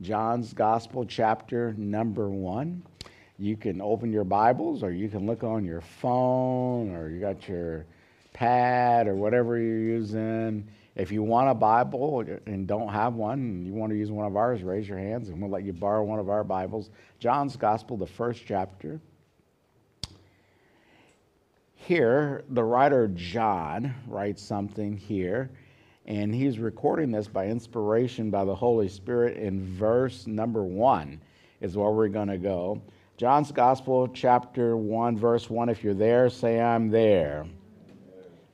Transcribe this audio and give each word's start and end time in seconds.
John's 0.00 0.54
Gospel, 0.54 1.04
chapter 1.04 1.74
number 1.76 2.30
one. 2.30 2.82
You 3.38 3.56
can 3.56 3.82
open 3.82 4.12
your 4.12 4.24
Bibles 4.24 4.82
or 4.82 4.90
you 4.92 5.10
can 5.10 5.26
look 5.26 5.44
on 5.44 5.64
your 5.64 5.82
phone 5.82 6.94
or 6.94 7.10
you 7.10 7.20
got 7.20 7.46
your 7.46 7.84
pad 8.32 9.06
or 9.08 9.14
whatever 9.14 9.58
you're 9.58 9.78
using. 9.78 10.66
If 10.96 11.12
you 11.12 11.22
want 11.22 11.50
a 11.50 11.54
Bible 11.54 12.24
and 12.46 12.66
don't 12.66 12.88
have 12.88 13.14
one 13.14 13.38
and 13.38 13.66
you 13.66 13.74
want 13.74 13.92
to 13.92 13.98
use 13.98 14.10
one 14.10 14.26
of 14.26 14.36
ours, 14.36 14.62
raise 14.62 14.88
your 14.88 14.98
hands 14.98 15.28
and 15.28 15.40
we'll 15.40 15.50
let 15.50 15.64
you 15.64 15.74
borrow 15.74 16.02
one 16.02 16.18
of 16.18 16.30
our 16.30 16.44
Bibles. 16.44 16.88
John's 17.18 17.56
Gospel, 17.56 17.98
the 17.98 18.06
first 18.06 18.42
chapter. 18.46 19.00
Here, 21.74 22.44
the 22.48 22.64
writer 22.64 23.08
John 23.08 23.94
writes 24.06 24.42
something 24.42 24.96
here 24.96 25.50
and 26.06 26.34
he's 26.34 26.58
recording 26.58 27.10
this 27.10 27.28
by 27.28 27.46
inspiration 27.46 28.30
by 28.30 28.44
the 28.44 28.54
Holy 28.54 28.88
Spirit 28.88 29.36
in 29.36 29.64
verse 29.76 30.26
number 30.26 30.62
one, 30.62 31.20
is 31.60 31.76
where 31.76 31.90
we're 31.90 32.08
going 32.08 32.28
to 32.28 32.38
go. 32.38 32.80
John's 33.16 33.52
Gospel, 33.52 34.08
chapter 34.08 34.76
1, 34.76 35.18
verse 35.18 35.50
1. 35.50 35.68
If 35.68 35.84
you're 35.84 35.92
there, 35.92 36.30
say, 36.30 36.60
I'm 36.60 36.88
there. 36.88 37.46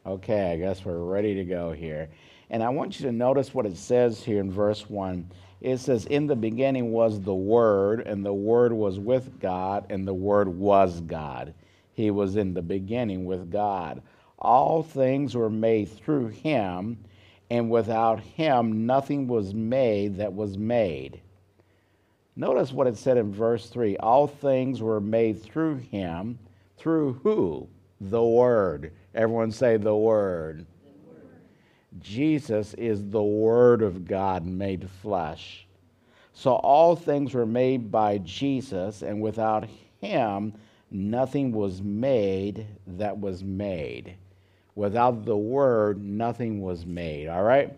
Okay, 0.04 0.52
I 0.52 0.56
guess 0.56 0.84
we're 0.84 0.98
ready 0.98 1.34
to 1.36 1.44
go 1.44 1.72
here. 1.72 2.08
And 2.50 2.62
I 2.62 2.68
want 2.68 2.98
you 2.98 3.06
to 3.06 3.12
notice 3.12 3.54
what 3.54 3.66
it 3.66 3.76
says 3.76 4.22
here 4.22 4.40
in 4.40 4.50
verse 4.50 4.90
1. 4.90 5.30
It 5.60 5.78
says, 5.78 6.06
In 6.06 6.26
the 6.26 6.36
beginning 6.36 6.92
was 6.92 7.20
the 7.20 7.34
Word, 7.34 8.00
and 8.00 8.24
the 8.24 8.34
Word 8.34 8.72
was 8.72 8.98
with 8.98 9.40
God, 9.40 9.86
and 9.88 10.06
the 10.06 10.14
Word 10.14 10.48
was 10.48 11.00
God. 11.02 11.54
He 11.92 12.10
was 12.10 12.36
in 12.36 12.52
the 12.52 12.62
beginning 12.62 13.24
with 13.24 13.50
God. 13.50 14.02
All 14.38 14.82
things 14.82 15.34
were 15.34 15.48
made 15.48 15.90
through 15.90 16.28
him 16.28 16.98
and 17.50 17.70
without 17.70 18.20
him 18.20 18.86
nothing 18.86 19.26
was 19.26 19.54
made 19.54 20.16
that 20.16 20.32
was 20.32 20.58
made. 20.58 21.20
Notice 22.34 22.72
what 22.72 22.86
it 22.86 22.98
said 22.98 23.16
in 23.16 23.32
verse 23.32 23.68
3 23.68 23.96
All 23.98 24.26
things 24.26 24.82
were 24.82 25.00
made 25.00 25.42
through 25.42 25.76
him. 25.76 26.38
Through 26.76 27.14
who? 27.22 27.68
The 28.00 28.22
Word. 28.22 28.92
Everyone 29.14 29.50
say 29.50 29.78
the 29.78 29.96
Word. 29.96 30.66
the 30.84 31.10
Word. 31.10 32.00
Jesus 32.00 32.74
is 32.74 33.08
the 33.08 33.22
Word 33.22 33.80
of 33.80 34.06
God 34.06 34.44
made 34.44 34.90
flesh. 35.02 35.66
So 36.34 36.52
all 36.56 36.94
things 36.94 37.32
were 37.32 37.46
made 37.46 37.90
by 37.90 38.18
Jesus, 38.18 39.00
and 39.00 39.22
without 39.22 39.66
him, 40.02 40.52
nothing 40.90 41.50
was 41.52 41.80
made 41.80 42.66
that 42.86 43.18
was 43.18 43.42
made. 43.42 44.16
Without 44.76 45.24
the 45.24 45.36
word, 45.36 46.04
nothing 46.04 46.60
was 46.60 46.86
made. 46.86 47.28
All 47.28 47.42
right? 47.42 47.76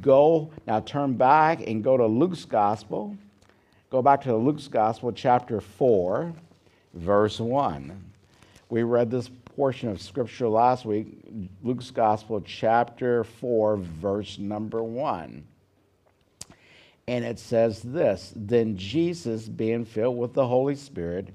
Go, 0.00 0.52
now 0.66 0.80
turn 0.80 1.14
back 1.14 1.66
and 1.66 1.82
go 1.82 1.96
to 1.96 2.06
Luke's 2.06 2.44
Gospel. 2.44 3.16
Go 3.90 4.02
back 4.02 4.22
to 4.22 4.36
Luke's 4.36 4.68
Gospel, 4.68 5.12
chapter 5.12 5.60
4, 5.60 6.32
verse 6.94 7.40
1. 7.40 8.04
We 8.68 8.82
read 8.82 9.10
this 9.10 9.30
portion 9.56 9.88
of 9.88 10.00
Scripture 10.00 10.48
last 10.48 10.84
week, 10.84 11.06
Luke's 11.62 11.90
Gospel, 11.90 12.42
chapter 12.42 13.24
4, 13.24 13.76
verse 13.78 14.38
number 14.38 14.82
1. 14.82 15.42
And 17.08 17.24
it 17.24 17.38
says 17.38 17.80
this 17.82 18.32
Then 18.36 18.76
Jesus, 18.76 19.48
being 19.48 19.84
filled 19.84 20.18
with 20.18 20.34
the 20.34 20.46
Holy 20.46 20.74
Spirit, 20.74 21.32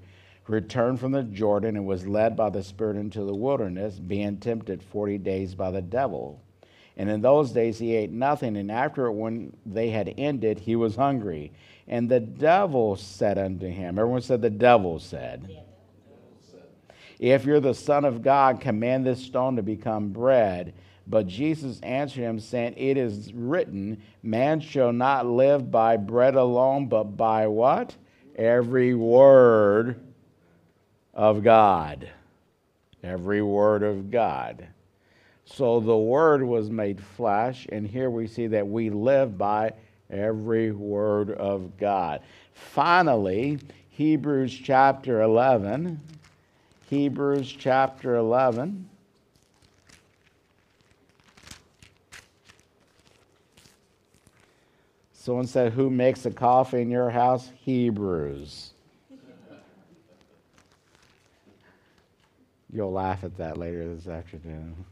returned 0.52 1.00
from 1.00 1.14
the 1.14 1.24
Jordan 1.24 1.78
and 1.78 1.86
was 1.86 2.06
led 2.06 2.36
by 2.36 2.50
the 2.50 2.62
Spirit 2.62 2.98
into 2.98 3.24
the 3.24 3.34
wilderness, 3.34 3.98
being 3.98 4.38
tempted 4.38 4.84
40 4.84 5.18
days 5.20 5.56
by 5.56 5.72
the 5.72 5.82
devil. 5.82 6.44
And 6.98 7.10
in 7.10 7.22
those 7.22 7.52
days 7.52 7.80
he 7.80 7.96
ate 7.96 8.12
nothing, 8.12 8.58
and 8.58 8.70
after 8.70 9.10
when 9.12 9.56
they 9.66 9.90
had 9.90 10.14
ended, 10.18 10.60
he 10.60 10.76
was 10.76 10.96
hungry. 10.98 11.54
And 11.88 12.10
the 12.10 12.20
devil 12.20 12.98
said 12.98 13.38
unto 13.38 13.68
him, 13.68 13.98
Everyone 13.98 14.22
said, 14.22 14.42
The 14.42 14.50
devil 14.50 15.00
said, 15.00 15.64
If 17.18 17.46
you're 17.46 17.62
the 17.62 17.74
Son 17.74 18.04
of 18.04 18.22
God, 18.22 18.60
command 18.60 19.06
this 19.06 19.24
stone 19.24 19.56
to 19.56 19.64
become 19.64 20.10
bread. 20.10 20.74
But 21.08 21.28
Jesus 21.28 21.80
answered 21.82 22.22
him, 22.22 22.40
saying, 22.40 22.76
It 22.76 22.98
is 22.98 23.34
written, 23.34 24.02
Man 24.22 24.60
shall 24.60 24.92
not 24.92 25.26
live 25.26 25.72
by 25.72 25.98
bread 25.98 26.36
alone, 26.36 26.88
but 26.88 27.16
by 27.16 27.48
what? 27.48 27.96
Every 28.36 28.94
word 28.94 30.00
of 31.14 31.44
God. 31.44 32.10
Every 33.04 33.42
word 33.42 33.84
of 33.84 34.12
God. 34.12 34.68
So 35.46 35.80
the 35.80 35.98
word 35.98 36.44
was 36.44 36.70
made 36.70 37.02
flesh, 37.02 37.68
and 37.72 37.86
here 37.86 38.10
we 38.10 38.28
see 38.28 38.48
that 38.48 38.68
we 38.68 38.90
live 38.90 39.38
by 39.38 39.74
every 40.10 40.72
word 40.72 41.32
of 41.32 41.78
God. 41.78 42.22
Finally, 42.54 43.60
Hebrews 43.90 44.54
chapter 44.54 45.22
11. 45.22 46.00
Hebrews 46.90 47.52
chapter 47.52 48.16
11. 48.16 48.88
Someone 55.14 55.48
said, 55.48 55.74
Who 55.74 55.90
makes 55.90 56.26
a 56.26 56.32
coffee 56.32 56.82
in 56.82 56.90
your 56.90 57.10
house? 57.10 57.52
Hebrews. 57.64 58.72
You'll 62.74 62.94
laugh 62.94 63.24
at 63.24 63.36
that 63.38 63.58
later 63.58 63.94
this 63.94 64.08
afternoon. 64.08 64.86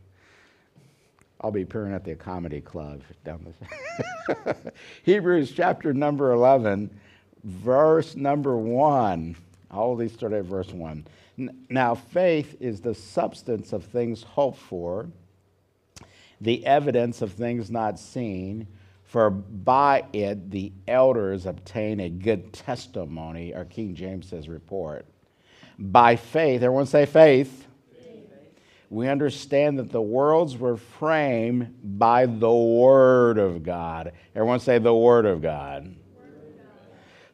I'll 1.39 1.51
be 1.51 1.61
appearing 1.61 1.93
at 1.93 2.03
the 2.03 2.15
comedy 2.15 2.59
club 2.59 3.01
down 3.23 3.45
this. 3.45 4.57
Hebrews 5.03 5.53
chapter 5.53 5.93
number 5.93 6.33
11, 6.33 6.89
verse 7.43 8.17
number 8.17 8.57
1. 8.57 9.35
All 9.71 9.95
these 9.95 10.11
start 10.11 10.33
at 10.33 10.43
verse 10.43 10.73
1. 10.73 11.05
Now, 11.69 11.95
faith 11.95 12.57
is 12.59 12.81
the 12.81 12.93
substance 12.93 13.71
of 13.71 13.85
things 13.85 14.23
hoped 14.23 14.59
for, 14.59 15.07
the 16.41 16.65
evidence 16.65 17.21
of 17.21 17.31
things 17.31 17.71
not 17.71 17.97
seen, 17.97 18.67
for 19.05 19.29
by 19.29 20.03
it 20.11 20.51
the 20.51 20.73
elders 20.85 21.45
obtain 21.45 22.01
a 22.01 22.09
good 22.09 22.51
testimony, 22.51 23.55
our 23.55 23.63
King 23.63 23.95
James 23.95 24.27
says 24.27 24.49
report. 24.49 25.05
By 25.77 26.17
faith, 26.17 26.61
everyone 26.61 26.85
say 26.85 27.05
faith 27.05 27.67
we 28.89 29.07
understand 29.07 29.77
that 29.77 29.91
the 29.91 30.01
worlds 30.01 30.57
were 30.57 30.77
framed 30.77 31.75
by 31.83 32.25
the 32.25 32.51
Word 32.51 33.37
of 33.37 33.61
God. 33.61 34.13
Everyone 34.35 34.59
say 34.59 34.79
the 34.79 34.95
Word 34.95 35.25
of 35.25 35.41
God. 35.41 35.95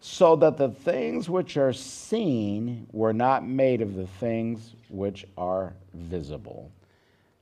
So 0.01 0.35
that 0.35 0.57
the 0.57 0.69
things 0.69 1.29
which 1.29 1.57
are 1.57 1.73
seen 1.73 2.87
were 2.91 3.13
not 3.13 3.47
made 3.47 3.81
of 3.81 3.95
the 3.95 4.05
things 4.05 4.75
which 4.89 5.25
are 5.37 5.73
visible. 5.93 6.71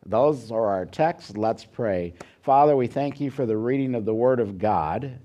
Those 0.06 0.52
are 0.52 0.68
our 0.68 0.86
texts. 0.86 1.36
Let's 1.36 1.66
pray. 1.66 2.14
Father, 2.42 2.76
we 2.76 2.88
thank 2.88 3.20
you 3.20 3.32
for 3.32 3.46
the 3.46 3.58
reading 3.58 3.96
of 3.96 4.06
the 4.06 4.14
Word 4.14 4.40
of 4.40 4.60
God. 4.60 5.20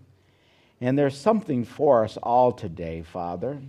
And 0.80 0.98
there's 0.98 1.16
something 1.16 1.64
for 1.64 2.04
us 2.04 2.16
all 2.16 2.52
today, 2.52 3.02
Father. 3.02 3.60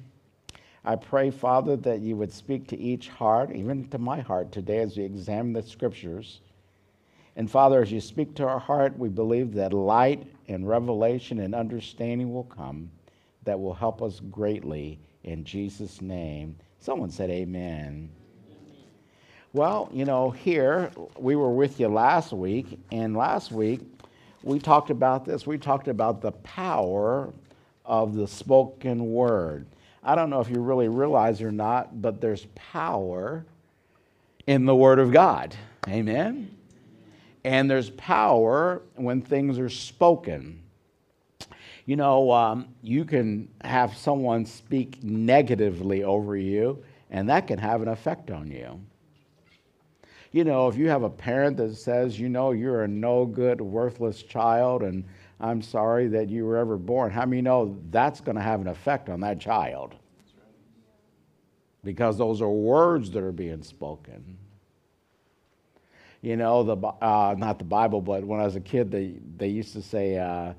I 0.86 0.96
pray, 0.96 1.30
Father, 1.30 1.76
that 1.78 2.00
you 2.00 2.16
would 2.16 2.32
speak 2.32 2.68
to 2.68 2.78
each 2.78 3.10
heart, 3.10 3.52
even 3.54 3.88
to 3.90 3.98
my 3.98 4.22
heart 4.22 4.52
today 4.52 4.80
as 4.80 4.98
we 4.98 5.04
examine 5.04 5.54
the 5.54 5.64
scriptures. 5.64 6.42
And 7.36 7.50
Father, 7.50 7.82
as 7.82 7.92
you 7.92 8.02
speak 8.02 8.36
to 8.36 8.48
our 8.48 8.60
heart, 8.60 8.98
we 8.98 9.10
believe 9.10 9.54
that 9.54 9.74
light 9.74 10.26
and 10.48 10.68
revelation 10.68 11.40
and 11.40 11.54
understanding 11.54 12.34
will 12.34 12.46
come 12.46 12.90
that 13.44 13.60
will 13.60 13.74
help 13.74 14.02
us 14.02 14.20
greatly 14.32 15.00
in 15.24 15.44
Jesus' 15.44 16.02
name. 16.02 16.56
Someone 16.80 17.10
said, 17.10 17.30
Amen. 17.30 18.10
Well, 19.54 19.90
you 19.92 20.06
know, 20.06 20.30
here 20.30 20.92
we 21.18 21.36
were 21.36 21.52
with 21.52 21.80
you 21.80 21.88
last 21.88 22.32
week, 22.32 22.80
and 22.92 23.18
last 23.18 23.52
week 23.52 23.82
we 24.44 24.60
talked 24.60 24.92
about 24.92 25.26
this. 25.26 25.48
We 25.48 25.58
talked 25.58 25.88
about 25.88 26.22
the 26.22 26.32
power 26.32 27.34
of 27.84 28.16
the 28.16 28.28
spoken 28.28 29.12
word. 29.12 29.66
I 30.04 30.16
don't 30.16 30.30
know 30.30 30.40
if 30.40 30.50
you 30.50 30.62
really 30.62 30.88
realize 30.88 31.42
or 31.42 31.52
not, 31.52 32.02
but 32.02 32.22
there's 32.22 32.46
power 32.56 33.46
in 34.48 34.66
the 34.66 34.76
Word 34.76 35.00
of 35.00 35.12
God. 35.12 35.56
Amen? 35.88 36.56
And 37.44 37.70
there's 37.70 37.90
power 37.92 38.82
when 38.96 39.22
things 39.22 39.60
are 39.60 39.70
spoken. 39.70 40.62
You 41.86 41.96
know, 41.96 42.32
um, 42.32 42.68
you 42.84 43.04
can 43.04 43.50
have 43.62 43.98
someone 43.98 44.46
speak 44.46 45.04
negatively 45.04 46.04
over 46.04 46.38
you, 46.38 46.84
and 47.10 47.30
that 47.30 47.48
can 47.48 47.58
have 47.58 47.82
an 47.82 47.88
effect 47.88 48.30
on 48.30 48.52
you. 48.52 48.80
You 50.32 50.44
know, 50.44 50.68
if 50.68 50.78
you 50.78 50.90
have 50.90 51.02
a 51.02 51.10
parent 51.10 51.58
that 51.58 51.76
says, 51.76 52.20
you 52.20 52.30
know, 52.30 52.52
you're 52.52 52.84
a 52.84 52.88
no 52.88 53.26
good, 53.26 53.60
worthless 53.60 54.22
child, 54.22 54.84
and 54.84 55.04
I'm 55.40 55.62
sorry 55.62 56.08
that 56.10 56.30
you 56.30 56.46
were 56.46 56.58
ever 56.58 56.78
born. 56.78 57.12
How 57.12 57.26
many 57.26 57.42
know 57.42 57.78
that's 57.92 58.20
going 58.20 58.36
to 58.36 58.42
have 58.42 58.60
an 58.60 58.68
effect 58.68 59.10
on 59.10 59.22
that 59.22 59.40
child? 59.40 59.96
Because 61.84 62.18
those 62.18 62.42
are 62.42 62.50
words 62.50 63.10
that 63.12 63.24
are 63.24 63.32
being 63.32 63.64
spoken. 63.64 64.38
You 66.22 66.36
know, 66.36 66.64
the, 66.64 66.76
uh, 66.76 67.36
not 67.38 67.58
the 67.58 67.66
Bible, 67.66 68.02
but 68.02 68.26
when 68.26 68.42
I 68.42 68.44
was 68.44 68.58
a 68.58 68.60
kid, 68.62 68.92
they, 68.92 69.14
they 69.38 69.48
used 69.48 69.72
to 69.74 69.82
say, 69.82 70.18
uh, 70.18 70.54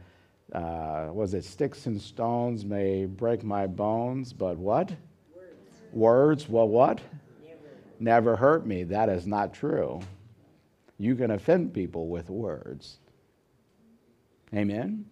uh, 0.57 1.11
was 1.13 1.35
it 1.35 1.45
sticks 1.45 1.85
and 1.85 2.01
stones 2.01 2.65
may 2.65 3.05
break 3.05 3.45
my 3.45 3.67
bones, 3.67 4.33
but 4.33 4.57
what? 4.57 4.89
Words. 4.89 4.97
Words, 5.93 6.49
well, 6.49 6.69
what? 6.69 7.03
Never. 7.45 7.59
Never 8.01 8.37
hurt 8.37 8.67
me. 8.67 8.85
That 8.85 9.11
is 9.11 9.27
not 9.27 9.53
true. 9.53 10.01
You 10.97 11.15
can 11.15 11.33
offend 11.33 11.75
people 11.75 12.09
with 12.09 12.31
words. 12.31 13.00
Amen? 14.55 15.05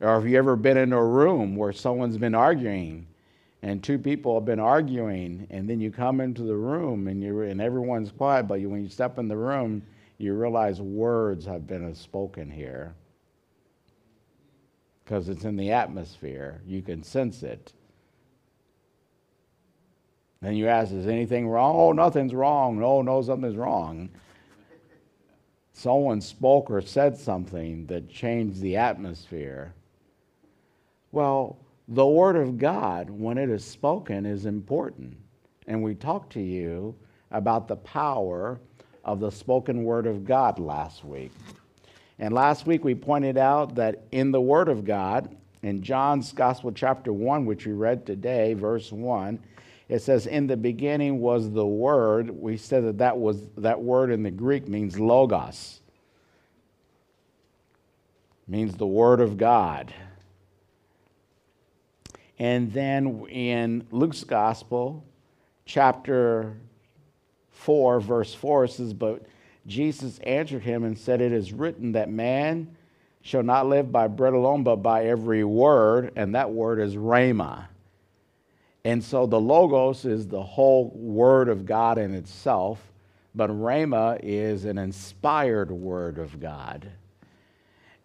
Or 0.00 0.14
have 0.14 0.26
you 0.26 0.38
ever 0.38 0.56
been 0.56 0.76
in 0.76 0.92
a 0.92 1.04
room 1.04 1.56
where 1.56 1.72
someone's 1.72 2.18
been 2.18 2.34
arguing 2.34 3.06
and 3.62 3.82
two 3.82 3.98
people 3.98 4.34
have 4.34 4.44
been 4.44 4.60
arguing, 4.60 5.46
and 5.50 5.68
then 5.68 5.80
you 5.80 5.90
come 5.90 6.20
into 6.20 6.42
the 6.42 6.54
room 6.54 7.08
and, 7.08 7.22
you 7.22 7.40
and 7.40 7.60
everyone's 7.60 8.12
quiet, 8.12 8.44
but 8.44 8.60
you, 8.60 8.68
when 8.68 8.82
you 8.82 8.88
step 8.88 9.18
in 9.18 9.28
the 9.28 9.36
room, 9.36 9.82
you 10.18 10.34
realize 10.34 10.80
words 10.80 11.44
have 11.46 11.66
been 11.66 11.94
spoken 11.94 12.50
here 12.50 12.94
because 15.04 15.28
it's 15.28 15.44
in 15.44 15.56
the 15.56 15.72
atmosphere. 15.72 16.60
You 16.66 16.82
can 16.82 17.02
sense 17.02 17.42
it. 17.42 17.72
Then 20.42 20.54
you 20.54 20.68
ask, 20.68 20.92
is 20.92 21.06
anything 21.06 21.48
wrong? 21.48 21.74
Oh, 21.76 21.92
nothing's 21.92 22.34
wrong. 22.34 22.78
No, 22.78 23.02
no, 23.02 23.22
something's 23.22 23.56
wrong. 23.56 24.10
Someone 25.78 26.22
spoke 26.22 26.70
or 26.70 26.80
said 26.80 27.18
something 27.18 27.84
that 27.88 28.08
changed 28.08 28.62
the 28.62 28.78
atmosphere. 28.78 29.74
Well, 31.12 31.58
the 31.86 32.06
Word 32.06 32.36
of 32.36 32.56
God, 32.56 33.10
when 33.10 33.36
it 33.36 33.50
is 33.50 33.62
spoken, 33.62 34.24
is 34.24 34.46
important. 34.46 35.18
And 35.66 35.82
we 35.82 35.94
talked 35.94 36.32
to 36.32 36.40
you 36.40 36.94
about 37.30 37.68
the 37.68 37.76
power 37.76 38.58
of 39.04 39.20
the 39.20 39.30
spoken 39.30 39.84
Word 39.84 40.06
of 40.06 40.24
God 40.24 40.58
last 40.58 41.04
week. 41.04 41.32
And 42.18 42.32
last 42.32 42.66
week 42.66 42.82
we 42.82 42.94
pointed 42.94 43.36
out 43.36 43.74
that 43.74 44.04
in 44.12 44.30
the 44.30 44.40
Word 44.40 44.70
of 44.70 44.82
God, 44.82 45.36
in 45.62 45.82
John's 45.82 46.32
Gospel, 46.32 46.72
chapter 46.72 47.12
1, 47.12 47.44
which 47.44 47.66
we 47.66 47.72
read 47.72 48.06
today, 48.06 48.54
verse 48.54 48.90
1, 48.90 49.38
it 49.88 50.02
says, 50.02 50.26
In 50.26 50.46
the 50.46 50.56
beginning 50.56 51.20
was 51.20 51.50
the 51.50 51.66
Word. 51.66 52.30
We 52.30 52.56
said 52.56 52.84
that 52.84 52.98
that, 52.98 53.18
was, 53.18 53.40
that 53.58 53.80
word 53.80 54.10
in 54.10 54.22
the 54.22 54.30
Greek 54.30 54.66
means 54.68 54.98
logos, 54.98 55.80
means 58.48 58.74
the 58.74 58.86
Word 58.86 59.20
of 59.20 59.36
God. 59.36 59.94
And 62.38 62.72
then 62.72 63.26
in 63.28 63.86
Luke's 63.90 64.24
Gospel, 64.24 65.04
chapter 65.64 66.56
4, 67.52 68.00
verse 68.00 68.34
4, 68.34 68.64
it 68.64 68.72
says, 68.72 68.92
But 68.92 69.24
Jesus 69.66 70.18
answered 70.18 70.62
him 70.62 70.84
and 70.84 70.98
said, 70.98 71.20
It 71.20 71.32
is 71.32 71.52
written 71.52 71.92
that 71.92 72.10
man 72.10 72.76
shall 73.22 73.42
not 73.42 73.66
live 73.66 73.90
by 73.90 74.08
bread 74.08 74.34
alone, 74.34 74.64
but 74.64 74.76
by 74.76 75.06
every 75.06 75.44
word, 75.44 76.12
and 76.16 76.34
that 76.34 76.50
word 76.50 76.80
is 76.80 76.94
rhema. 76.94 77.66
And 78.86 79.02
so 79.02 79.26
the 79.26 79.40
Logos 79.40 80.04
is 80.04 80.28
the 80.28 80.44
whole 80.44 80.92
word 80.94 81.48
of 81.48 81.66
God 81.66 81.98
in 81.98 82.14
itself, 82.14 82.80
but 83.34 83.50
rhema 83.50 84.20
is 84.22 84.64
an 84.64 84.78
inspired 84.78 85.72
word 85.72 86.18
of 86.18 86.38
God. 86.38 86.88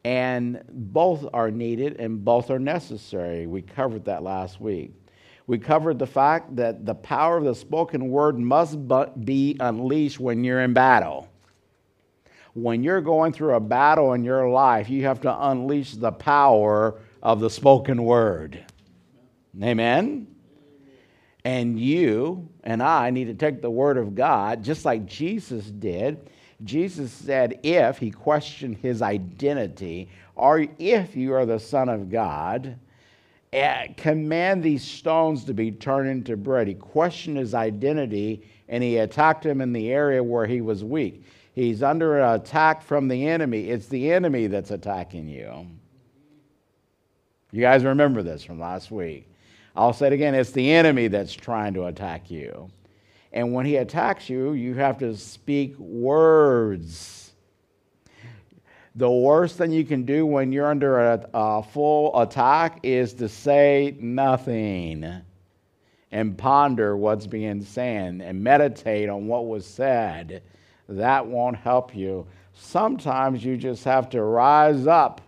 And 0.03 0.63
both 0.71 1.23
are 1.33 1.51
needed 1.51 1.97
and 1.99 2.25
both 2.25 2.49
are 2.49 2.57
necessary. 2.57 3.45
We 3.45 3.61
covered 3.61 4.05
that 4.05 4.23
last 4.23 4.59
week. 4.59 4.91
We 5.45 5.59
covered 5.59 5.99
the 5.99 6.07
fact 6.07 6.55
that 6.55 6.83
the 6.83 6.95
power 6.95 7.37
of 7.37 7.43
the 7.43 7.53
spoken 7.53 8.09
word 8.09 8.39
must 8.39 8.79
be 9.23 9.57
unleashed 9.59 10.19
when 10.19 10.43
you're 10.43 10.61
in 10.61 10.73
battle 10.73 11.27
when 12.53 12.83
you're 12.83 12.99
going 12.99 13.31
through 13.31 13.53
a 13.53 13.61
battle 13.61 14.11
in 14.11 14.25
your 14.25 14.49
life, 14.49 14.89
you 14.89 15.05
have 15.05 15.21
to 15.21 15.49
unleash 15.49 15.93
the 15.93 16.11
power 16.11 16.99
of 17.23 17.39
the 17.39 17.49
spoken 17.49 18.03
word. 18.03 18.65
Amen? 19.63 20.30
And 21.43 21.79
you 21.79 22.47
and 22.63 22.83
I 22.83 23.09
need 23.09 23.25
to 23.25 23.33
take 23.33 23.61
the 23.61 23.71
word 23.71 23.97
of 23.97 24.15
God, 24.15 24.63
just 24.63 24.85
like 24.85 25.05
Jesus 25.05 25.65
did. 25.65 26.29
Jesus 26.63 27.11
said, 27.11 27.59
if 27.63 27.97
he 27.97 28.11
questioned 28.11 28.77
his 28.77 29.01
identity, 29.01 30.09
or 30.35 30.67
if 30.77 31.15
you 31.15 31.33
are 31.33 31.45
the 31.45 31.59
Son 31.59 31.89
of 31.89 32.09
God, 32.09 32.77
eh, 33.51 33.87
command 33.97 34.61
these 34.61 34.83
stones 34.83 35.43
to 35.45 35.53
be 35.53 35.71
turned 35.71 36.09
into 36.09 36.37
bread. 36.37 36.67
He 36.67 36.75
questioned 36.75 37.37
his 37.37 37.53
identity 37.53 38.43
and 38.69 38.83
he 38.83 38.97
attacked 38.97 39.45
him 39.45 39.59
in 39.61 39.73
the 39.73 39.91
area 39.91 40.23
where 40.23 40.45
he 40.45 40.61
was 40.61 40.83
weak. 40.83 41.23
He's 41.53 41.83
under 41.83 42.19
attack 42.33 42.81
from 42.81 43.07
the 43.07 43.27
enemy. 43.27 43.69
It's 43.69 43.87
the 43.87 44.11
enemy 44.11 44.47
that's 44.47 44.71
attacking 44.71 45.27
you. 45.27 45.67
You 47.51 47.61
guys 47.61 47.83
remember 47.83 48.23
this 48.23 48.43
from 48.43 48.59
last 48.59 48.91
week. 48.91 49.27
I'll 49.75 49.93
say 49.93 50.07
it 50.07 50.13
again 50.13 50.35
it's 50.35 50.51
the 50.51 50.71
enemy 50.71 51.07
that's 51.07 51.33
trying 51.33 51.73
to 51.75 51.85
attack 51.85 52.29
you. 52.29 52.69
And 53.33 53.53
when 53.53 53.65
he 53.65 53.77
attacks 53.77 54.29
you, 54.29 54.53
you 54.53 54.73
have 54.75 54.97
to 54.99 55.15
speak 55.15 55.77
words. 55.79 57.31
The 58.95 59.09
worst 59.09 59.57
thing 59.57 59.71
you 59.71 59.85
can 59.85 60.03
do 60.03 60.25
when 60.25 60.51
you're 60.51 60.69
under 60.69 60.99
a, 60.99 61.25
a 61.33 61.63
full 61.63 62.19
attack 62.19 62.79
is 62.83 63.13
to 63.15 63.29
say 63.29 63.95
nothing 63.99 65.21
and 66.11 66.37
ponder 66.37 66.97
what's 66.97 67.25
being 67.25 67.63
said 67.63 68.21
and 68.21 68.43
meditate 68.43 69.07
on 69.07 69.27
what 69.27 69.47
was 69.47 69.65
said 69.65 70.43
that 70.91 71.25
won't 71.25 71.55
help 71.55 71.95
you. 71.95 72.27
Sometimes 72.53 73.43
you 73.43 73.57
just 73.57 73.83
have 73.85 74.09
to 74.09 74.21
rise 74.21 74.87
up 74.87 75.21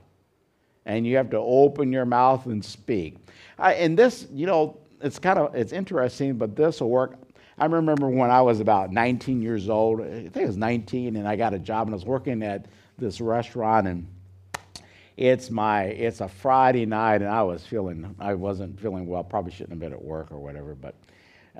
and 0.85 1.07
you 1.07 1.15
have 1.15 1.29
to 1.29 1.37
open 1.37 1.91
your 1.91 2.05
mouth 2.05 2.45
and 2.45 2.63
speak. 2.63 3.22
I, 3.57 3.73
and 3.73 3.97
this, 3.97 4.27
you 4.31 4.45
know, 4.45 4.77
it's 5.01 5.19
kind 5.19 5.37
of 5.37 5.53
it's 5.55 5.73
interesting, 5.73 6.37
but 6.37 6.55
this 6.55 6.81
will 6.81 6.89
work. 6.89 7.17
I 7.57 7.65
remember 7.65 8.09
when 8.09 8.31
I 8.31 8.41
was 8.41 8.59
about 8.59 8.91
19 8.91 9.41
years 9.41 9.69
old. 9.69 10.01
I 10.01 10.05
think 10.05 10.37
it 10.37 10.47
was 10.47 10.57
19, 10.57 11.15
and 11.15 11.27
I 11.27 11.35
got 11.35 11.53
a 11.53 11.59
job, 11.59 11.87
and 11.87 11.93
I 11.93 11.97
was 11.97 12.05
working 12.05 12.41
at 12.41 12.65
this 12.97 13.21
restaurant, 13.21 13.87
and 13.87 14.07
it's 15.17 15.51
my 15.51 15.83
it's 15.83 16.21
a 16.21 16.27
Friday 16.27 16.85
night, 16.85 17.21
and 17.21 17.29
I 17.29 17.43
was 17.43 17.65
feeling 17.65 18.15
I 18.19 18.33
wasn't 18.33 18.79
feeling 18.79 19.05
well. 19.05 19.23
Probably 19.23 19.51
shouldn't 19.51 19.71
have 19.71 19.79
been 19.79 19.93
at 19.93 20.01
work 20.01 20.31
or 20.31 20.39
whatever, 20.39 20.73
but 20.73 20.95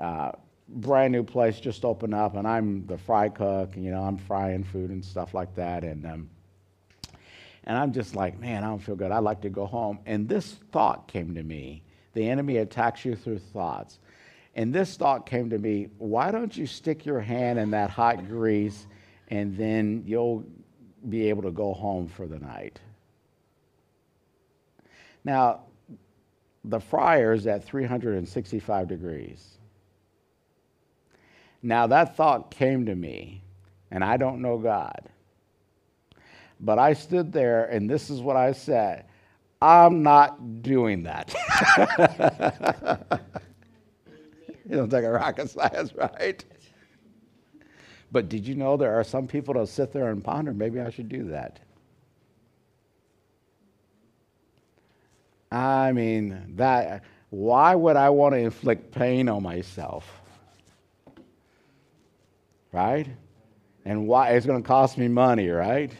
uh, 0.00 0.32
brand 0.68 1.12
new 1.12 1.22
place 1.22 1.60
just 1.60 1.84
opened 1.84 2.14
up, 2.14 2.34
and 2.34 2.48
I'm 2.48 2.86
the 2.86 2.98
fry 2.98 3.28
cook. 3.28 3.76
You 3.76 3.90
know, 3.92 4.02
I'm 4.02 4.18
frying 4.18 4.64
food 4.64 4.90
and 4.90 5.04
stuff 5.04 5.34
like 5.34 5.54
that, 5.54 5.84
and 5.84 6.04
um, 6.06 6.30
and 7.64 7.76
I'm 7.76 7.92
just 7.92 8.14
like, 8.14 8.38
man, 8.38 8.62
I 8.62 8.68
don't 8.68 8.78
feel 8.78 8.96
good. 8.96 9.10
I'd 9.10 9.18
like 9.18 9.40
to 9.42 9.50
go 9.50 9.66
home. 9.66 9.98
And 10.06 10.28
this 10.28 10.54
thought 10.72 11.08
came 11.08 11.34
to 11.34 11.42
me: 11.42 11.82
the 12.12 12.28
enemy 12.28 12.58
attacks 12.58 13.04
you 13.04 13.16
through 13.16 13.38
thoughts. 13.38 13.98
And 14.54 14.72
this 14.72 14.96
thought 14.96 15.26
came 15.26 15.50
to 15.50 15.58
me: 15.58 15.88
why 15.98 16.30
don't 16.30 16.56
you 16.56 16.66
stick 16.66 17.04
your 17.04 17.20
hand 17.20 17.58
in 17.58 17.70
that 17.72 17.90
hot 17.90 18.28
grease, 18.28 18.86
and 19.28 19.56
then 19.56 20.04
you'll 20.06 20.44
be 21.08 21.28
able 21.28 21.42
to 21.42 21.50
go 21.50 21.72
home 21.72 22.08
for 22.08 22.26
the 22.26 22.38
night. 22.38 22.80
Now, 25.24 25.60
the 26.64 26.80
fryer 26.80 27.32
is 27.32 27.46
at 27.46 27.64
365 27.64 28.88
degrees. 28.88 29.58
Now, 31.62 31.86
that 31.86 32.16
thought 32.16 32.50
came 32.50 32.86
to 32.86 32.94
me, 32.94 33.42
and 33.90 34.04
I 34.04 34.18
don't 34.18 34.42
know 34.42 34.58
God. 34.58 35.08
But 36.60 36.78
I 36.78 36.92
stood 36.94 37.32
there, 37.32 37.64
and 37.66 37.88
this 37.88 38.10
is 38.10 38.20
what 38.20 38.36
I 38.36 38.52
said 38.52 39.06
I'm 39.60 40.02
not 40.02 40.62
doing 40.62 41.04
that. 41.04 41.34
you 44.68 44.76
don't 44.76 44.90
take 44.90 45.04
a 45.04 45.10
rocket 45.10 45.50
science, 45.50 45.94
right? 45.94 46.44
But 48.12 48.28
did 48.28 48.46
you 48.46 48.54
know 48.54 48.76
there 48.76 48.98
are 48.98 49.04
some 49.04 49.26
people 49.26 49.54
that 49.54 49.68
sit 49.68 49.92
there 49.92 50.10
and 50.10 50.22
ponder, 50.22 50.52
maybe 50.52 50.80
I 50.80 50.90
should 50.90 51.08
do 51.08 51.24
that? 51.30 51.60
I 55.50 55.92
mean, 55.92 56.54
that 56.56 57.04
why 57.30 57.74
would 57.74 57.96
I 57.96 58.10
want 58.10 58.34
to 58.34 58.38
inflict 58.38 58.92
pain 58.92 59.28
on 59.28 59.42
myself? 59.42 60.04
right? 62.74 63.06
And 63.84 64.08
why 64.08 64.30
it's 64.30 64.44
going 64.44 64.60
to 64.60 64.66
cost 64.66 64.98
me 64.98 65.08
money, 65.08 65.48
right? 65.48 65.92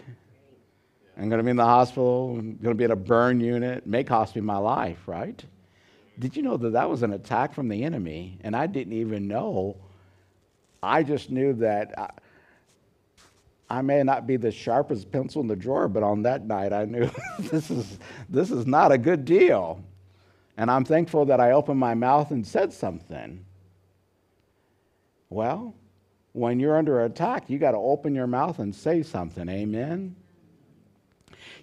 I'm 1.17 1.29
going 1.29 1.39
to 1.39 1.45
be 1.45 1.51
in 1.51 1.57
the 1.57 1.65
hospital, 1.65 2.37
I'm 2.39 2.57
going 2.57 2.75
to 2.75 2.79
be 2.79 2.85
at 2.85 2.91
a 2.91 2.97
burn 2.97 3.41
unit, 3.41 3.79
it 3.79 3.87
may 3.87 4.03
cost 4.03 4.35
me 4.35 4.43
my 4.43 4.57
life, 4.57 5.07
right? 5.07 5.45
Did 6.19 6.37
you 6.37 6.43
know 6.43 6.57
that 6.57 6.71
that 6.71 6.89
was 6.89 7.03
an 7.03 7.13
attack 7.13 7.55
from 7.55 7.69
the 7.69 7.85
enemy? 7.85 8.39
And 8.43 8.55
I 8.55 8.67
didn't 8.67 8.93
even 8.93 9.27
know. 9.27 9.77
I 10.83 11.03
just 11.03 11.31
knew 11.31 11.53
that 11.55 11.99
I, 11.99 12.11
I 13.79 13.83
may 13.83 14.03
not 14.03 14.27
be 14.27 14.37
the 14.37 14.51
sharpest 14.51 15.11
pencil 15.11 15.41
in 15.41 15.49
the 15.49 15.57
drawer, 15.57 15.89
but 15.89 16.03
on 16.03 16.23
that 16.23 16.47
night 16.47 16.73
I 16.73 16.85
knew 16.85 17.11
this 17.39 17.71
is 17.71 17.99
this 18.29 18.51
is 18.51 18.67
not 18.67 18.93
a 18.93 18.99
good 18.99 19.25
deal. 19.25 19.83
And 20.57 20.71
I'm 20.71 20.85
thankful 20.85 21.25
that 21.27 21.41
I 21.41 21.53
opened 21.53 21.81
my 21.81 21.95
mouth 21.95 22.31
and 22.31 22.47
said 22.47 22.73
something. 22.73 23.45
Well, 25.31 25.75
when 26.33 26.61
you're 26.61 26.77
under 26.77 27.05
attack, 27.05 27.51
you 27.51 27.59
got 27.59 27.73
to 27.73 27.79
open 27.79 28.15
your 28.15 28.29
mouth 28.29 28.61
and 28.61 28.73
say 28.75 29.03
something. 29.03 29.49
Amen. 29.49 30.15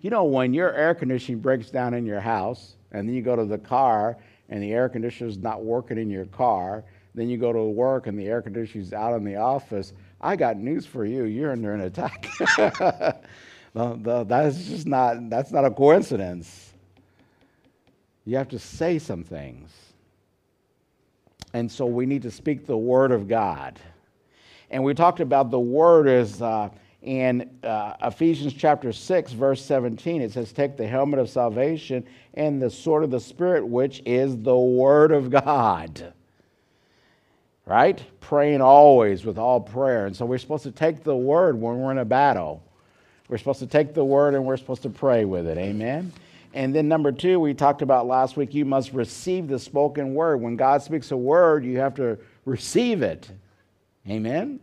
You 0.02 0.10
know, 0.10 0.24
when 0.24 0.54
your 0.54 0.74
air 0.74 0.96
conditioning 0.96 1.42
breaks 1.42 1.70
down 1.70 1.94
in 1.94 2.06
your 2.06 2.20
house, 2.20 2.76
and 2.92 3.08
then 3.08 3.16
you 3.16 3.22
go 3.22 3.36
to 3.36 3.46
the 3.46 3.58
car 3.58 4.18
and 4.50 4.62
the 4.62 4.74
air 4.74 4.90
conditioner's 4.90 5.38
not 5.38 5.64
working 5.64 5.98
in 5.98 6.10
your 6.10 6.26
car, 6.26 6.84
then 7.14 7.30
you 7.30 7.38
go 7.38 7.54
to 7.54 7.64
work 7.64 8.08
and 8.08 8.18
the 8.18 8.28
air 8.28 8.42
conditioner's 8.42 8.94
out 8.94 9.16
in 9.16 9.24
the 9.24 9.36
office, 9.36 9.94
I 10.20 10.36
got 10.36 10.58
news 10.58 10.86
for 10.86 11.06
you. 11.06 11.26
You're 11.26 11.52
under 11.52 11.74
an 11.74 11.82
attack. 11.82 12.28
that's 13.74 14.66
just 14.66 14.88
not, 14.88 15.30
that's 15.30 15.52
not 15.52 15.66
a 15.66 15.72
coincidence. 15.72 16.74
You 18.26 18.38
have 18.38 18.50
to 18.50 18.60
say 18.60 19.00
some 19.00 19.24
things. 19.24 19.72
And 21.54 21.72
so 21.72 21.86
we 21.86 22.06
need 22.06 22.22
to 22.22 22.32
speak 22.32 22.66
the 22.66 22.78
word 22.78 23.12
of 23.12 23.28
God. 23.28 23.80
And 24.70 24.84
we 24.84 24.94
talked 24.94 25.20
about 25.20 25.52
the 25.52 25.60
word 25.60 26.08
is 26.08 26.42
uh, 26.42 26.70
in 27.02 27.50
uh, 27.64 27.94
Ephesians 28.04 28.54
chapter 28.54 28.94
6, 28.94 29.32
verse 29.34 29.64
17. 29.64 30.22
It 30.22 30.32
says, 30.32 30.52
Take 30.52 30.78
the 30.78 30.88
helmet 30.88 31.20
of 31.20 31.30
salvation 31.30 32.06
and 32.36 32.62
the 32.62 32.70
sword 32.70 33.04
of 33.04 33.12
the 33.12 33.20
Spirit, 33.20 33.66
which 33.66 34.02
is 34.06 34.38
the 34.38 34.58
word 34.58 35.12
of 35.12 35.30
God. 35.30 36.14
Right? 37.66 38.04
Praying 38.20 38.62
always 38.62 39.26
with 39.26 39.38
all 39.38 39.62
prayer. 39.62 40.06
And 40.06 40.16
so 40.16 40.26
we're 40.26 40.38
supposed 40.38 40.64
to 40.64 40.72
take 40.72 41.04
the 41.04 41.16
word 41.16 41.60
when 41.60 41.80
we're 41.80 41.92
in 41.92 41.98
a 42.00 42.06
battle. 42.06 42.64
We're 43.30 43.38
supposed 43.38 43.60
to 43.60 43.68
take 43.68 43.94
the 43.94 44.04
word 44.04 44.34
and 44.36 44.46
we're 44.46 44.58
supposed 44.58 44.84
to 44.84 44.90
pray 44.90 45.26
with 45.26 45.48
it. 45.48 45.58
Amen? 45.58 46.12
And 46.54 46.76
then 46.76 46.88
number 46.88 47.12
two, 47.14 47.40
we 47.40 47.54
talked 47.54 47.82
about 47.82 48.06
last 48.06 48.36
week, 48.36 48.54
you 48.54 48.66
must 48.66 48.92
receive 48.92 49.48
the 49.48 49.58
spoken 49.58 50.14
word. 50.14 50.42
When 50.42 50.58
God 50.58 50.82
speaks 50.82 51.12
a 51.12 51.18
word, 51.18 51.64
you 51.64 51.80
have 51.80 51.96
to 51.96 52.18
receive 52.46 53.02
it. 53.02 53.30
Amen? 54.10 54.60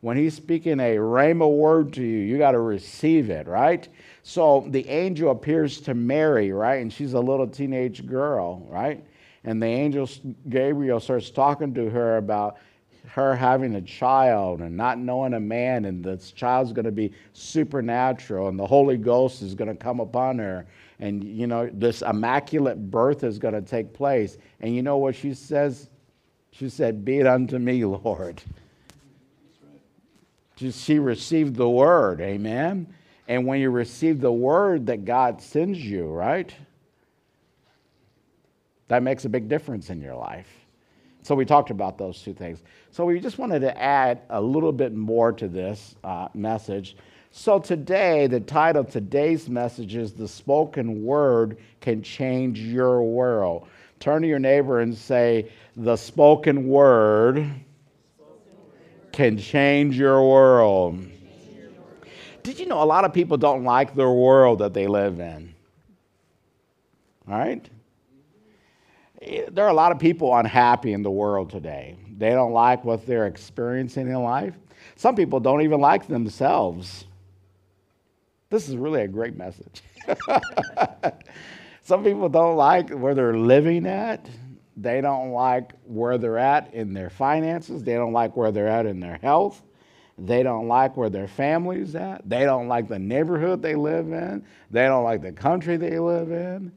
When 0.00 0.16
he's 0.16 0.34
speaking 0.34 0.78
a 0.78 0.96
rhema 0.96 1.50
word 1.50 1.92
to 1.94 2.02
you, 2.02 2.18
you 2.18 2.38
got 2.38 2.52
to 2.52 2.60
receive 2.60 3.30
it, 3.30 3.46
right? 3.48 3.88
So 4.22 4.66
the 4.68 4.88
angel 4.88 5.30
appears 5.30 5.80
to 5.82 5.94
Mary, 5.94 6.52
right? 6.52 6.80
And 6.80 6.92
she's 6.92 7.14
a 7.14 7.20
little 7.20 7.48
teenage 7.48 8.06
girl, 8.06 8.66
right? 8.68 9.04
And 9.44 9.62
the 9.62 9.66
angel 9.66 10.08
Gabriel 10.48 11.00
starts 11.00 11.30
talking 11.30 11.74
to 11.74 11.90
her 11.90 12.18
about 12.18 12.58
her 13.06 13.34
having 13.34 13.74
a 13.76 13.82
child 13.82 14.60
and 14.60 14.76
not 14.76 14.98
knowing 14.98 15.34
a 15.34 15.40
man, 15.40 15.86
and 15.86 16.04
this 16.04 16.30
child's 16.30 16.72
going 16.72 16.84
to 16.84 16.92
be 16.92 17.12
supernatural, 17.32 18.48
and 18.48 18.58
the 18.58 18.66
Holy 18.66 18.98
Ghost 18.98 19.42
is 19.42 19.54
going 19.54 19.68
to 19.68 19.74
come 19.74 19.98
upon 19.98 20.38
her 20.38 20.66
and 21.00 21.22
you 21.24 21.46
know 21.46 21.68
this 21.72 22.02
immaculate 22.02 22.90
birth 22.90 23.24
is 23.24 23.38
going 23.38 23.54
to 23.54 23.62
take 23.62 23.92
place 23.92 24.38
and 24.60 24.74
you 24.74 24.82
know 24.82 24.96
what 24.96 25.14
she 25.14 25.32
says 25.34 25.88
she 26.50 26.68
said 26.68 27.04
be 27.04 27.18
it 27.18 27.26
unto 27.26 27.58
me 27.58 27.84
lord 27.84 28.42
she 30.58 30.98
received 30.98 31.56
the 31.56 31.68
word 31.68 32.20
amen? 32.20 32.92
And 33.26 33.46
when 33.46 33.60
you 33.60 33.70
receive 33.70 34.20
the 34.20 34.32
word 34.32 34.86
that 34.86 35.04
god 35.04 35.40
sends 35.40 35.78
you 35.78 36.06
right 36.06 36.54
that 38.88 39.02
makes 39.02 39.24
a 39.24 39.28
big 39.28 39.48
difference 39.48 39.90
in 39.90 40.00
your 40.00 40.14
life. 40.14 40.48
So 41.22 41.34
we 41.34 41.44
talked 41.44 41.70
about 41.70 41.98
those 41.98 42.22
two 42.22 42.32
things. 42.32 42.62
So 42.90 43.04
we 43.04 43.20
just 43.20 43.38
wanted 43.38 43.60
to 43.60 43.78
add 43.78 44.22
a 44.30 44.40
little 44.40 44.72
bit 44.72 44.94
more 44.94 45.32
to 45.32 45.46
this 45.46 45.94
uh, 46.02 46.28
message. 46.34 46.96
So, 47.30 47.58
today, 47.58 48.26
the 48.26 48.40
title 48.40 48.80
of 48.80 48.90
today's 48.90 49.50
message 49.50 49.94
is 49.94 50.14
The 50.14 50.26
Spoken 50.26 51.04
Word 51.04 51.58
Can 51.82 52.02
Change 52.02 52.58
Your 52.58 53.02
World. 53.02 53.68
Turn 54.00 54.22
to 54.22 54.28
your 54.28 54.38
neighbor 54.38 54.80
and 54.80 54.96
say, 54.96 55.50
The 55.76 55.96
spoken 55.96 56.68
word 56.68 57.48
can 59.18 59.36
change 59.36 59.98
your 59.98 60.22
world. 60.22 61.04
Did 62.44 62.60
you 62.60 62.66
know 62.66 62.80
a 62.80 62.86
lot 62.86 63.04
of 63.04 63.12
people 63.12 63.36
don't 63.36 63.64
like 63.64 63.96
the 63.96 64.08
world 64.08 64.60
that 64.60 64.74
they 64.74 64.86
live 64.86 65.18
in? 65.18 65.52
All 67.28 67.36
right? 67.36 67.68
Eh, 69.20 69.46
there 69.50 69.64
are 69.64 69.70
a 69.70 69.74
lot 69.74 69.90
of 69.90 69.98
people 69.98 70.36
unhappy 70.36 70.92
in 70.92 71.02
the 71.02 71.10
world 71.10 71.50
today. 71.50 71.96
They 72.16 72.30
don't 72.30 72.52
like 72.52 72.84
what 72.84 73.06
they're 73.08 73.26
experiencing 73.26 74.06
in 74.06 74.22
life. 74.22 74.54
Some 74.94 75.16
people 75.16 75.40
don't 75.40 75.62
even 75.62 75.80
like 75.80 76.06
themselves. 76.06 77.04
This 78.50 78.68
is 78.68 78.76
really 78.76 79.02
a 79.02 79.08
great 79.08 79.36
message. 79.36 79.82
Some 81.82 82.04
people 82.04 82.28
don't 82.28 82.54
like 82.54 82.90
where 82.90 83.16
they're 83.16 83.36
living 83.36 83.84
at. 83.84 84.30
They 84.80 85.00
don't 85.00 85.32
like 85.32 85.72
where 85.84 86.18
they're 86.18 86.38
at 86.38 86.72
in 86.72 86.94
their 86.94 87.10
finances. 87.10 87.82
They 87.82 87.94
don't 87.94 88.12
like 88.12 88.36
where 88.36 88.52
they're 88.52 88.68
at 88.68 88.86
in 88.86 89.00
their 89.00 89.18
health. 89.20 89.62
They 90.16 90.44
don't 90.44 90.68
like 90.68 90.96
where 90.96 91.10
their 91.10 91.26
family's 91.26 91.96
at. 91.96 92.28
They 92.28 92.44
don't 92.44 92.68
like 92.68 92.86
the 92.86 92.98
neighborhood 92.98 93.60
they 93.60 93.74
live 93.74 94.12
in. 94.12 94.44
They 94.70 94.84
don't 94.84 95.02
like 95.02 95.22
the 95.22 95.32
country 95.32 95.76
they 95.76 95.98
live 95.98 96.30
in. 96.30 96.70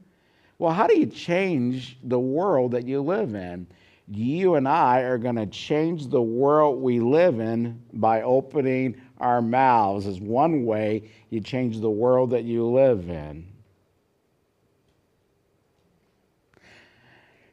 Well, 0.58 0.72
how 0.72 0.86
do 0.86 0.98
you 0.98 1.06
change 1.06 1.96
the 2.02 2.18
world 2.18 2.72
that 2.72 2.86
you 2.86 3.02
live 3.02 3.34
in? 3.34 3.68
You 4.08 4.56
and 4.56 4.66
I 4.66 5.00
are 5.00 5.18
going 5.18 5.36
to 5.36 5.46
change 5.46 6.08
the 6.08 6.22
world 6.22 6.80
we 6.80 6.98
live 6.98 7.38
in 7.38 7.80
by 7.92 8.22
opening 8.22 9.00
our 9.18 9.40
mouths 9.40 10.06
is 10.06 10.20
one 10.20 10.64
way 10.64 11.08
you 11.30 11.40
change 11.40 11.80
the 11.80 11.90
world 11.90 12.30
that 12.30 12.42
you 12.42 12.66
live 12.66 13.08
in. 13.08 13.46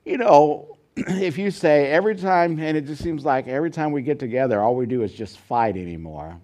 You 0.09 0.17
know, 0.17 0.75
if 0.95 1.37
you 1.37 1.51
say 1.51 1.85
every 1.85 2.15
time, 2.15 2.59
and 2.59 2.75
it 2.75 2.87
just 2.87 3.03
seems 3.03 3.23
like 3.23 3.47
every 3.47 3.69
time 3.69 3.91
we 3.91 4.01
get 4.01 4.17
together, 4.17 4.59
all 4.59 4.75
we 4.75 4.87
do 4.87 5.03
is 5.03 5.13
just 5.13 5.37
fight 5.37 5.77
anymore. 5.77 6.35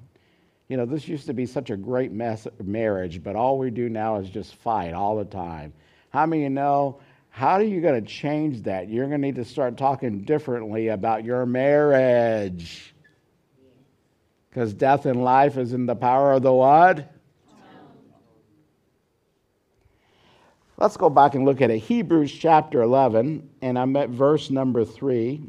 You 0.67 0.77
know, 0.77 0.85
this 0.85 1.07
used 1.07 1.25
to 1.25 1.33
be 1.33 1.47
such 1.47 1.71
a 1.71 1.75
great 1.75 2.11
mess, 2.11 2.47
marriage, 2.63 3.23
but 3.23 3.35
all 3.35 3.57
we 3.57 3.71
do 3.71 3.89
now 3.89 4.17
is 4.17 4.29
just 4.29 4.53
fight 4.57 4.93
all 4.93 5.17
the 5.17 5.25
time. 5.25 5.73
How 6.11 6.27
many 6.27 6.43
you 6.43 6.51
know? 6.51 6.99
How 7.29 7.53
are 7.53 7.63
you 7.63 7.81
going 7.81 7.99
to 7.99 8.07
change 8.07 8.61
that? 8.63 8.87
You're 8.87 9.07
going 9.07 9.19
to 9.19 9.27
need 9.27 9.35
to 9.37 9.45
start 9.45 9.77
talking 9.77 10.21
differently 10.25 10.89
about 10.89 11.25
your 11.25 11.47
marriage. 11.47 12.93
Because 14.51 14.75
death 14.75 15.07
and 15.07 15.23
life 15.23 15.57
is 15.57 15.73
in 15.73 15.87
the 15.87 15.95
power 15.95 16.33
of 16.33 16.43
the 16.43 16.53
what? 16.53 17.14
Let's 20.77 20.97
go 20.97 21.09
back 21.09 21.35
and 21.35 21.45
look 21.45 21.61
at 21.61 21.71
it. 21.71 21.79
Hebrews 21.79 22.31
chapter 22.31 22.81
11, 22.81 23.49
and 23.61 23.79
I'm 23.79 23.95
at 23.95 24.09
verse 24.09 24.49
number 24.49 24.83
3. 24.83 25.41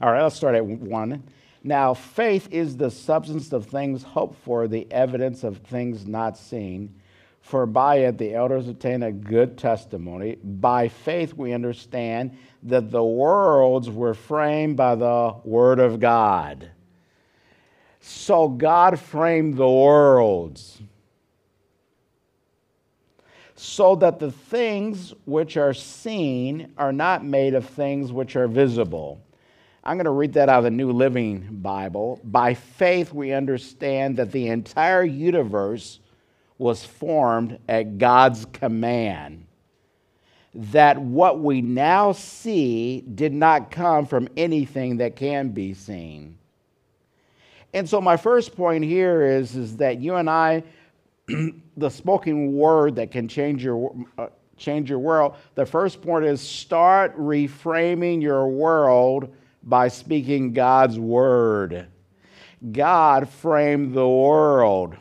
All 0.00 0.12
right, 0.12 0.22
let's 0.22 0.36
start 0.36 0.54
at 0.54 0.64
1. 0.64 1.22
Now, 1.64 1.94
faith 1.94 2.48
is 2.52 2.76
the 2.76 2.90
substance 2.90 3.52
of 3.52 3.66
things 3.66 4.02
hoped 4.02 4.38
for, 4.44 4.68
the 4.68 4.86
evidence 4.92 5.42
of 5.42 5.58
things 5.58 6.06
not 6.06 6.38
seen. 6.38 6.94
For 7.40 7.66
by 7.66 7.96
it 7.96 8.18
the 8.18 8.34
elders 8.34 8.68
obtain 8.68 9.02
a 9.02 9.10
good 9.10 9.58
testimony. 9.58 10.36
By 10.36 10.88
faith 10.88 11.34
we 11.34 11.52
understand 11.52 12.36
that 12.64 12.90
the 12.90 13.02
worlds 13.02 13.90
were 13.90 14.14
framed 14.14 14.76
by 14.76 14.94
the 14.94 15.34
Word 15.44 15.80
of 15.80 15.98
God 15.98 16.70
so 18.08 18.48
God 18.48 18.98
framed 18.98 19.56
the 19.56 19.68
worlds 19.68 20.80
so 23.60 23.96
that 23.96 24.20
the 24.20 24.30
things 24.30 25.12
which 25.24 25.56
are 25.56 25.74
seen 25.74 26.72
are 26.78 26.92
not 26.92 27.24
made 27.24 27.54
of 27.54 27.66
things 27.66 28.12
which 28.12 28.36
are 28.36 28.46
visible. 28.46 29.20
I'm 29.82 29.96
going 29.96 30.04
to 30.04 30.12
read 30.12 30.34
that 30.34 30.48
out 30.48 30.58
of 30.58 30.64
the 30.64 30.70
New 30.70 30.92
Living 30.92 31.48
Bible. 31.50 32.20
By 32.22 32.54
faith, 32.54 33.12
we 33.12 33.32
understand 33.32 34.16
that 34.18 34.30
the 34.30 34.46
entire 34.46 35.02
universe 35.02 35.98
was 36.56 36.84
formed 36.84 37.58
at 37.68 37.98
God's 37.98 38.44
command. 38.44 39.46
That 40.54 40.98
what 41.00 41.40
we 41.40 41.60
now 41.60 42.12
see 42.12 43.00
did 43.00 43.32
not 43.32 43.72
come 43.72 44.06
from 44.06 44.28
anything 44.36 44.98
that 44.98 45.16
can 45.16 45.48
be 45.48 45.74
seen. 45.74 46.38
And 47.74 47.88
so 47.88 48.00
my 48.00 48.16
first 48.16 48.54
point 48.54 48.84
here 48.84 49.22
is, 49.22 49.56
is 49.56 49.78
that 49.78 50.00
you 50.00 50.14
and 50.14 50.30
I, 50.30 50.62
the 51.78 51.90
spoken 51.90 52.52
word 52.52 52.96
that 52.96 53.10
can 53.10 53.28
change 53.28 53.64
your, 53.64 53.94
uh, 54.16 54.28
change 54.56 54.90
your 54.90 54.98
world, 54.98 55.36
the 55.54 55.66
first 55.66 56.02
point 56.02 56.24
is 56.24 56.40
start 56.40 57.16
reframing 57.18 58.22
your 58.22 58.48
world 58.48 59.34
by 59.62 59.88
speaking 59.88 60.52
God's 60.52 60.98
word. 60.98 61.86
God 62.72 63.28
framed 63.28 63.94
the 63.94 64.08
world. 64.08 64.96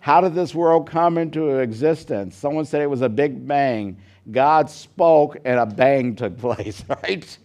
How 0.00 0.20
did 0.20 0.34
this 0.34 0.54
world 0.54 0.88
come 0.88 1.18
into 1.18 1.58
existence? 1.58 2.36
Someone 2.36 2.64
said 2.64 2.82
it 2.82 2.90
was 2.90 3.02
a 3.02 3.08
big 3.08 3.46
bang. 3.46 3.98
God 4.30 4.70
spoke 4.70 5.36
and 5.44 5.58
a 5.58 5.66
bang 5.66 6.14
took 6.14 6.38
place, 6.38 6.84
right? 6.88 7.38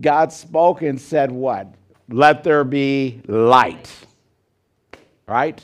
God 0.00 0.32
spoke 0.32 0.82
and 0.82 1.00
said 1.00 1.30
what? 1.30 1.74
let 2.08 2.44
there 2.44 2.64
be 2.64 3.20
light. 3.26 3.90
Right? 5.26 5.62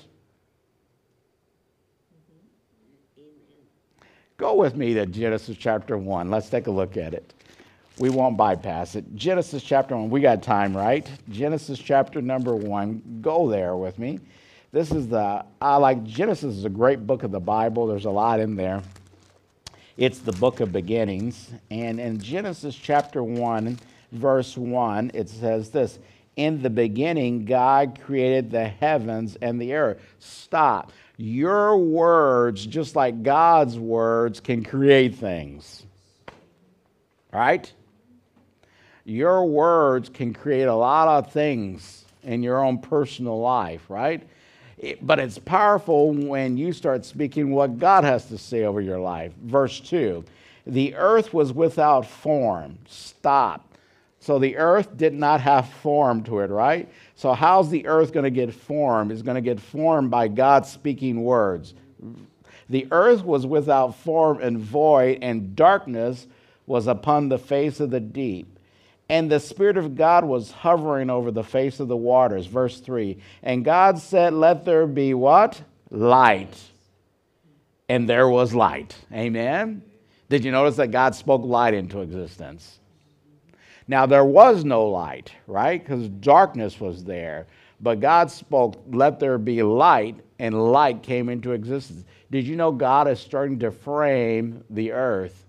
Go 4.41 4.55
with 4.55 4.75
me 4.75 4.95
to 4.95 5.05
Genesis 5.05 5.59
chapter 5.59 5.99
1. 5.99 6.31
Let's 6.31 6.49
take 6.49 6.67
a 6.67 6.71
look 6.71 6.97
at 6.97 7.13
it. 7.13 7.35
We 7.99 8.09
won't 8.09 8.39
bypass 8.39 8.95
it. 8.95 9.05
Genesis 9.15 9.63
chapter 9.63 9.95
1. 9.95 10.09
We 10.09 10.23
got 10.23 10.43
time, 10.43 10.75
right? 10.75 11.07
Genesis 11.29 11.79
chapter 11.79 12.23
number 12.23 12.57
1. 12.57 13.19
Go 13.21 13.51
there 13.51 13.77
with 13.77 13.99
me. 13.99 14.19
This 14.73 14.93
is 14.93 15.09
the, 15.09 15.45
I 15.61 15.77
like 15.77 16.05
Genesis 16.05 16.57
is 16.57 16.65
a 16.65 16.71
great 16.71 17.07
book 17.07 17.23
of 17.23 17.33
the 17.33 17.39
Bible. 17.39 17.87
There's 17.87 18.07
a 18.07 18.11
lot 18.11 18.41
in 18.41 18.57
there. 18.57 18.81
It's 19.99 20.21
the 20.21 20.33
book 20.33 20.61
of 20.61 20.73
beginnings. 20.73 21.51
And 21.71 22.01
in 22.01 22.19
Genesis 22.19 22.75
chapter 22.75 23.23
1, 23.23 23.79
verse 24.13 24.57
1, 24.57 25.11
it 25.13 25.29
says 25.29 25.69
this 25.69 25.99
In 26.41 26.63
the 26.63 26.71
beginning, 26.71 27.45
God 27.45 28.01
created 28.03 28.51
the 28.51 28.67
heavens 28.67 29.37
and 29.43 29.61
the 29.61 29.75
earth. 29.75 30.01
Stop. 30.21 30.91
Your 31.19 31.77
words, 31.77 32.65
just 32.65 32.97
like 32.97 33.23
God's 33.23 33.79
words, 33.79 34.41
can 34.41 34.65
create 34.65 35.17
things. 35.17 35.85
Right? 37.31 37.71
Your 39.05 39.45
words 39.45 40.09
can 40.09 40.33
create 40.33 40.65
a 40.65 40.75
lot 40.75 41.09
of 41.09 41.31
things 41.31 42.07
in 42.23 42.43
your 42.43 42.65
own 42.65 42.79
personal 42.79 43.39
life, 43.39 43.83
right? 43.91 44.27
It, 44.79 45.07
but 45.07 45.19
it's 45.19 45.39
powerful 45.39 46.15
when 46.15 46.57
you 46.57 46.73
start 46.73 47.05
speaking 47.05 47.51
what 47.51 47.79
God 47.79 48.03
has 48.05 48.25
to 48.29 48.39
say 48.39 48.65
over 48.65 48.81
your 48.81 48.99
life. 48.99 49.35
Verse 49.43 49.79
2 49.79 50.25
The 50.67 50.95
earth 50.95 51.35
was 51.35 51.53
without 51.53 52.07
form. 52.07 52.79
Stop. 52.89 53.70
So 54.21 54.39
the 54.39 54.57
earth 54.57 54.97
did 54.97 55.15
not 55.15 55.41
have 55.41 55.69
form 55.69 56.23
to 56.25 56.41
it, 56.41 56.51
right? 56.51 56.89
So, 57.15 57.33
how's 57.33 57.71
the 57.71 57.87
earth 57.87 58.13
going 58.13 58.25
to 58.25 58.31
get 58.31 58.53
formed? 58.55 59.11
It's 59.13 59.23
going 59.23 59.37
to 59.37 59.41
get 59.41 59.59
formed 59.59 60.11
by 60.11 60.29
God 60.29 60.67
speaking 60.67 61.23
words. 61.23 61.75
The 62.69 62.87
earth 62.91 63.25
was 63.25 63.47
without 63.47 63.97
form 63.97 64.41
and 64.41 64.59
void, 64.59 65.19
and 65.23 65.57
darkness 65.57 66.27
was 66.67 66.87
upon 66.87 67.29
the 67.29 67.39
face 67.39 67.81
of 67.81 67.91
the 67.91 68.01
deep 68.01 68.59
and 69.11 69.29
the 69.29 69.41
Spirit 69.41 69.77
of 69.77 69.97
God 69.97 70.25
was 70.25 70.53
hovering 70.53 71.11
over 71.11 71.33
the 71.33 71.43
face 71.43 71.81
of 71.81 71.89
the 71.89 71.97
waters. 71.97 72.47
Verse 72.47 72.79
3 72.79 73.19
And 73.43 73.65
God 73.65 73.99
said, 73.99 74.33
Let 74.33 74.65
there 74.65 74.87
be 74.87 75.15
what? 75.15 75.61
Light. 75.91 76.57
And 77.89 78.09
there 78.09 78.29
was 78.29 78.55
light. 78.55 78.97
Amen. 79.13 79.83
Did 80.29 80.45
you 80.45 80.53
notice 80.53 80.77
that 80.77 80.93
God 80.93 81.17
spoke 81.17 81.43
light 81.43 81.75
into 81.75 82.03
existence? 82.03 82.79
Now, 83.91 84.07
there 84.07 84.25
was 84.25 84.65
no 84.65 84.87
light, 84.87 85.33
right? 85.49 85.83
Because 85.83 86.09
darkness 86.09 86.79
was 86.79 87.03
there. 87.03 87.49
But 87.81 87.99
God 87.99 88.31
spoke, 88.31 88.81
Let 88.93 89.19
there 89.19 89.37
be 89.37 89.65
light, 89.65 90.21
and 90.39 90.71
light 90.71 91.03
came 91.03 91.29
into 91.29 91.51
existence. 91.51 92.05
Did 92.31 92.47
you 92.47 92.55
know 92.55 92.71
God 92.71 93.09
is 93.09 93.19
starting 93.19 93.59
to 93.59 93.73
frame 93.73 94.63
the 94.71 94.93
earth? 94.93 95.45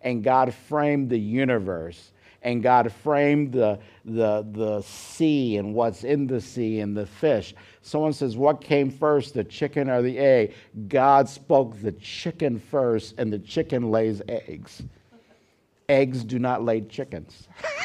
And 0.00 0.24
God 0.24 0.54
framed 0.54 1.10
the 1.10 1.18
universe 1.18 2.12
and 2.40 2.62
God 2.62 2.90
framed 2.90 3.52
the, 3.52 3.78
the, 4.06 4.46
the 4.52 4.80
sea 4.82 5.58
and 5.58 5.74
what's 5.74 6.04
in 6.04 6.26
the 6.26 6.40
sea 6.40 6.80
and 6.80 6.96
the 6.96 7.06
fish. 7.06 7.54
Someone 7.82 8.14
says, 8.14 8.34
What 8.34 8.62
came 8.62 8.90
first, 8.90 9.34
the 9.34 9.44
chicken 9.44 9.90
or 9.90 10.00
the 10.00 10.18
egg? 10.18 10.54
God 10.88 11.28
spoke 11.28 11.80
the 11.80 11.92
chicken 11.92 12.58
first, 12.58 13.14
and 13.18 13.30
the 13.30 13.38
chicken 13.38 13.90
lays 13.90 14.22
eggs. 14.28 14.82
Eggs 15.88 16.24
do 16.24 16.38
not 16.38 16.64
lay 16.64 16.80
chickens. 16.80 17.48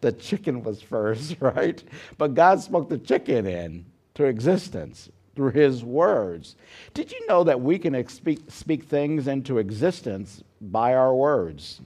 the 0.00 0.12
chicken 0.18 0.62
was 0.62 0.82
first, 0.82 1.36
right? 1.40 1.82
But 2.16 2.34
God 2.34 2.60
spoke 2.60 2.88
the 2.88 2.98
chicken 2.98 3.46
in 3.46 3.86
into 4.14 4.28
existence 4.28 5.08
through 5.36 5.52
his 5.52 5.84
words. 5.84 6.56
Did 6.94 7.12
you 7.12 7.26
know 7.28 7.44
that 7.44 7.60
we 7.60 7.78
can 7.78 8.08
speak, 8.08 8.40
speak 8.48 8.84
things 8.84 9.28
into 9.28 9.58
existence 9.58 10.42
by 10.60 10.94
our 10.94 11.14
words? 11.14 11.80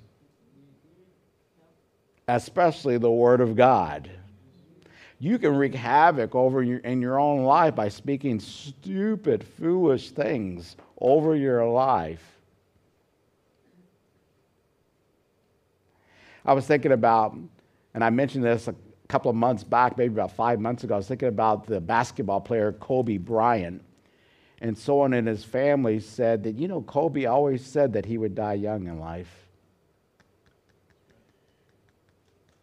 especially 2.29 2.99
the 2.99 3.11
Word 3.11 3.41
of 3.41 3.57
God. 3.57 4.11
You 5.19 5.39
can 5.39 5.57
wreak 5.57 5.75
havoc 5.75 6.35
over 6.35 6.63
your, 6.63 6.79
in 6.79 7.01
your 7.01 7.21
own 7.21 7.45
life 7.45 7.75
by 7.75 7.89
speaking 7.89 8.41
stupid, 8.41 9.45
foolish 9.45 10.11
things 10.11 10.77
over 11.01 11.37
your 11.37 11.65
life. 11.67 12.32
I 16.45 16.53
was 16.53 16.67
thinking 16.67 16.93
about, 16.93 17.37
and 17.95 18.03
I 18.03 18.11
mentioned 18.11 18.45
this 18.45 18.69
a 18.69 18.75
couple 19.09 19.31
of 19.31 19.37
months 19.37 19.63
back, 19.63 19.97
maybe 19.97 20.15
about 20.15 20.33
five 20.33 20.59
months 20.59 20.85
ago, 20.85 20.95
I 20.95 20.97
was 20.99 21.09
thinking 21.09 21.29
about 21.29 21.67
the 21.67 21.81
basketball 21.81 22.41
player 22.41 22.73
Kobe 22.73 23.19
Bryant. 23.19 23.83
And 24.61 24.79
someone 24.79 25.13
in 25.13 25.27
his 25.27 25.45
family 25.45 25.99
said 26.01 26.45
that, 26.45 26.55
you 26.55 26.69
know, 26.69 26.83
Kobe 26.83 27.25
always 27.25 27.65
said 27.65 27.93
that 27.95 28.07
he 28.07 28.17
would 28.17 28.35
die 28.35 28.55
young 28.55 28.87
in 28.87 29.01
life. 29.01 29.43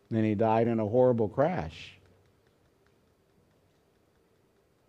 Then 0.10 0.24
he 0.24 0.34
died 0.34 0.68
in 0.68 0.80
a 0.80 0.88
horrible 0.88 1.28
crash. 1.28 2.00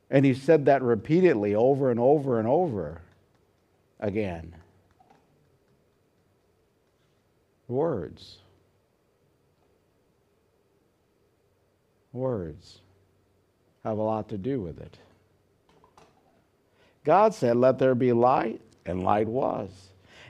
And 0.09 0.25
he 0.25 0.35
said 0.35 0.65
that 0.65 0.83
repeatedly 0.83 1.55
over 1.55 1.91
and 1.91 2.01
over 2.01 2.39
and 2.39 2.49
over 2.49 3.03
again. 4.01 4.55
Words. 7.69 8.39
Words 12.13 12.81
have 13.85 13.99
a 13.99 14.03
lot 14.03 14.29
to 14.31 14.39
do 14.39 14.61
with 14.61 14.81
it. 14.81 14.99
God 17.05 17.35
said, 17.35 17.57
Let 17.57 17.79
there 17.79 17.95
be 17.95 18.13
light, 18.13 18.61
and 18.85 19.03
light 19.03 19.29
was. 19.29 19.71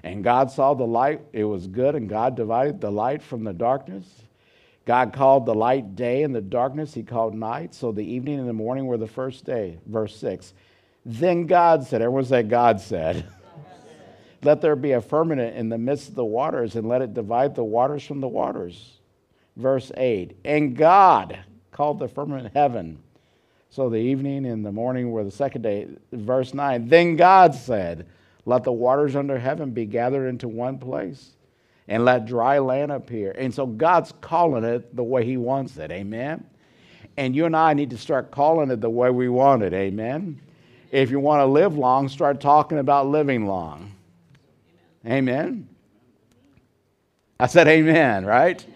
And 0.03 0.25
God 0.25 0.51
saw 0.51 0.75
the 0.75 0.87
light, 0.87 1.21
it 1.33 1.45
was 1.45 1.67
good, 1.67 1.95
and 1.95 2.09
God 2.09 2.37
divided 2.37 2.81
the 2.81 2.91
light 2.91 3.23
from 3.23 3.45
the 3.45 3.53
darkness. 3.53 4.07
God 4.87 5.13
called 5.13 5.47
the 5.47 5.55
light 5.55 5.95
day 5.95 6.23
and 6.23 6.35
the 6.35 6.41
darkness 6.41 6.95
he 6.95 7.03
called 7.03 7.35
night. 7.35 7.75
So 7.75 7.93
the 7.93 8.05
evening 8.05 8.39
and 8.39 8.49
the 8.49 8.55
morning 8.55 8.87
were 8.87 8.97
the 8.97 9.07
first 9.07 9.45
day. 9.45 9.79
Verse 9.87 10.17
6. 10.17 10.55
Then 11.05 11.47
God 11.47 11.87
said, 11.87 12.03
everyone 12.03 12.25
say, 12.25 12.43
God 12.43 12.81
said, 12.81 13.27
let 14.43 14.61
there 14.61 14.77
be 14.77 14.93
a 14.93 15.01
firmament 15.01 15.57
in 15.57 15.69
the 15.69 15.79
midst 15.79 16.09
of 16.09 16.15
the 16.15 16.25
waters 16.25 16.77
and 16.77 16.89
let 16.89 17.03
it 17.03 17.15
divide 17.15 17.55
the 17.55 17.65
waters 17.65 18.05
from 18.05 18.21
the 18.21 18.29
waters. 18.29 18.99
Verse 19.55 19.93
8. 19.97 20.39
And 20.45 20.75
God 20.75 21.39
called 21.81 21.99
the 21.99 22.07
firmament 22.07 22.53
heaven. 22.53 22.99
So 23.71 23.89
the 23.89 23.97
evening 23.97 24.45
and 24.45 24.63
the 24.63 24.71
morning 24.71 25.13
were 25.13 25.25
the 25.25 25.31
second 25.31 25.63
day. 25.63 25.89
Verse 26.13 26.53
9. 26.53 26.87
Then 26.91 27.17
God 27.17 27.55
said, 27.55 28.07
let 28.45 28.65
the 28.65 28.73
waters 28.73 29.17
under 29.17 29.39
heaven 29.39 29.71
be 29.71 29.87
gathered 29.87 30.29
into 30.29 30.47
one 30.47 30.77
place 30.77 31.31
and 31.89 32.05
let 32.05 32.27
dry 32.27 32.59
land 32.59 32.93
appear. 32.93 33.33
And 33.33 33.55
so 33.55 33.65
God's 33.65 34.13
calling 34.21 34.63
it 34.63 34.95
the 34.95 35.03
way 35.03 35.25
He 35.25 35.39
wants 35.39 35.79
it. 35.79 35.91
Amen. 35.91 36.45
And 37.17 37.35
you 37.35 37.47
and 37.47 37.57
I 37.57 37.73
need 37.73 37.89
to 37.91 37.99
start 37.99 38.31
calling 38.31 38.71
it 38.71 38.83
the 38.83 38.91
way 38.91 39.09
we 39.09 39.31
want 39.31 39.63
it. 39.63 39.73
Amen. 39.73 40.39
If 40.91 41.11
you 41.11 41.19
want 41.19 41.41
to 41.41 41.47
live 41.47 41.79
long, 41.79 42.11
start 42.11 42.43
talking 42.43 42.77
about 42.77 43.07
living 43.07 43.47
long. 43.47 43.95
Amen. 45.07 45.67
I 47.39 47.47
said 47.47 47.69
amen, 47.69 48.27
right? 48.27 48.67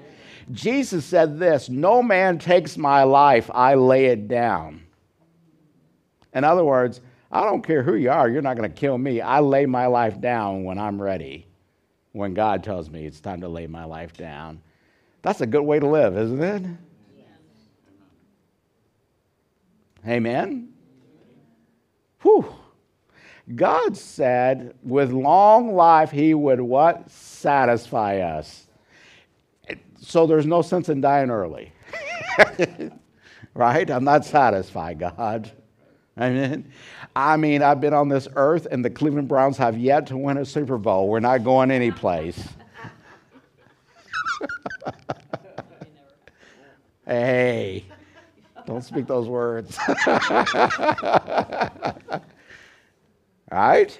Jesus 0.52 1.04
said 1.04 1.38
this 1.38 1.68
No 1.68 2.02
man 2.02 2.38
takes 2.38 2.76
my 2.76 3.02
life, 3.04 3.50
I 3.52 3.74
lay 3.74 4.06
it 4.06 4.28
down. 4.28 4.82
In 6.32 6.44
other 6.44 6.64
words, 6.64 7.00
I 7.30 7.44
don't 7.44 7.62
care 7.62 7.82
who 7.82 7.94
you 7.94 8.10
are, 8.10 8.28
you're 8.28 8.42
not 8.42 8.56
going 8.56 8.68
to 8.68 8.74
kill 8.74 8.98
me. 8.98 9.20
I 9.20 9.40
lay 9.40 9.66
my 9.66 9.86
life 9.86 10.20
down 10.20 10.64
when 10.64 10.78
I'm 10.78 11.00
ready 11.00 11.46
when 12.12 12.32
God 12.32 12.62
tells 12.62 12.90
me 12.90 13.06
it's 13.06 13.20
time 13.20 13.40
to 13.40 13.48
lay 13.48 13.66
my 13.66 13.84
life 13.84 14.12
down. 14.12 14.60
That's 15.22 15.40
a 15.40 15.46
good 15.46 15.62
way 15.62 15.80
to 15.80 15.86
live, 15.86 16.16
isn't 16.16 16.42
it? 16.42 16.62
Amen. 20.06 20.68
Whew. 22.22 22.54
God 23.54 23.96
said 23.96 24.74
with 24.82 25.10
long 25.12 25.74
life 25.74 26.10
he 26.10 26.34
would 26.34 26.60
what? 26.60 27.10
Satisfy 27.10 28.18
us. 28.18 28.63
So 30.04 30.26
there's 30.26 30.46
no 30.46 30.60
sense 30.60 30.88
in 30.88 31.00
dying 31.00 31.30
early. 31.30 31.72
right? 33.54 33.90
I'm 33.90 34.04
not 34.04 34.24
satisfied, 34.26 34.98
God. 34.98 35.50
Amen. 36.18 36.70
I 37.16 37.36
mean, 37.36 37.62
I've 37.62 37.80
been 37.80 37.94
on 37.94 38.08
this 38.08 38.28
earth, 38.36 38.66
and 38.70 38.84
the 38.84 38.90
Cleveland 38.90 39.28
Browns 39.28 39.56
have 39.56 39.78
yet 39.78 40.06
to 40.08 40.16
win 40.16 40.36
a 40.36 40.44
Super 40.44 40.76
Bowl. 40.78 41.08
We're 41.08 41.20
not 41.20 41.42
going 41.42 41.70
anyplace. 41.70 42.46
hey, 47.06 47.84
don't 48.66 48.84
speak 48.84 49.06
those 49.06 49.26
words. 49.26 49.78
right? 53.50 53.98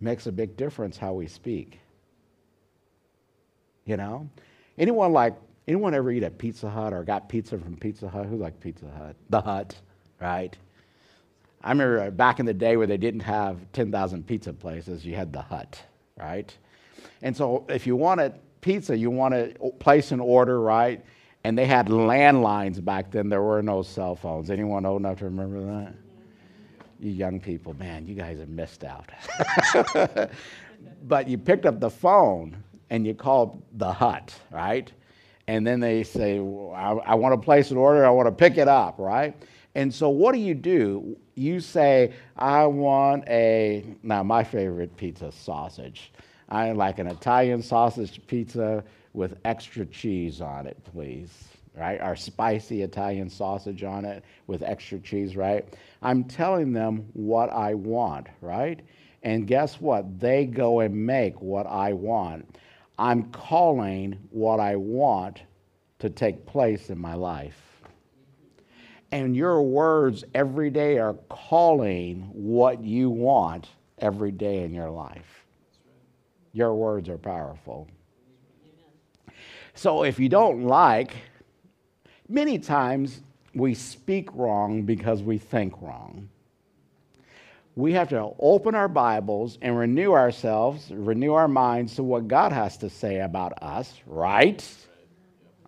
Makes 0.00 0.26
a 0.26 0.32
big 0.32 0.56
difference 0.56 0.96
how 0.96 1.12
we 1.12 1.28
speak. 1.28 1.81
You 3.84 3.96
know? 3.96 4.28
Anyone 4.78 5.12
like 5.12 5.34
Anyone 5.68 5.94
ever 5.94 6.10
eat 6.10 6.24
at 6.24 6.38
Pizza 6.38 6.68
Hut 6.68 6.92
or 6.92 7.04
got 7.04 7.28
pizza 7.28 7.56
from 7.56 7.76
Pizza 7.76 8.08
Hut? 8.08 8.26
Who 8.26 8.36
like 8.36 8.58
Pizza 8.58 8.86
Hut? 8.98 9.14
The 9.30 9.40
Hut, 9.40 9.76
right? 10.20 10.56
I 11.62 11.70
remember 11.70 12.00
uh, 12.00 12.10
back 12.10 12.40
in 12.40 12.46
the 12.46 12.54
day 12.54 12.76
where 12.76 12.88
they 12.88 12.96
didn't 12.96 13.20
have 13.20 13.58
10,000 13.72 14.26
pizza 14.26 14.52
places, 14.52 15.06
you 15.06 15.14
had 15.14 15.32
the 15.32 15.42
Hut, 15.42 15.80
right? 16.16 16.56
And 17.22 17.36
so 17.36 17.64
if 17.68 17.86
you 17.86 17.94
wanted 17.94 18.34
pizza, 18.60 18.96
you 18.96 19.10
want 19.10 19.34
to 19.34 19.70
place 19.78 20.10
an 20.10 20.18
order, 20.18 20.60
right? 20.60 21.04
And 21.44 21.56
they 21.56 21.66
had 21.66 21.86
landlines 21.86 22.84
back 22.84 23.12
then. 23.12 23.28
There 23.28 23.42
were 23.42 23.62
no 23.62 23.82
cell 23.82 24.16
phones. 24.16 24.50
Anyone 24.50 24.84
old 24.84 25.02
enough 25.02 25.18
to 25.18 25.26
remember 25.26 25.60
that? 25.64 25.94
You 26.98 27.12
young 27.12 27.40
people, 27.40 27.74
man, 27.74 28.06
you 28.06 28.14
guys 28.14 28.38
have 28.38 28.48
missed 28.48 28.84
out. 28.84 29.10
but 31.04 31.28
you 31.28 31.38
picked 31.38 31.66
up 31.66 31.78
the 31.78 31.90
phone 31.90 32.62
and 32.92 33.06
you 33.06 33.14
call 33.14 33.64
the 33.72 33.90
hut, 33.90 34.38
right? 34.50 34.92
And 35.48 35.66
then 35.66 35.80
they 35.80 36.02
say, 36.02 36.40
well, 36.40 36.74
I, 36.74 37.12
I 37.12 37.14
want 37.14 37.32
to 37.32 37.42
place 37.42 37.70
an 37.70 37.78
order, 37.78 38.04
I 38.04 38.10
want 38.10 38.26
to 38.26 38.32
pick 38.32 38.58
it 38.58 38.68
up, 38.68 38.96
right? 38.98 39.34
And 39.74 39.92
so 39.92 40.10
what 40.10 40.34
do 40.34 40.38
you 40.38 40.54
do? 40.54 41.16
You 41.34 41.60
say, 41.60 42.12
I 42.36 42.66
want 42.66 43.26
a, 43.28 43.82
now 44.02 44.22
my 44.22 44.44
favorite 44.44 44.94
pizza, 44.98 45.32
sausage. 45.32 46.12
I 46.50 46.72
like 46.72 46.98
an 46.98 47.06
Italian 47.06 47.62
sausage 47.62 48.20
pizza 48.26 48.84
with 49.14 49.38
extra 49.46 49.86
cheese 49.86 50.42
on 50.42 50.66
it, 50.66 50.76
please. 50.92 51.30
Right? 51.74 51.98
Our 51.98 52.14
spicy 52.14 52.82
Italian 52.82 53.30
sausage 53.30 53.82
on 53.82 54.04
it 54.04 54.22
with 54.46 54.62
extra 54.62 54.98
cheese, 54.98 55.34
right? 55.34 55.66
I'm 56.02 56.24
telling 56.24 56.74
them 56.74 57.06
what 57.14 57.48
I 57.50 57.72
want, 57.72 58.26
right? 58.42 58.82
And 59.22 59.46
guess 59.46 59.80
what? 59.80 60.20
They 60.20 60.44
go 60.44 60.80
and 60.80 60.94
make 60.94 61.40
what 61.40 61.66
I 61.66 61.94
want. 61.94 62.56
I'm 62.98 63.24
calling 63.30 64.18
what 64.30 64.60
I 64.60 64.76
want 64.76 65.42
to 65.98 66.10
take 66.10 66.46
place 66.46 66.90
in 66.90 66.98
my 66.98 67.14
life. 67.14 67.60
And 69.10 69.36
your 69.36 69.62
words 69.62 70.24
every 70.34 70.70
day 70.70 70.98
are 70.98 71.14
calling 71.28 72.28
what 72.32 72.82
you 72.82 73.10
want 73.10 73.68
every 73.98 74.30
day 74.30 74.64
in 74.64 74.72
your 74.72 74.90
life. 74.90 75.44
Your 76.52 76.74
words 76.74 77.08
are 77.08 77.18
powerful. 77.18 77.88
So 79.74 80.02
if 80.02 80.18
you 80.18 80.28
don't 80.28 80.64
like, 80.64 81.14
many 82.28 82.58
times 82.58 83.20
we 83.54 83.74
speak 83.74 84.28
wrong 84.34 84.82
because 84.82 85.22
we 85.22 85.38
think 85.38 85.74
wrong. 85.80 86.28
We 87.74 87.94
have 87.94 88.10
to 88.10 88.32
open 88.38 88.74
our 88.74 88.88
Bibles 88.88 89.56
and 89.62 89.78
renew 89.78 90.12
ourselves, 90.12 90.90
renew 90.90 91.32
our 91.32 91.48
minds 91.48 91.94
to 91.96 92.02
what 92.02 92.28
God 92.28 92.52
has 92.52 92.76
to 92.78 92.90
say 92.90 93.20
about 93.20 93.62
us, 93.62 93.94
right? 94.06 94.62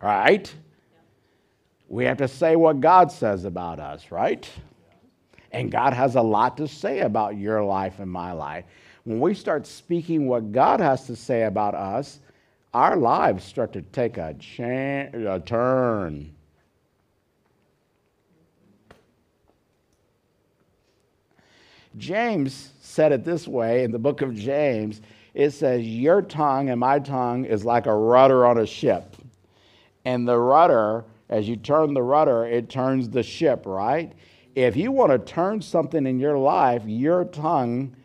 Right? 0.02 0.52
We 1.88 2.04
have 2.04 2.18
to 2.18 2.28
say 2.28 2.56
what 2.56 2.80
God 2.80 3.10
says 3.10 3.44
about 3.44 3.80
us, 3.80 4.10
right? 4.10 4.48
And 5.50 5.70
God 5.70 5.94
has 5.94 6.16
a 6.16 6.20
lot 6.20 6.58
to 6.58 6.68
say 6.68 7.00
about 7.00 7.38
your 7.38 7.64
life 7.64 7.98
and 8.00 8.10
my 8.10 8.32
life. 8.32 8.66
When 9.04 9.20
we 9.20 9.32
start 9.32 9.66
speaking 9.66 10.26
what 10.26 10.52
God 10.52 10.80
has 10.80 11.06
to 11.06 11.16
say 11.16 11.44
about 11.44 11.74
us, 11.74 12.20
our 12.74 12.96
lives 12.96 13.44
start 13.44 13.72
to 13.74 13.82
take 13.82 14.18
a, 14.18 14.34
cha- 14.34 15.08
a 15.14 15.40
turn. 15.40 16.33
James 21.96 22.72
said 22.80 23.12
it 23.12 23.24
this 23.24 23.46
way 23.46 23.84
in 23.84 23.92
the 23.92 23.98
book 23.98 24.22
of 24.22 24.34
James 24.34 25.00
it 25.34 25.50
says, 25.50 25.84
Your 25.84 26.22
tongue 26.22 26.70
and 26.70 26.80
my 26.80 27.00
tongue 27.00 27.44
is 27.44 27.64
like 27.64 27.86
a 27.86 27.94
rudder 27.94 28.46
on 28.46 28.58
a 28.58 28.66
ship. 28.66 29.16
And 30.04 30.26
the 30.26 30.38
rudder, 30.38 31.04
as 31.28 31.48
you 31.48 31.56
turn 31.56 31.92
the 31.94 32.02
rudder, 32.02 32.46
it 32.46 32.70
turns 32.70 33.10
the 33.10 33.22
ship, 33.22 33.64
right? 33.66 34.12
If 34.54 34.76
you 34.76 34.92
want 34.92 35.10
to 35.10 35.18
turn 35.18 35.60
something 35.60 36.06
in 36.06 36.20
your 36.20 36.38
life, 36.38 36.82
your 36.86 37.24
tongue 37.24 37.96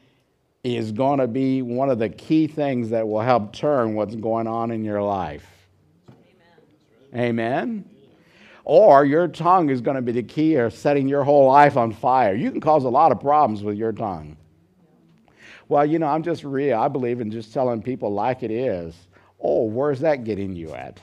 is 0.63 0.91
going 0.91 1.19
to 1.19 1.28
be 1.28 1.62
one 1.62 1.89
of 1.89 1.99
the 1.99 2.10
key 2.10 2.47
things 2.47 2.89
that 2.89 3.08
will 3.08 3.21
help 3.21 3.54
turn 3.54 3.93
what's 3.93 4.15
going 4.15 4.47
on 4.47 4.71
in 4.71 4.84
your 4.84 5.02
life. 5.02 5.47
Amen. 7.13 7.21
Amen. 7.21 7.89
Or 8.69 9.03
your 9.03 9.27
tongue 9.27 9.71
is 9.71 9.82
going 9.82 9.95
to 9.95 10.01
be 10.03 10.12
the 10.12 10.21
key 10.21 10.53
of 10.53 10.75
setting 10.75 11.08
your 11.08 11.23
whole 11.23 11.47
life 11.47 11.75
on 11.75 11.91
fire. 11.91 12.36
You 12.36 12.51
can 12.51 12.62
cause 12.62 12.84
a 12.84 12.89
lot 12.89 13.12
of 13.12 13.19
problems 13.19 13.63
with 13.63 13.75
your 13.75 13.91
tongue. 13.91 14.38
Well, 15.69 15.88
you 15.88 15.97
know, 15.97 16.05
I'm 16.05 16.21
just 16.21 16.43
real. 16.43 16.77
I 16.79 16.88
believe 16.88 17.19
in 17.19 17.32
just 17.32 17.51
telling 17.51 17.82
people 17.82 18.13
like 18.13 18.43
it 18.43 18.51
is. 18.51 18.93
Oh, 19.41 19.63
where's 19.63 20.01
that 20.01 20.23
getting 20.23 20.55
you 20.55 20.75
at? 20.75 20.99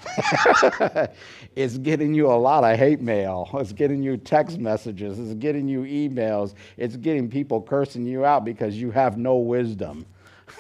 it's 1.57 1.77
getting 1.79 2.15
you 2.15 2.29
a 2.29 2.39
lot 2.39 2.63
of 2.63 2.79
hate 2.79 3.01
mail. 3.01 3.51
It's 3.55 3.73
getting 3.73 4.01
you 4.01 4.17
text 4.17 4.59
messages. 4.61 5.19
It's 5.19 5.35
getting 5.35 5.67
you 5.67 5.81
emails. 5.81 6.55
It's 6.77 6.95
getting 6.95 7.29
people 7.29 7.61
cursing 7.61 8.07
you 8.07 8.25
out 8.25 8.45
because 8.45 8.77
you 8.77 8.93
have 8.93 9.19
no 9.19 9.39
wisdom. 9.39 10.07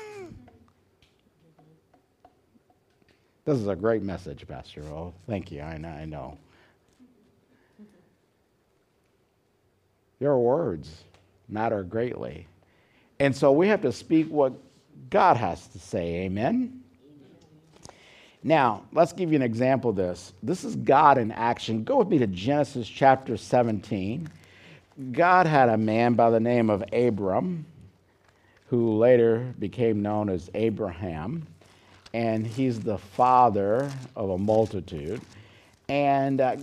this 3.44 3.58
is 3.58 3.68
a 3.68 3.76
great 3.76 4.02
message, 4.02 4.44
Pastor 4.48 4.82
Oh, 4.86 5.14
Thank 5.28 5.52
you. 5.52 5.60
I 5.60 5.78
know. 5.78 5.90
I 5.90 6.04
know. 6.04 6.36
Your 10.20 10.38
words 10.38 11.04
matter 11.48 11.82
greatly. 11.82 12.46
And 13.20 13.34
so 13.34 13.52
we 13.52 13.68
have 13.68 13.82
to 13.82 13.92
speak 13.92 14.28
what 14.28 14.52
God 15.10 15.36
has 15.36 15.66
to 15.68 15.78
say. 15.78 16.24
Amen. 16.24 16.82
Now, 18.42 18.84
let's 18.92 19.12
give 19.12 19.30
you 19.32 19.36
an 19.36 19.42
example 19.42 19.90
of 19.90 19.96
this. 19.96 20.32
This 20.42 20.64
is 20.64 20.76
God 20.76 21.18
in 21.18 21.32
action. 21.32 21.82
Go 21.82 21.98
with 21.98 22.08
me 22.08 22.18
to 22.18 22.26
Genesis 22.26 22.88
chapter 22.88 23.36
17. 23.36 24.28
God 25.12 25.46
had 25.46 25.68
a 25.68 25.76
man 25.76 26.14
by 26.14 26.30
the 26.30 26.40
name 26.40 26.70
of 26.70 26.84
Abram, 26.92 27.66
who 28.68 28.96
later 28.98 29.52
became 29.58 30.00
known 30.00 30.28
as 30.28 30.50
Abraham, 30.54 31.46
and 32.14 32.46
he's 32.46 32.80
the 32.80 32.98
father 32.98 33.90
of 34.14 34.30
a 34.30 34.38
multitude. 34.38 35.20
And 35.88 36.40
uh, 36.40 36.56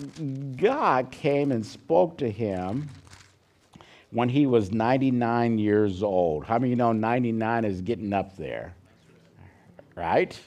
God 0.55 1.11
came 1.11 1.51
and 1.51 1.65
spoke 1.65 2.17
to 2.17 2.29
him 2.29 2.89
when 4.13 4.29
he 4.29 4.45
was 4.45 4.71
99 4.71 5.57
years 5.57 6.03
old. 6.03 6.45
How 6.45 6.59
many 6.59 6.69
you 6.69 6.75
know 6.75 6.93
99 6.93 7.65
is 7.65 7.81
getting 7.81 8.13
up 8.13 8.37
there? 8.37 8.75
Right? 9.95 10.39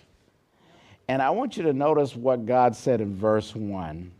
And 1.08 1.20
I 1.20 1.30
want 1.30 1.56
you 1.56 1.64
to 1.64 1.72
notice 1.72 2.14
what 2.14 2.46
God 2.46 2.76
said 2.76 3.00
in 3.00 3.16
verse 3.16 3.54
1. 3.54 4.12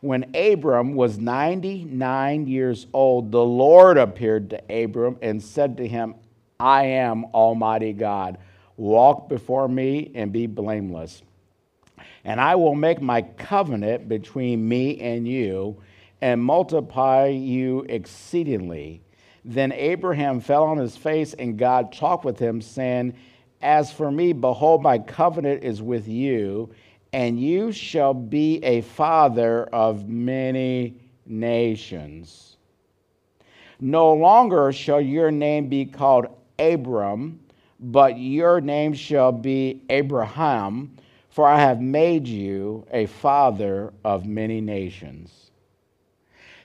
When 0.00 0.36
Abram 0.36 0.94
was 0.94 1.18
99 1.18 2.46
years 2.46 2.86
old, 2.92 3.32
the 3.32 3.44
Lord 3.44 3.96
appeared 3.96 4.50
to 4.50 4.84
Abram 4.84 5.16
and 5.22 5.42
said 5.42 5.78
to 5.78 5.88
him, 5.88 6.14
I 6.60 6.84
am 6.84 7.24
Almighty 7.26 7.94
God. 7.94 8.38
Walk 8.76 9.28
before 9.28 9.68
me 9.68 10.12
and 10.14 10.32
be 10.32 10.46
blameless. 10.46 11.22
And 12.24 12.40
I 12.40 12.56
will 12.56 12.74
make 12.74 13.00
my 13.00 13.22
covenant 13.22 14.08
between 14.08 14.68
me 14.68 15.00
and 15.00 15.26
you 15.26 15.80
and 16.20 16.42
multiply 16.42 17.26
you 17.26 17.84
exceedingly. 17.88 19.02
Then 19.44 19.72
Abraham 19.72 20.40
fell 20.40 20.64
on 20.64 20.78
his 20.78 20.96
face, 20.96 21.34
and 21.34 21.58
God 21.58 21.92
talked 21.92 22.24
with 22.24 22.38
him, 22.38 22.60
saying, 22.60 23.14
as 23.62 23.90
for 23.90 24.10
me, 24.10 24.32
behold, 24.32 24.82
my 24.82 24.98
covenant 24.98 25.64
is 25.64 25.80
with 25.80 26.08
you, 26.08 26.70
and 27.12 27.40
you 27.40 27.72
shall 27.72 28.12
be 28.12 28.62
a 28.62 28.82
father 28.82 29.64
of 29.72 30.08
many 30.08 30.96
nations. 31.24 32.56
No 33.80 34.12
longer 34.12 34.72
shall 34.72 35.00
your 35.00 35.30
name 35.30 35.68
be 35.68 35.84
called 35.84 36.26
Abram, 36.58 37.40
but 37.78 38.18
your 38.18 38.60
name 38.60 38.94
shall 38.94 39.32
be 39.32 39.82
Abraham, 39.90 40.96
for 41.28 41.46
I 41.46 41.58
have 41.60 41.80
made 41.80 42.26
you 42.26 42.86
a 42.90 43.06
father 43.06 43.92
of 44.04 44.24
many 44.24 44.60
nations. 44.60 45.45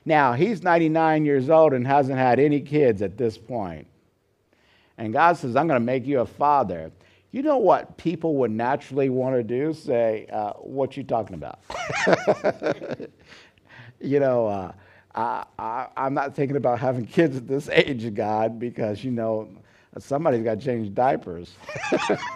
Now, 0.04 0.32
he's 0.32 0.62
99 0.62 1.24
years 1.24 1.48
old 1.48 1.72
and 1.72 1.86
hasn't 1.86 2.18
had 2.18 2.40
any 2.40 2.60
kids 2.60 3.02
at 3.02 3.16
this 3.16 3.38
point. 3.38 3.86
And 4.98 5.12
God 5.12 5.36
says, 5.36 5.56
I'm 5.56 5.66
going 5.68 5.80
to 5.80 5.84
make 5.84 6.06
you 6.06 6.20
a 6.20 6.26
father. 6.26 6.90
You 7.30 7.42
know 7.42 7.58
what 7.58 7.96
people 7.96 8.36
would 8.36 8.50
naturally 8.50 9.08
want 9.08 9.36
to 9.36 9.42
do? 9.42 9.72
Say, 9.72 10.26
uh, 10.30 10.52
what 10.54 10.96
you 10.96 11.02
talking 11.02 11.34
about? 11.34 11.60
you 14.00 14.20
know, 14.20 14.46
uh, 14.46 14.72
I, 15.14 15.88
I'm 15.96 16.14
not 16.14 16.34
thinking 16.34 16.56
about 16.56 16.78
having 16.78 17.06
kids 17.06 17.36
at 17.36 17.46
this 17.46 17.68
age, 17.70 18.12
God, 18.14 18.58
because, 18.58 19.02
you 19.04 19.10
know, 19.10 19.48
somebody's 19.98 20.42
got 20.42 20.58
to 20.58 20.64
change 20.64 20.94
diapers. 20.94 21.54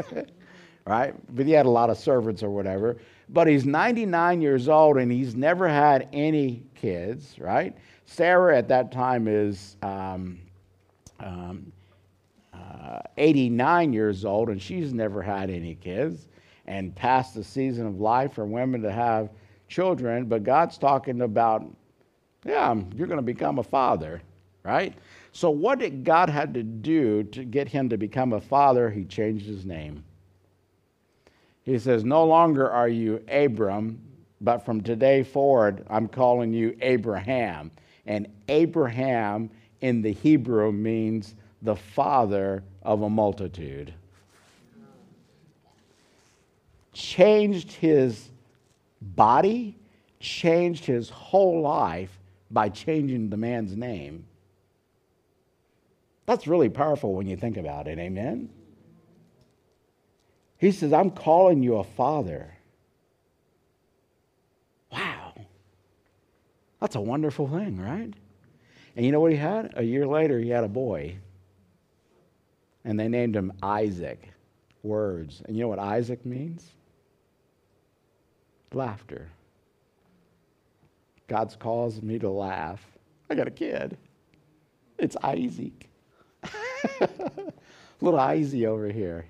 right? 0.87 1.15
But 1.35 1.47
he 1.47 1.53
had 1.53 1.67
a 1.67 1.71
lot 1.71 1.91
of 1.91 1.99
servants 1.99 2.43
or 2.43 2.51
whatever. 2.51 2.97
But 3.29 3.49
he's 3.49 3.67
99 3.67 4.41
years 4.41 4.69
old 4.69 4.99
and 4.99 5.11
he's 5.11 5.35
never 5.35 5.69
had 5.69 6.09
any 6.13 6.63
kids, 6.75 7.37
right? 7.39 7.77
Sarah 8.05 8.57
at 8.57 8.69
that 8.69 8.93
time 8.93 9.27
is 9.27 9.77
um, 9.83 10.39
um, 11.19 11.73
uh, 12.55 13.01
89 13.17 13.93
years 13.93 14.25
old 14.25 14.49
and 14.49 14.63
she's 14.63 14.93
never 14.93 15.23
had 15.23 15.51
any 15.51 15.75
kids 15.75 16.29
and 16.67 16.95
past 16.95 17.35
the 17.35 17.45
season 17.45 17.87
of 17.87 18.01
life 18.01 18.35
for 18.35 18.45
women 18.45 18.83
to 18.83 18.93
have 18.93 19.31
children. 19.69 20.27
But 20.27 20.45
God's 20.45 20.79
talking 20.79 21.23
about, 21.23 21.65
yeah, 22.45 22.75
you're 22.95 23.07
going 23.07 23.19
to 23.19 23.23
become 23.23 23.59
a 23.59 23.65
father, 23.65 24.23
right? 24.63 24.95
So, 25.33 25.51
what 25.51 25.79
did 25.79 26.05
God 26.05 26.31
had 26.31 26.55
to 26.55 26.63
do 26.63 27.23
to 27.25 27.45
get 27.45 27.69
him 27.69 27.89
to 27.89 27.99
become 27.99 28.33
a 28.33 28.41
father? 28.41 28.91
He 28.91 29.05
changed 29.05 29.47
his 29.47 29.67
name. 29.67 30.05
He 31.67 31.81
says, 31.81 32.05
No 32.05 32.25
longer 32.25 32.71
are 32.71 32.89
you 32.89 33.23
Abram, 33.29 34.01
but 34.41 34.65
from 34.65 34.81
today 34.81 35.23
forward, 35.25 35.85
I'm 35.91 36.09
calling 36.09 36.53
you 36.53 36.77
Abraham. 36.81 37.73
And 38.07 38.29
Abraham 38.49 39.51
in 39.81 40.01
the 40.01 40.13
Hebrew 40.13 40.71
means 40.71 41.35
the 41.63 41.75
father 41.75 42.63
of 42.83 43.03
a 43.03 43.11
multitude. 43.11 43.93
Changed 46.93 47.73
his 47.73 48.31
body, 49.03 49.77
changed 50.21 50.85
his 50.85 51.11
whole 51.11 51.61
life 51.61 52.17
by 52.51 52.69
changing 52.69 53.29
the 53.29 53.37
man's 53.37 53.77
name. 53.77 54.25
That's 56.27 56.47
really 56.47 56.69
powerful 56.69 57.15
when 57.15 57.27
you 57.27 57.37
think 57.37 57.57
about 57.57 57.89
it, 57.89 57.99
amen? 57.99 58.51
He 60.59 60.73
says, 60.73 60.93
I'm 60.93 61.11
calling 61.11 61.63
you 61.63 61.77
a 61.77 61.85
father. 61.85 62.55
Wow. 64.91 65.35
That's 66.81 66.97
a 66.97 67.01
wonderful 67.01 67.49
thing, 67.49 67.79
right? 67.79 68.13
And 68.95 69.05
you 69.05 69.13
know 69.13 69.21
what 69.21 69.33
he 69.33 69.39
had? 69.39 69.75
A 69.77 69.83
year 69.83 70.07
later, 70.07 70.39
he 70.39 70.49
had 70.49 70.65
a 70.65 70.69
boy. 70.69 71.19
And 72.85 72.99
they 72.99 73.09
named 73.09 73.37
him 73.37 73.53
Isaac. 73.63 74.31
Words. 74.83 75.43
And 75.45 75.57
you 75.57 75.63
know 75.63 75.69
what 75.69 75.79
Isaac 75.79 76.25
means? 76.25 76.65
Laughter. 78.73 79.29
God's 81.27 81.57
caused 81.57 82.03
me 82.03 82.19
to 82.21 82.31
laugh. 82.31 82.81
I 83.29 83.35
got 83.35 83.49
a 83.49 83.51
kid. 83.51 83.99
It's 84.99 85.17
Isaac. 85.23 85.89
Little 88.01 88.21
Isaac 88.21 88.65
over 88.65 88.89
here. 88.89 89.27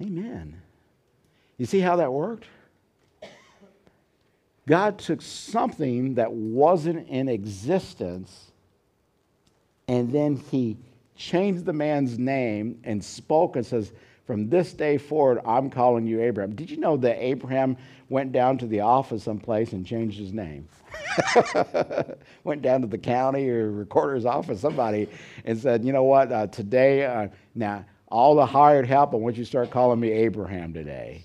Amen. 0.00 0.60
You 1.58 1.66
see 1.66 1.80
how 1.80 1.96
that 1.96 2.12
worked? 2.12 2.46
God 4.68 4.98
took 4.98 5.22
something 5.22 6.14
that 6.14 6.32
wasn't 6.32 7.08
in 7.08 7.28
existence 7.28 8.46
and 9.88 10.10
then 10.12 10.36
he 10.36 10.76
changed 11.14 11.64
the 11.64 11.72
man's 11.72 12.18
name 12.18 12.80
and 12.84 13.02
spoke 13.02 13.56
and 13.56 13.64
says, 13.64 13.92
From 14.26 14.48
this 14.48 14.72
day 14.72 14.98
forward, 14.98 15.40
I'm 15.46 15.70
calling 15.70 16.06
you 16.06 16.20
Abraham. 16.22 16.54
Did 16.54 16.70
you 16.70 16.76
know 16.78 16.96
that 16.98 17.22
Abraham 17.24 17.76
went 18.08 18.32
down 18.32 18.58
to 18.58 18.66
the 18.66 18.80
office 18.80 19.22
someplace 19.22 19.72
and 19.72 19.86
changed 19.86 20.18
his 20.18 20.32
name? 20.32 20.68
went 22.44 22.62
down 22.62 22.80
to 22.80 22.86
the 22.86 22.98
county 22.98 23.48
or 23.48 23.70
recorder's 23.70 24.24
office, 24.24 24.60
somebody, 24.60 25.08
and 25.44 25.58
said, 25.58 25.84
You 25.84 25.92
know 25.92 26.04
what? 26.04 26.32
Uh, 26.32 26.46
today, 26.48 27.04
uh, 27.04 27.28
now, 27.54 27.84
all 28.16 28.34
the 28.34 28.46
hired 28.46 28.86
help, 28.86 29.12
I 29.12 29.16
want 29.16 29.36
you 29.36 29.44
start 29.44 29.70
calling 29.70 30.00
me 30.00 30.10
Abraham 30.10 30.72
today. 30.72 31.24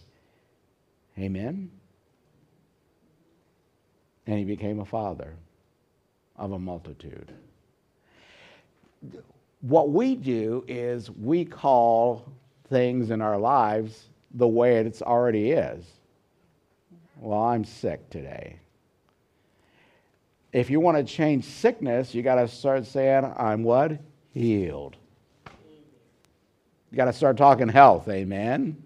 Amen 1.17 1.71
and 4.27 4.39
he 4.39 4.45
became 4.45 4.79
a 4.79 4.85
father 4.85 5.35
of 6.37 6.51
a 6.51 6.59
multitude. 6.59 7.31
What 9.61 9.89
we 9.89 10.15
do 10.15 10.63
is 10.67 11.09
we 11.11 11.45
call 11.45 12.31
things 12.69 13.11
in 13.11 13.21
our 13.21 13.37
lives 13.37 14.09
the 14.35 14.47
way 14.47 14.77
it 14.77 15.01
already 15.01 15.51
is. 15.51 15.85
Well, 17.19 17.41
I'm 17.41 17.65
sick 17.65 18.09
today. 18.09 18.57
If 20.53 20.69
you 20.69 20.79
want 20.79 20.97
to 20.97 21.03
change 21.03 21.45
sickness, 21.45 22.13
you 22.15 22.23
got 22.23 22.35
to 22.35 22.47
start 22.47 22.85
saying, 22.85 23.31
I'm 23.37 23.63
what? 23.63 23.99
Healed. 24.33 24.97
You 26.91 26.97
got 26.97 27.05
to 27.05 27.13
start 27.13 27.37
talking 27.37 27.69
health. 27.69 28.09
Amen. 28.09 28.81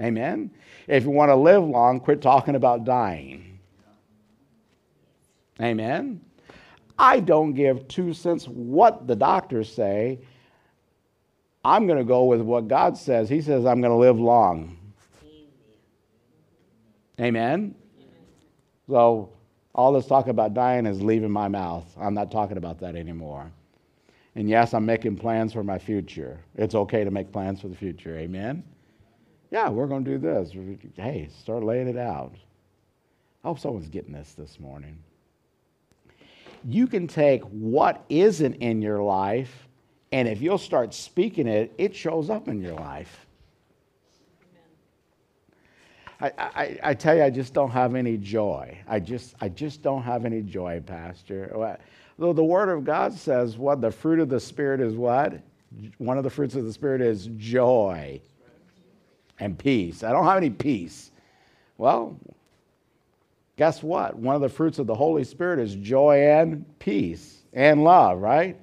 Amen. 0.00 0.50
If 0.88 1.04
you 1.04 1.10
want 1.10 1.30
to 1.30 1.36
live 1.36 1.62
long, 1.62 2.00
quit 2.00 2.20
talking 2.20 2.56
about 2.56 2.84
dying. 2.84 3.60
Amen. 5.60 6.20
I 6.98 7.20
don't 7.20 7.52
give 7.52 7.86
two 7.86 8.12
cents 8.12 8.46
what 8.46 9.06
the 9.06 9.14
doctors 9.14 9.72
say. 9.72 10.20
I'm 11.64 11.86
going 11.86 11.98
to 11.98 12.04
go 12.04 12.24
with 12.24 12.40
what 12.40 12.66
God 12.66 12.98
says. 12.98 13.28
He 13.28 13.40
says, 13.40 13.64
I'm 13.64 13.80
going 13.80 13.92
to 13.92 13.98
live 13.98 14.18
long. 14.18 14.78
Amen. 17.20 17.76
So, 18.88 19.32
all 19.74 19.92
this 19.92 20.06
talk 20.06 20.26
about 20.26 20.54
dying 20.54 20.86
is 20.86 21.00
leaving 21.00 21.30
my 21.30 21.48
mouth. 21.48 21.86
I'm 21.98 22.14
not 22.14 22.32
talking 22.32 22.56
about 22.56 22.80
that 22.80 22.96
anymore. 22.96 23.52
And 24.34 24.48
yes, 24.48 24.72
I'm 24.74 24.86
making 24.86 25.16
plans 25.16 25.52
for 25.52 25.62
my 25.62 25.78
future. 25.78 26.40
It's 26.56 26.74
okay 26.74 27.04
to 27.04 27.10
make 27.10 27.32
plans 27.32 27.60
for 27.60 27.68
the 27.68 27.76
future. 27.76 28.16
Amen. 28.16 28.64
Yeah, 29.50 29.68
we're 29.68 29.86
going 29.86 30.04
to 30.04 30.10
do 30.12 30.18
this. 30.18 30.52
Hey, 30.96 31.28
start 31.38 31.62
laying 31.62 31.88
it 31.88 31.98
out. 31.98 32.34
I 33.44 33.48
hope 33.48 33.58
someone's 33.58 33.88
getting 33.88 34.12
this 34.12 34.32
this 34.32 34.58
morning 34.58 34.98
you 36.64 36.86
can 36.86 37.06
take 37.06 37.42
what 37.42 38.04
isn't 38.08 38.54
in 38.54 38.82
your 38.82 39.02
life, 39.02 39.68
and 40.12 40.28
if 40.28 40.40
you'll 40.40 40.58
start 40.58 40.94
speaking 40.94 41.46
it, 41.46 41.72
it 41.78 41.94
shows 41.94 42.30
up 42.30 42.48
in 42.48 42.60
your 42.60 42.74
life. 42.74 43.26
I, 46.20 46.32
I, 46.38 46.78
I, 46.84 46.94
tell 46.94 47.16
you, 47.16 47.24
I 47.24 47.30
just 47.30 47.52
don't 47.52 47.70
have 47.70 47.96
any 47.96 48.16
joy. 48.16 48.78
I 48.86 49.00
just, 49.00 49.34
I 49.40 49.48
just 49.48 49.82
don't 49.82 50.02
have 50.02 50.24
any 50.24 50.40
joy, 50.40 50.80
Pastor. 50.86 51.78
Though 52.18 52.32
the 52.32 52.44
Word 52.44 52.68
of 52.68 52.84
God 52.84 53.12
says 53.12 53.56
what? 53.56 53.80
The 53.80 53.90
fruit 53.90 54.20
of 54.20 54.28
the 54.28 54.40
Spirit 54.40 54.80
is 54.80 54.94
what? 54.94 55.40
One 55.98 56.18
of 56.18 56.24
the 56.24 56.30
fruits 56.30 56.54
of 56.54 56.64
the 56.64 56.72
Spirit 56.72 57.00
is 57.00 57.28
joy 57.36 58.20
and 59.38 59.58
peace. 59.58 60.04
I 60.04 60.12
don't 60.12 60.24
have 60.24 60.36
any 60.36 60.50
peace. 60.50 61.10
Well, 61.78 62.18
guess 63.56 63.82
what? 63.82 64.16
One 64.16 64.34
of 64.34 64.40
the 64.40 64.48
fruits 64.48 64.78
of 64.78 64.86
the 64.86 64.94
Holy 64.94 65.24
Spirit 65.24 65.58
is 65.58 65.74
joy 65.76 66.28
and 66.28 66.64
peace 66.78 67.42
and 67.52 67.82
love, 67.84 68.20
right? 68.20 68.56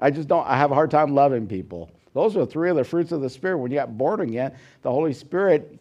I 0.00 0.10
just 0.10 0.28
don't, 0.28 0.46
I 0.46 0.56
have 0.56 0.70
a 0.70 0.74
hard 0.74 0.90
time 0.90 1.14
loving 1.14 1.46
people. 1.46 1.90
Those 2.12 2.36
are 2.36 2.46
three 2.46 2.70
of 2.70 2.76
the 2.76 2.84
fruits 2.84 3.12
of 3.12 3.20
the 3.20 3.30
Spirit. 3.30 3.58
When 3.58 3.70
you 3.70 3.78
got 3.78 3.96
born 3.96 4.20
again, 4.20 4.52
the 4.82 4.90
Holy 4.90 5.12
Spirit 5.12 5.78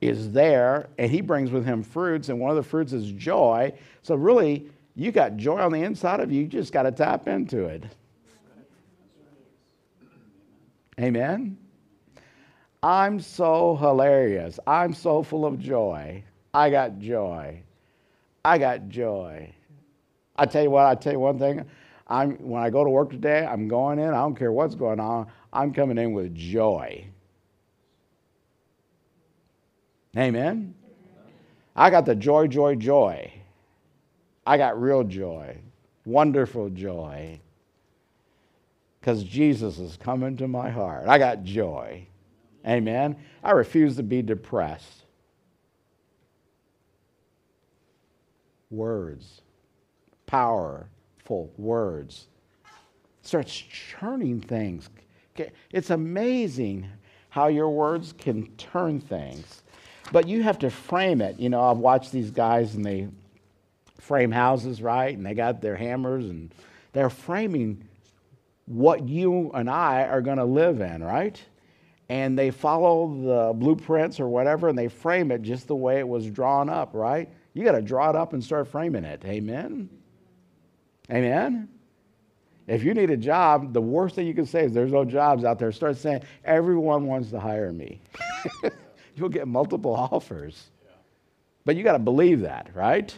is 0.00 0.32
there 0.32 0.88
and 0.98 1.10
He 1.10 1.20
brings 1.20 1.50
with 1.50 1.64
Him 1.64 1.82
fruits, 1.82 2.28
and 2.28 2.38
one 2.38 2.50
of 2.50 2.56
the 2.56 2.62
fruits 2.62 2.92
is 2.92 3.10
joy. 3.12 3.72
So, 4.02 4.14
really, 4.14 4.70
you 4.94 5.12
got 5.12 5.36
joy 5.36 5.58
on 5.60 5.72
the 5.72 5.82
inside 5.82 6.20
of 6.20 6.30
you, 6.30 6.42
you 6.42 6.48
just 6.48 6.72
got 6.72 6.82
to 6.82 6.92
tap 6.92 7.28
into 7.28 7.64
it. 7.64 7.84
Amen. 11.00 11.56
I'm 12.82 13.20
so 13.20 13.76
hilarious. 13.76 14.58
I'm 14.66 14.94
so 14.94 15.22
full 15.22 15.46
of 15.46 15.58
joy. 15.58 16.22
I 16.52 16.70
got 16.70 16.98
joy. 16.98 17.62
I 18.44 18.58
got 18.58 18.88
joy. 18.88 19.54
I 20.36 20.46
tell 20.46 20.62
you 20.62 20.70
what, 20.70 20.86
I 20.86 20.94
tell 20.94 21.12
you 21.12 21.20
one 21.20 21.38
thing. 21.38 21.64
I'm, 22.08 22.32
when 22.38 22.62
I 22.62 22.70
go 22.70 22.82
to 22.82 22.90
work 22.90 23.10
today, 23.10 23.46
I'm 23.46 23.68
going 23.68 23.98
in, 23.98 24.08
I 24.08 24.18
don't 24.18 24.34
care 24.34 24.50
what's 24.50 24.74
going 24.74 24.98
on, 24.98 25.28
I'm 25.52 25.72
coming 25.72 25.98
in 25.98 26.12
with 26.12 26.34
joy. 26.34 27.06
Amen? 30.16 30.74
I 31.76 31.90
got 31.90 32.04
the 32.04 32.16
joy, 32.16 32.48
joy, 32.48 32.74
joy. 32.74 33.32
I 34.50 34.56
got 34.56 34.80
real 34.80 35.04
joy, 35.04 35.58
wonderful 36.04 36.70
joy. 36.70 37.38
Because 39.00 39.22
Jesus 39.22 39.78
is 39.78 39.96
coming 39.96 40.36
to 40.38 40.48
my 40.48 40.70
heart. 40.70 41.06
I 41.08 41.18
got 41.18 41.44
joy. 41.44 42.06
Amen? 42.66 43.16
I 43.42 43.52
refuse 43.52 43.96
to 43.96 44.02
be 44.02 44.22
depressed. 44.22 45.04
words, 48.70 49.42
powerful 50.26 51.52
words. 51.56 52.28
Starts 53.22 53.52
churning 53.52 54.40
things. 54.40 54.88
It's 55.70 55.90
amazing 55.90 56.88
how 57.28 57.48
your 57.48 57.70
words 57.70 58.14
can 58.16 58.46
turn 58.56 59.00
things. 59.00 59.62
But 60.12 60.26
you 60.26 60.42
have 60.42 60.58
to 60.60 60.70
frame 60.70 61.20
it. 61.20 61.38
You 61.38 61.50
know, 61.50 61.62
I've 61.62 61.78
watched 61.78 62.10
these 62.12 62.30
guys 62.30 62.74
and 62.74 62.84
they 62.84 63.08
frame 64.00 64.30
houses, 64.30 64.82
right? 64.82 65.16
And 65.16 65.24
they 65.24 65.34
got 65.34 65.60
their 65.60 65.76
hammers 65.76 66.28
and 66.28 66.52
they're 66.92 67.10
framing 67.10 67.86
what 68.66 69.08
you 69.08 69.50
and 69.52 69.68
I 69.68 70.04
are 70.04 70.20
going 70.20 70.38
to 70.38 70.44
live 70.44 70.80
in, 70.80 71.02
right? 71.02 71.40
And 72.08 72.38
they 72.38 72.50
follow 72.50 73.08
the 73.08 73.52
blueprints 73.54 74.20
or 74.20 74.28
whatever 74.28 74.68
and 74.68 74.78
they 74.78 74.88
frame 74.88 75.30
it 75.30 75.42
just 75.42 75.66
the 75.66 75.76
way 75.76 75.98
it 75.98 76.08
was 76.08 76.26
drawn 76.30 76.68
up, 76.68 76.90
right? 76.92 77.28
You 77.54 77.64
got 77.64 77.72
to 77.72 77.82
draw 77.82 78.10
it 78.10 78.16
up 78.16 78.32
and 78.32 78.42
start 78.42 78.68
framing 78.68 79.04
it. 79.04 79.22
Amen? 79.24 79.88
Amen? 81.10 81.68
If 82.66 82.84
you 82.84 82.94
need 82.94 83.10
a 83.10 83.16
job, 83.16 83.72
the 83.72 83.80
worst 83.80 84.14
thing 84.14 84.28
you 84.28 84.34
can 84.34 84.46
say 84.46 84.64
is 84.64 84.72
there's 84.72 84.92
no 84.92 85.04
jobs 85.04 85.44
out 85.44 85.58
there. 85.58 85.72
Start 85.72 85.96
saying, 85.96 86.22
everyone 86.44 87.06
wants 87.06 87.30
to 87.30 87.40
hire 87.40 87.72
me. 87.72 88.00
You'll 89.16 89.28
get 89.28 89.48
multiple 89.48 89.94
offers. 90.12 90.70
But 91.64 91.74
you 91.74 91.82
got 91.82 91.92
to 91.92 91.98
believe 91.98 92.40
that, 92.40 92.70
right? 92.74 93.16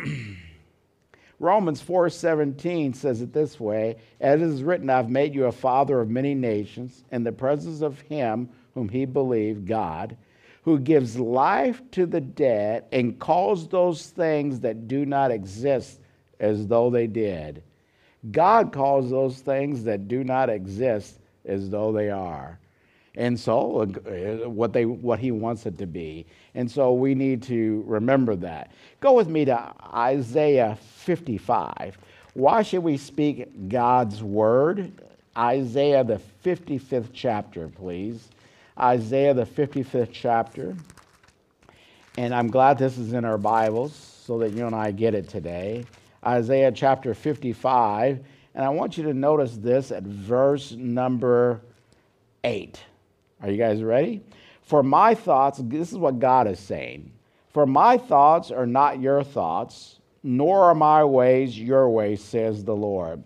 Romans 1.38 1.82
4:17 1.82 2.94
says 2.94 3.20
it 3.20 3.32
this 3.32 3.60
way, 3.60 3.96
as 4.20 4.40
it 4.40 4.48
is 4.48 4.62
written, 4.62 4.88
I've 4.88 5.10
made 5.10 5.34
you 5.34 5.46
a 5.46 5.52
father 5.52 6.00
of 6.00 6.08
many 6.08 6.34
nations 6.34 7.04
in 7.12 7.24
the 7.24 7.32
presence 7.32 7.82
of 7.82 8.00
him 8.02 8.48
whom 8.74 8.88
he 8.88 9.04
believed, 9.04 9.66
God, 9.66 10.16
who 10.62 10.78
gives 10.78 11.18
life 11.18 11.82
to 11.92 12.06
the 12.06 12.20
dead 12.20 12.84
and 12.90 13.18
calls 13.18 13.68
those 13.68 14.06
things 14.06 14.60
that 14.60 14.88
do 14.88 15.04
not 15.04 15.30
exist 15.30 16.00
as 16.40 16.66
though 16.66 16.90
they 16.90 17.06
did. 17.06 17.62
God 18.30 18.72
calls 18.72 19.10
those 19.10 19.40
things 19.40 19.84
that 19.84 20.08
do 20.08 20.24
not 20.24 20.50
exist 20.50 21.20
as 21.44 21.70
though 21.70 21.92
they 21.92 22.10
are. 22.10 22.58
And 23.16 23.38
so, 23.38 23.80
uh, 23.80 24.48
what, 24.48 24.72
they, 24.72 24.84
what 24.84 25.18
he 25.18 25.30
wants 25.30 25.64
it 25.64 25.78
to 25.78 25.86
be. 25.86 26.26
And 26.54 26.70
so, 26.70 26.92
we 26.92 27.14
need 27.14 27.42
to 27.44 27.82
remember 27.86 28.36
that. 28.36 28.72
Go 29.00 29.14
with 29.14 29.28
me 29.28 29.44
to 29.46 29.72
Isaiah 29.94 30.76
55. 30.80 31.98
Why 32.34 32.62
should 32.62 32.82
we 32.82 32.98
speak 32.98 33.68
God's 33.68 34.22
word? 34.22 34.92
Isaiah, 35.36 36.04
the 36.04 36.20
55th 36.44 37.08
chapter, 37.12 37.68
please. 37.68 38.28
Isaiah, 38.78 39.32
the 39.32 39.46
55th 39.46 40.10
chapter. 40.12 40.76
And 42.18 42.34
I'm 42.34 42.48
glad 42.48 42.78
this 42.78 42.98
is 42.98 43.12
in 43.12 43.24
our 43.24 43.38
Bibles 43.38 43.94
so 43.94 44.38
that 44.38 44.52
you 44.52 44.66
and 44.66 44.74
I 44.74 44.90
get 44.90 45.14
it 45.14 45.28
today. 45.28 45.84
Isaiah 46.24 46.72
chapter 46.72 47.14
55. 47.14 48.24
And 48.54 48.64
I 48.64 48.70
want 48.70 48.96
you 48.96 49.04
to 49.04 49.14
notice 49.14 49.56
this 49.56 49.92
at 49.92 50.02
verse 50.02 50.72
number 50.72 51.60
8. 52.42 52.80
Are 53.42 53.50
you 53.50 53.56
guys 53.56 53.82
ready? 53.82 54.22
For 54.62 54.82
my 54.82 55.14
thoughts, 55.14 55.60
this 55.62 55.92
is 55.92 55.98
what 55.98 56.18
God 56.18 56.48
is 56.48 56.58
saying. 56.58 57.12
For 57.50 57.66
my 57.66 57.98
thoughts 57.98 58.50
are 58.50 58.66
not 58.66 59.00
your 59.00 59.22
thoughts, 59.22 60.00
nor 60.22 60.64
are 60.64 60.74
my 60.74 61.04
ways 61.04 61.58
your 61.58 61.88
ways, 61.88 62.22
says 62.22 62.64
the 62.64 62.74
Lord. 62.74 63.22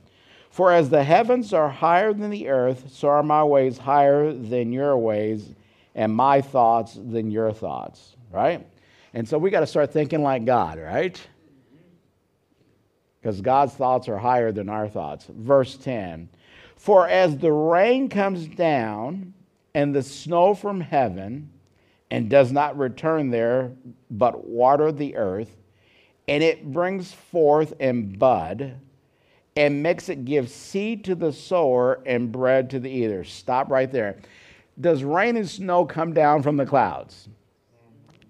For 0.51 0.73
as 0.73 0.91
the 0.91 1.03
heavens 1.03 1.53
are 1.53 1.69
higher 1.69 2.13
than 2.13 2.31
the 2.31 2.49
earth, 2.49 2.93
so 2.93 3.09
are 3.09 3.23
my 3.23 3.43
ways 3.45 3.79
higher 3.79 4.33
than 4.33 4.73
your 4.73 4.99
ways, 4.99 5.55
and 5.95 6.15
my 6.15 6.41
thoughts 6.41 6.95
than 6.95 7.31
your 7.31 7.53
thoughts, 7.53 8.17
right? 8.31 8.67
And 9.15 9.29
so 9.29 9.39
we 9.39 9.51
got 9.51 9.61
to 9.61 9.67
start 9.67 9.93
thinking 9.93 10.23
like 10.23 10.45
God, 10.45 10.79
right? 10.79 11.21
Because 13.21 13.41
God's 13.41 13.75
thoughts 13.75 14.09
are 14.09 14.19
higher 14.19 14.53
than 14.53 14.69
our 14.69 14.89
thoughts. 14.89 15.27
Verse 15.29 15.77
10 15.77 16.29
For 16.77 17.09
as 17.09 17.39
the 17.39 17.53
rain 17.53 18.09
comes 18.09 18.47
down, 18.47 19.35
and 19.75 19.95
the 19.95 20.03
snow 20.03 20.55
from 20.55 20.81
heaven 20.81 21.51
and 22.11 22.29
does 22.29 22.51
not 22.51 22.77
return 22.79 23.31
there, 23.31 23.73
but 24.11 24.47
water 24.47 24.91
the 24.91 25.17
earth, 25.17 25.57
and 26.27 26.43
it 26.43 26.73
brings 26.73 27.13
forth 27.13 27.73
and 27.81 28.19
bud, 28.19 28.81
and 29.57 29.83
makes 29.83 30.09
it 30.09 30.25
give 30.25 30.49
seed 30.49 31.05
to 31.05 31.15
the 31.15 31.33
sower 31.33 32.01
and 32.07 32.33
bread 32.33 32.71
to 32.71 32.81
the 32.81 32.91
eater. 32.91 33.25
Stop 33.25 33.71
right 33.71 33.91
there. 33.91 34.17
Does 34.81 35.05
rain 35.05 35.37
and 35.37 35.49
snow 35.49 35.85
come 35.85 36.15
down 36.15 36.43
from 36.43 36.57
the 36.57 36.67
clouds? 36.67 37.29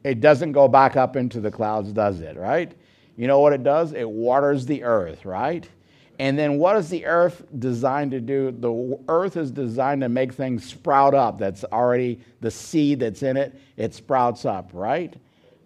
It 0.03 0.20
doesn't 0.20 0.53
go 0.53 0.66
back 0.66 0.96
up 0.96 1.16
into 1.16 1.40
the 1.40 1.50
clouds, 1.50 1.92
does 1.92 2.20
it, 2.20 2.37
right? 2.37 2.72
You 3.16 3.26
know 3.26 3.40
what 3.40 3.53
it 3.53 3.62
does? 3.62 3.92
It 3.92 4.09
waters 4.09 4.64
the 4.64 4.83
earth, 4.83 5.24
right? 5.24 5.68
And 6.20 6.38
then 6.38 6.59
what 6.59 6.76
is 6.76 6.90
the 6.90 7.06
earth 7.06 7.46
designed 7.61 8.11
to 8.11 8.20
do? 8.20 8.50
The 8.50 8.98
earth 9.09 9.38
is 9.38 9.50
designed 9.50 10.02
to 10.02 10.11
make 10.11 10.35
things 10.35 10.66
sprout 10.66 11.14
up. 11.14 11.38
That's 11.38 11.64
already 11.64 12.20
the 12.42 12.50
seed 12.50 13.00
that's 13.00 13.22
in 13.22 13.38
it, 13.38 13.59
it 13.78 13.94
sprouts 13.94 14.44
up, 14.44 14.68
right? 14.74 15.16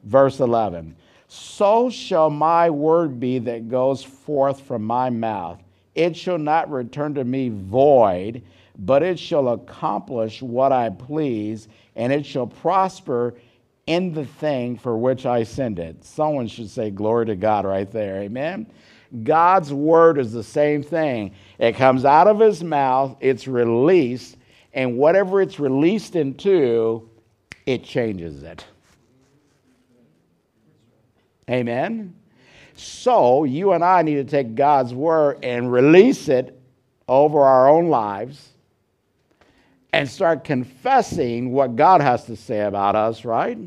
Verse 0.04 0.38
11 0.38 0.94
So 1.26 1.90
shall 1.90 2.30
my 2.30 2.70
word 2.70 3.18
be 3.18 3.40
that 3.40 3.68
goes 3.68 4.04
forth 4.04 4.60
from 4.60 4.84
my 4.84 5.10
mouth. 5.10 5.60
It 5.96 6.16
shall 6.16 6.38
not 6.38 6.70
return 6.70 7.14
to 7.14 7.24
me 7.24 7.48
void, 7.48 8.40
but 8.78 9.02
it 9.02 9.18
shall 9.18 9.48
accomplish 9.48 10.40
what 10.40 10.70
I 10.70 10.90
please, 10.90 11.66
and 11.96 12.12
it 12.12 12.24
shall 12.24 12.46
prosper 12.46 13.34
in 13.88 14.14
the 14.14 14.24
thing 14.24 14.78
for 14.78 14.96
which 14.96 15.26
I 15.26 15.42
send 15.42 15.80
it. 15.80 16.04
Someone 16.04 16.46
should 16.46 16.70
say, 16.70 16.92
Glory 16.92 17.26
to 17.26 17.34
God 17.34 17.64
right 17.64 17.90
there. 17.90 18.22
Amen. 18.22 18.68
God's 19.22 19.72
word 19.72 20.18
is 20.18 20.32
the 20.32 20.42
same 20.42 20.82
thing. 20.82 21.34
It 21.58 21.76
comes 21.76 22.04
out 22.04 22.26
of 22.26 22.40
his 22.40 22.64
mouth, 22.64 23.16
it's 23.20 23.46
released, 23.46 24.36
and 24.72 24.96
whatever 24.96 25.40
it's 25.40 25.60
released 25.60 26.16
into, 26.16 27.08
it 27.66 27.84
changes 27.84 28.42
it. 28.42 28.64
Amen? 31.48 32.14
So, 32.74 33.44
you 33.44 33.72
and 33.72 33.84
I 33.84 34.02
need 34.02 34.16
to 34.16 34.24
take 34.24 34.54
God's 34.54 34.92
word 34.92 35.44
and 35.44 35.70
release 35.70 36.28
it 36.28 36.60
over 37.08 37.40
our 37.42 37.68
own 37.68 37.88
lives 37.88 38.50
and 39.92 40.08
start 40.08 40.42
confessing 40.42 41.52
what 41.52 41.76
God 41.76 42.00
has 42.00 42.24
to 42.24 42.34
say 42.34 42.62
about 42.62 42.96
us, 42.96 43.24
right? 43.24 43.58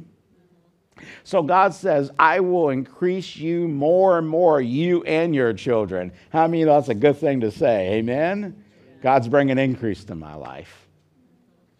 So 1.23 1.41
God 1.41 1.73
says, 1.73 2.11
I 2.19 2.39
will 2.39 2.69
increase 2.69 3.35
you 3.35 3.67
more 3.67 4.17
and 4.17 4.27
more, 4.27 4.61
you 4.61 5.03
and 5.03 5.33
your 5.35 5.53
children. 5.53 6.11
How 6.29 6.47
many 6.47 6.63
know 6.63 6.73
that's 6.75 6.89
a 6.89 6.95
good 6.95 7.17
thing 7.17 7.41
to 7.41 7.51
say? 7.51 7.93
Amen? 7.93 8.63
God's 9.01 9.27
bringing 9.27 9.57
increase 9.57 10.03
to 10.05 10.15
my 10.15 10.35
life. 10.35 10.87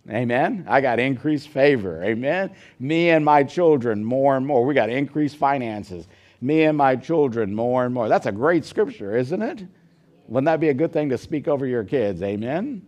Amen. 0.10 0.66
I 0.68 0.80
got 0.80 1.00
increased 1.00 1.50
favor. 1.50 2.04
Amen. 2.04 2.52
Me 2.80 3.10
and 3.10 3.26
my 3.26 3.44
children 3.44 4.04
more 4.04 4.38
and 4.38 4.46
more. 4.46 4.64
We 4.64 4.74
got 4.74 4.90
increased 4.90 5.36
finances. 5.36 6.08
Me 6.40 6.64
and 6.64 6.78
my 6.78 6.96
children 6.96 7.54
more 7.54 7.86
and 7.86 7.94
more. 7.94 8.08
That's 8.08 8.26
a 8.26 8.32
great 8.32 8.64
scripture, 8.64 9.18
isn't 9.18 9.42
it? 9.42 9.64
Wouldn't 10.28 10.46
that 10.46 10.60
be 10.60 10.70
a 10.70 10.74
good 10.74 10.94
thing 10.94 11.10
to 11.10 11.18
speak 11.18 11.48
over 11.48 11.66
your 11.66 11.84
kids? 11.84 12.22
Amen. 12.22 12.82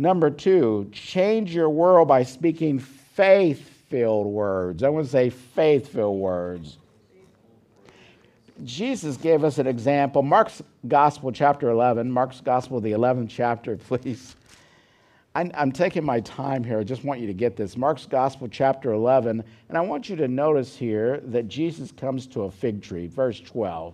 Number 0.00 0.30
two, 0.30 0.88
change 0.92 1.54
your 1.54 1.68
world 1.68 2.08
by 2.08 2.22
speaking 2.22 2.78
faith 2.78 3.68
filled 3.90 4.26
words. 4.26 4.82
I 4.82 4.88
want 4.88 5.04
to 5.04 5.12
say 5.12 5.28
faith 5.28 5.88
filled 5.88 6.18
words. 6.18 6.78
Jesus 8.64 9.18
gave 9.18 9.44
us 9.44 9.58
an 9.58 9.66
example. 9.66 10.22
Mark's 10.22 10.62
Gospel, 10.88 11.30
chapter 11.32 11.68
11. 11.68 12.10
Mark's 12.10 12.40
Gospel, 12.40 12.80
the 12.80 12.92
11th 12.92 13.28
chapter, 13.28 13.76
please. 13.88 14.36
I'm 15.34 15.70
taking 15.70 16.02
my 16.02 16.20
time 16.20 16.64
here. 16.64 16.78
I 16.78 16.84
just 16.84 17.04
want 17.04 17.20
you 17.20 17.26
to 17.26 17.34
get 17.34 17.56
this. 17.56 17.76
Mark's 17.76 18.06
Gospel, 18.06 18.48
chapter 18.48 18.92
11. 18.92 19.44
And 19.68 19.76
I 19.76 19.82
want 19.82 20.08
you 20.08 20.16
to 20.16 20.28
notice 20.28 20.74
here 20.74 21.20
that 21.26 21.46
Jesus 21.46 21.92
comes 21.92 22.26
to 22.28 22.44
a 22.44 22.50
fig 22.50 22.80
tree, 22.80 23.06
verse 23.06 23.38
12. 23.38 23.92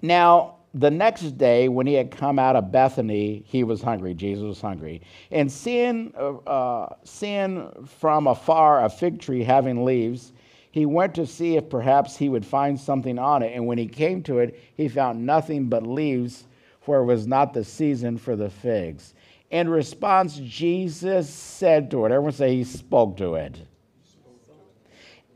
Now, 0.00 0.57
the 0.74 0.90
next 0.90 1.38
day, 1.38 1.68
when 1.68 1.86
he 1.86 1.94
had 1.94 2.10
come 2.10 2.38
out 2.38 2.54
of 2.54 2.70
Bethany, 2.70 3.42
he 3.46 3.64
was 3.64 3.80
hungry. 3.80 4.12
Jesus 4.14 4.44
was 4.44 4.60
hungry. 4.60 5.00
And 5.30 5.50
seeing, 5.50 6.12
uh, 6.18 6.34
uh, 6.46 6.94
seeing 7.04 7.70
from 7.86 8.26
afar 8.26 8.84
a 8.84 8.90
fig 8.90 9.20
tree 9.20 9.42
having 9.42 9.84
leaves, 9.84 10.32
he 10.70 10.84
went 10.84 11.14
to 11.14 11.26
see 11.26 11.56
if 11.56 11.70
perhaps 11.70 12.16
he 12.16 12.28
would 12.28 12.44
find 12.44 12.78
something 12.78 13.18
on 13.18 13.42
it. 13.42 13.52
And 13.54 13.66
when 13.66 13.78
he 13.78 13.86
came 13.86 14.22
to 14.24 14.38
it, 14.40 14.60
he 14.76 14.88
found 14.88 15.24
nothing 15.24 15.68
but 15.68 15.86
leaves, 15.86 16.44
for 16.80 16.98
it 16.98 17.04
was 17.06 17.26
not 17.26 17.54
the 17.54 17.64
season 17.64 18.18
for 18.18 18.36
the 18.36 18.50
figs. 18.50 19.14
In 19.50 19.70
response, 19.70 20.38
Jesus 20.44 21.30
said 21.30 21.90
to 21.92 22.04
it, 22.04 22.12
everyone 22.12 22.32
say 22.32 22.54
he 22.54 22.64
spoke 22.64 23.16
to 23.16 23.36
it. 23.36 23.58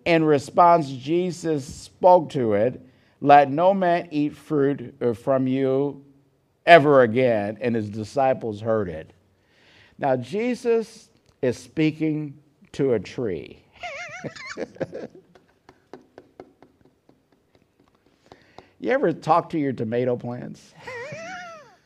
In 0.05 0.25
response, 0.25 0.91
Jesus 0.91 1.65
spoke 1.65 2.29
to 2.31 2.53
it 2.53 2.85
let 3.23 3.51
no 3.53 3.73
man 3.73 4.09
eat 4.11 4.37
fruit 4.37 4.95
uh, 5.01 5.13
from 5.13 5.47
you 5.47 6.05
ever 6.67 7.03
again. 7.03 7.57
And 7.61 7.77
his 7.77 7.89
disciples 7.89 8.61
heard 8.61 8.89
it. 8.89 9.13
Now, 9.97 10.17
Jesus 10.17 11.09
is 11.41 11.57
speaking 11.57 12.37
to 12.73 12.95
a 12.95 13.01
tree. 13.01 13.65
you 18.81 18.91
ever 18.91 19.13
talk 19.13 19.49
to 19.51 19.59
your 19.59 19.73
tomato 19.73 20.17
plants? 20.17 20.75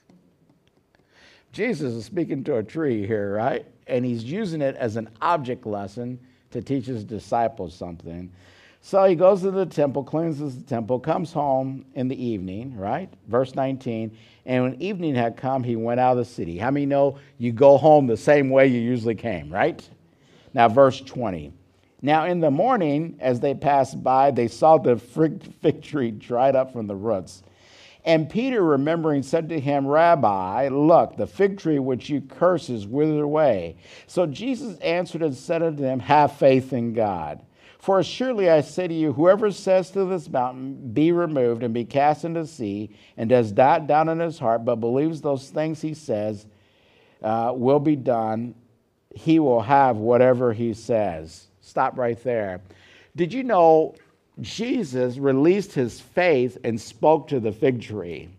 Jesus 1.52 1.92
is 1.92 2.06
speaking 2.06 2.44
to 2.44 2.56
a 2.56 2.62
tree 2.62 3.06
here, 3.06 3.34
right? 3.34 3.66
And 3.86 4.06
he's 4.06 4.24
using 4.24 4.62
it 4.62 4.74
as 4.76 4.96
an 4.96 5.10
object 5.20 5.66
lesson 5.66 6.18
to 6.52 6.62
teach 6.62 6.86
his 6.86 7.04
disciples 7.04 7.74
something. 7.74 8.32
So 8.86 9.02
he 9.02 9.16
goes 9.16 9.42
to 9.42 9.50
the 9.50 9.66
temple, 9.66 10.04
cleanses 10.04 10.56
the 10.56 10.62
temple, 10.62 11.00
comes 11.00 11.32
home 11.32 11.86
in 11.96 12.06
the 12.06 12.24
evening, 12.24 12.76
right? 12.76 13.12
Verse 13.26 13.52
19. 13.56 14.16
And 14.44 14.62
when 14.62 14.80
evening 14.80 15.16
had 15.16 15.36
come, 15.36 15.64
he 15.64 15.74
went 15.74 15.98
out 15.98 16.12
of 16.12 16.18
the 16.18 16.24
city. 16.24 16.56
How 16.56 16.70
many 16.70 16.86
know 16.86 17.18
you 17.36 17.50
go 17.50 17.78
home 17.78 18.06
the 18.06 18.16
same 18.16 18.48
way 18.48 18.68
you 18.68 18.78
usually 18.78 19.16
came, 19.16 19.52
right? 19.52 19.82
Now, 20.54 20.68
verse 20.68 21.00
20. 21.00 21.52
Now, 22.00 22.26
in 22.26 22.38
the 22.38 22.52
morning, 22.52 23.16
as 23.18 23.40
they 23.40 23.54
passed 23.54 24.04
by, 24.04 24.30
they 24.30 24.46
saw 24.46 24.78
the 24.78 24.98
fig 24.98 25.82
tree 25.82 26.12
dried 26.12 26.54
up 26.54 26.72
from 26.72 26.86
the 26.86 26.94
roots. 26.94 27.42
And 28.04 28.30
Peter, 28.30 28.62
remembering, 28.62 29.24
said 29.24 29.48
to 29.48 29.58
him, 29.58 29.84
Rabbi, 29.84 30.68
look, 30.68 31.16
the 31.16 31.26
fig 31.26 31.58
tree 31.58 31.80
which 31.80 32.08
you 32.08 32.20
curse 32.20 32.70
is 32.70 32.86
withered 32.86 33.24
away. 33.24 33.78
So 34.06 34.26
Jesus 34.26 34.78
answered 34.78 35.24
and 35.24 35.34
said 35.34 35.64
unto 35.64 35.82
them, 35.82 35.98
Have 35.98 36.36
faith 36.36 36.72
in 36.72 36.94
God. 36.94 37.40
For 37.86 38.02
surely 38.02 38.50
I 38.50 38.62
say 38.62 38.88
to 38.88 38.92
you, 38.92 39.12
whoever 39.12 39.52
says 39.52 39.92
to 39.92 40.04
this 40.06 40.28
mountain, 40.28 40.90
Be 40.92 41.12
removed 41.12 41.62
and 41.62 41.72
be 41.72 41.84
cast 41.84 42.24
into 42.24 42.40
the 42.40 42.46
sea, 42.48 42.90
and 43.16 43.30
does 43.30 43.52
not 43.52 43.86
doubt 43.86 44.08
in 44.08 44.18
his 44.18 44.40
heart, 44.40 44.64
but 44.64 44.80
believes 44.80 45.20
those 45.20 45.50
things 45.50 45.80
he 45.80 45.94
says, 45.94 46.46
uh, 47.22 47.52
will 47.54 47.78
be 47.78 47.94
done. 47.94 48.56
He 49.14 49.38
will 49.38 49.60
have 49.60 49.98
whatever 49.98 50.52
he 50.52 50.74
says. 50.74 51.46
Stop 51.60 51.96
right 51.96 52.20
there. 52.24 52.60
Did 53.14 53.32
you 53.32 53.44
know 53.44 53.94
Jesus 54.40 55.16
released 55.16 55.72
his 55.72 56.00
faith 56.00 56.58
and 56.64 56.80
spoke 56.80 57.28
to 57.28 57.38
the 57.38 57.52
fig 57.52 57.80
tree? 57.80 58.30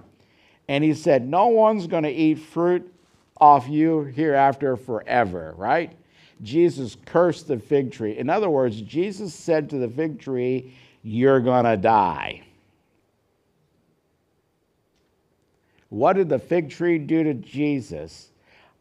And 0.67 0.83
he 0.83 0.93
said, 0.93 1.25
No 1.25 1.47
one's 1.47 1.87
going 1.87 2.03
to 2.03 2.11
eat 2.11 2.39
fruit 2.39 2.93
off 3.39 3.69
you 3.69 4.01
hereafter 4.01 4.75
forever, 4.75 5.53
right? 5.55 5.96
Jesus 6.41 6.97
cursed 7.05 7.47
the 7.47 7.59
fig 7.59 7.91
tree. 7.91 8.17
In 8.17 8.29
other 8.29 8.49
words, 8.49 8.81
Jesus 8.81 9.33
said 9.33 9.69
to 9.71 9.77
the 9.77 9.87
fig 9.87 10.19
tree, 10.19 10.73
You're 11.03 11.39
going 11.39 11.65
to 11.65 11.77
die. 11.77 12.43
What 15.89 16.13
did 16.13 16.29
the 16.29 16.39
fig 16.39 16.69
tree 16.69 16.97
do 16.97 17.23
to 17.23 17.33
Jesus? 17.33 18.29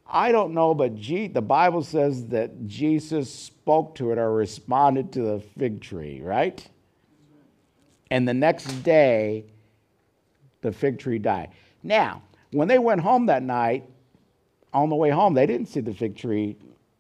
I 0.09 0.33
don't 0.33 0.55
know, 0.55 0.75
but 0.75 0.97
G- 0.97 1.29
the 1.29 1.43
Bible 1.43 1.83
says 1.83 2.27
that 2.27 2.67
Jesus 2.67 3.33
spoke 3.33 3.95
to 3.97 4.13
it 4.13 4.19
or 4.19 4.33
responded 4.33 5.13
to 5.13 5.23
the 5.23 5.41
fig 5.59 5.81
tree, 5.81 6.21
right? 6.21 6.67
And 8.11 8.27
the 8.27 8.35
next 8.35 8.67
day, 8.83 9.47
the 10.61 10.73
fig 10.73 10.99
tree 10.99 11.19
died. 11.19 11.51
Now, 11.83 12.23
when 12.53 12.69
they 12.69 12.79
went 12.79 13.01
home 13.01 13.27
that 13.27 13.43
night, 13.43 13.85
on 14.73 14.91
the 14.91 14.95
way 14.95 15.11
home, 15.11 15.35
they 15.35 15.47
didn't 15.47 15.69
see 15.69 15.81
the 15.81 15.95
fig 15.95 16.17
tree 16.17 16.57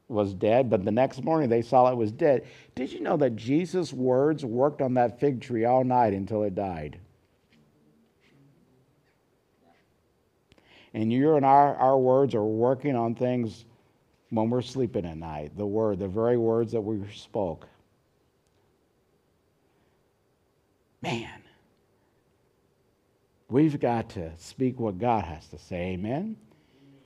was 0.08 0.34
dead, 0.34 0.70
but 0.70 0.84
the 0.84 0.92
next 0.92 1.24
morning 1.24 1.48
they 1.48 1.62
saw 1.62 1.90
it 1.90 1.96
was 1.96 2.12
dead. 2.12 2.46
Did 2.74 2.92
you 2.92 3.00
know 3.00 3.16
that 3.16 3.34
Jesus' 3.36 3.92
words 3.92 4.44
worked 4.44 4.80
on 4.80 4.94
that 4.94 5.18
fig 5.18 5.40
tree 5.40 5.64
all 5.64 5.84
night 5.84 6.12
until 6.12 6.44
it 6.44 6.54
died? 6.54 6.98
And 10.94 11.12
your 11.12 11.36
and 11.36 11.44
our, 11.44 11.76
our 11.76 11.98
words 11.98 12.34
are 12.34 12.44
working 12.44 12.96
on 12.96 13.14
things 13.14 13.66
when 14.30 14.48
we're 14.48 14.62
sleeping 14.62 15.04
at 15.04 15.18
night. 15.18 15.56
The 15.56 15.66
word, 15.66 15.98
the 15.98 16.08
very 16.08 16.38
words 16.38 16.72
that 16.72 16.80
we 16.80 16.98
spoke. 17.12 17.66
Man, 21.02 21.42
we've 23.48 23.78
got 23.78 24.10
to 24.10 24.30
speak 24.38 24.80
what 24.80 24.98
God 24.98 25.24
has 25.24 25.46
to 25.48 25.58
say. 25.58 25.92
Amen. 25.92 26.36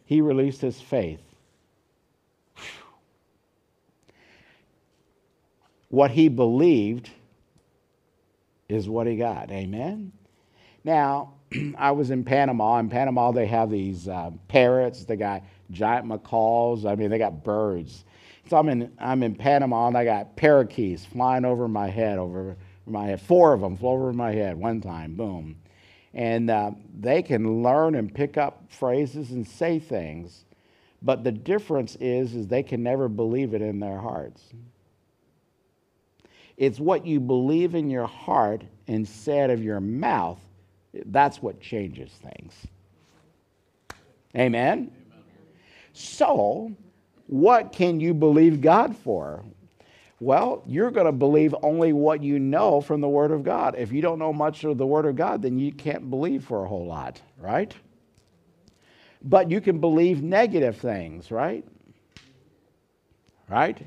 He 0.04 0.20
released 0.20 0.60
his 0.60 0.80
faith. 0.80 1.29
What 5.90 6.12
he 6.12 6.28
believed 6.28 7.10
is 8.68 8.88
what 8.88 9.06
he 9.06 9.16
got. 9.16 9.50
Amen. 9.50 10.12
Now, 10.84 11.34
I 11.78 11.90
was 11.90 12.10
in 12.10 12.24
Panama. 12.24 12.78
In 12.78 12.88
Panama, 12.88 13.32
they 13.32 13.46
have 13.46 13.70
these 13.70 14.08
uh, 14.08 14.30
parrots. 14.48 15.04
They 15.04 15.16
got 15.16 15.42
giant 15.70 16.06
macaws. 16.06 16.86
I 16.86 16.94
mean, 16.94 17.10
they 17.10 17.18
got 17.18 17.42
birds. 17.42 18.04
So 18.48 18.56
I'm 18.56 18.68
in, 18.68 18.92
I'm 18.98 19.22
in 19.24 19.34
Panama, 19.34 19.88
and 19.88 19.98
I 19.98 20.04
got 20.04 20.36
parakeets 20.36 21.04
flying 21.04 21.44
over 21.44 21.68
my 21.68 21.88
head, 21.88 22.18
over 22.18 22.56
my 22.86 23.06
head. 23.06 23.20
Four 23.20 23.52
of 23.52 23.60
them 23.60 23.76
flew 23.76 23.90
over 23.90 24.12
my 24.12 24.32
head 24.32 24.56
one 24.56 24.80
time. 24.80 25.14
Boom. 25.14 25.56
And 26.14 26.50
uh, 26.50 26.72
they 26.98 27.22
can 27.22 27.62
learn 27.62 27.96
and 27.96 28.12
pick 28.12 28.36
up 28.36 28.64
phrases 28.68 29.30
and 29.32 29.46
say 29.46 29.78
things. 29.80 30.44
But 31.02 31.24
the 31.24 31.32
difference 31.32 31.96
is, 31.96 32.34
is 32.34 32.48
they 32.48 32.62
can 32.62 32.82
never 32.82 33.08
believe 33.08 33.54
it 33.54 33.62
in 33.62 33.80
their 33.80 33.98
hearts. 33.98 34.42
It's 36.60 36.78
what 36.78 37.04
you 37.04 37.18
believe 37.18 37.74
in 37.74 37.90
your 37.90 38.06
heart 38.06 38.62
say 39.04 39.50
of 39.50 39.64
your 39.64 39.80
mouth 39.80 40.38
that's 41.06 41.42
what 41.42 41.60
changes 41.60 42.10
things. 42.10 42.54
Amen? 44.36 44.92
So, 45.92 46.72
what 47.26 47.72
can 47.72 48.00
you 48.00 48.14
believe 48.14 48.60
God 48.60 48.96
for? 48.96 49.44
Well, 50.20 50.62
you're 50.66 50.90
going 50.90 51.06
to 51.06 51.12
believe 51.12 51.54
only 51.62 51.92
what 51.92 52.22
you 52.22 52.38
know 52.38 52.80
from 52.80 53.00
the 53.00 53.08
Word 53.08 53.30
of 53.30 53.42
God. 53.42 53.74
If 53.78 53.90
you 53.92 54.02
don't 54.02 54.18
know 54.18 54.32
much 54.32 54.64
of 54.64 54.76
the 54.76 54.86
Word 54.86 55.06
of 55.06 55.16
God, 55.16 55.42
then 55.42 55.58
you 55.58 55.72
can't 55.72 56.10
believe 56.10 56.44
for 56.44 56.64
a 56.64 56.68
whole 56.68 56.86
lot, 56.86 57.20
right? 57.38 57.74
But 59.22 59.50
you 59.50 59.60
can 59.60 59.80
believe 59.80 60.22
negative 60.22 60.76
things, 60.76 61.30
right? 61.30 61.64
Right? 63.48 63.86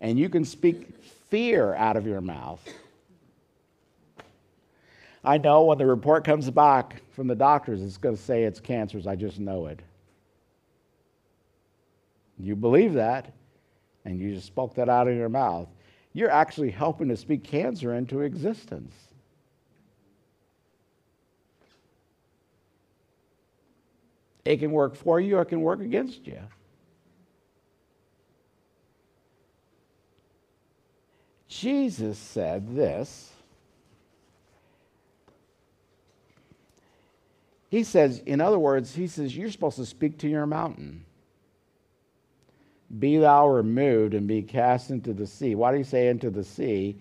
And 0.00 0.18
you 0.18 0.28
can 0.28 0.44
speak 0.44 0.88
fear 1.28 1.74
out 1.74 1.96
of 1.96 2.06
your 2.06 2.20
mouth. 2.20 2.66
I 5.24 5.38
know 5.38 5.64
when 5.64 5.78
the 5.78 5.86
report 5.86 6.24
comes 6.24 6.48
back 6.50 7.02
from 7.10 7.26
the 7.26 7.34
doctors, 7.34 7.82
it's 7.82 7.96
going 7.96 8.16
to 8.16 8.22
say 8.22 8.44
it's 8.44 8.60
cancerous. 8.60 9.06
I 9.06 9.16
just 9.16 9.40
know 9.40 9.66
it. 9.66 9.80
You 12.38 12.54
believe 12.54 12.94
that, 12.94 13.32
and 14.04 14.20
you 14.20 14.34
just 14.34 14.46
spoke 14.46 14.74
that 14.76 14.88
out 14.88 15.08
of 15.08 15.16
your 15.16 15.28
mouth. 15.28 15.68
You're 16.12 16.30
actually 16.30 16.70
helping 16.70 17.08
to 17.08 17.16
speak 17.16 17.42
cancer 17.42 17.94
into 17.94 18.20
existence. 18.20 18.94
It 24.44 24.58
can 24.58 24.70
work 24.70 24.94
for 24.94 25.20
you 25.20 25.38
or 25.38 25.42
it 25.42 25.46
can 25.46 25.60
work 25.60 25.80
against 25.80 26.26
you. 26.26 26.38
Jesus 31.48 32.18
said 32.18 32.74
this 32.74 33.32
He 37.68 37.84
says, 37.84 38.22
in 38.26 38.40
other 38.40 38.58
words, 38.58 38.94
he 38.94 39.06
says, 39.06 39.36
you're 39.36 39.50
supposed 39.50 39.76
to 39.76 39.86
speak 39.86 40.18
to 40.18 40.28
your 40.28 40.46
mountain. 40.46 41.04
Be 42.98 43.18
thou 43.18 43.48
removed 43.48 44.14
and 44.14 44.28
be 44.28 44.42
cast 44.42 44.90
into 44.90 45.12
the 45.12 45.26
sea. 45.26 45.54
Why 45.54 45.72
do 45.72 45.78
you 45.78 45.84
say 45.84 46.08
into 46.08 46.30
the 46.30 46.44
sea? 46.44 46.96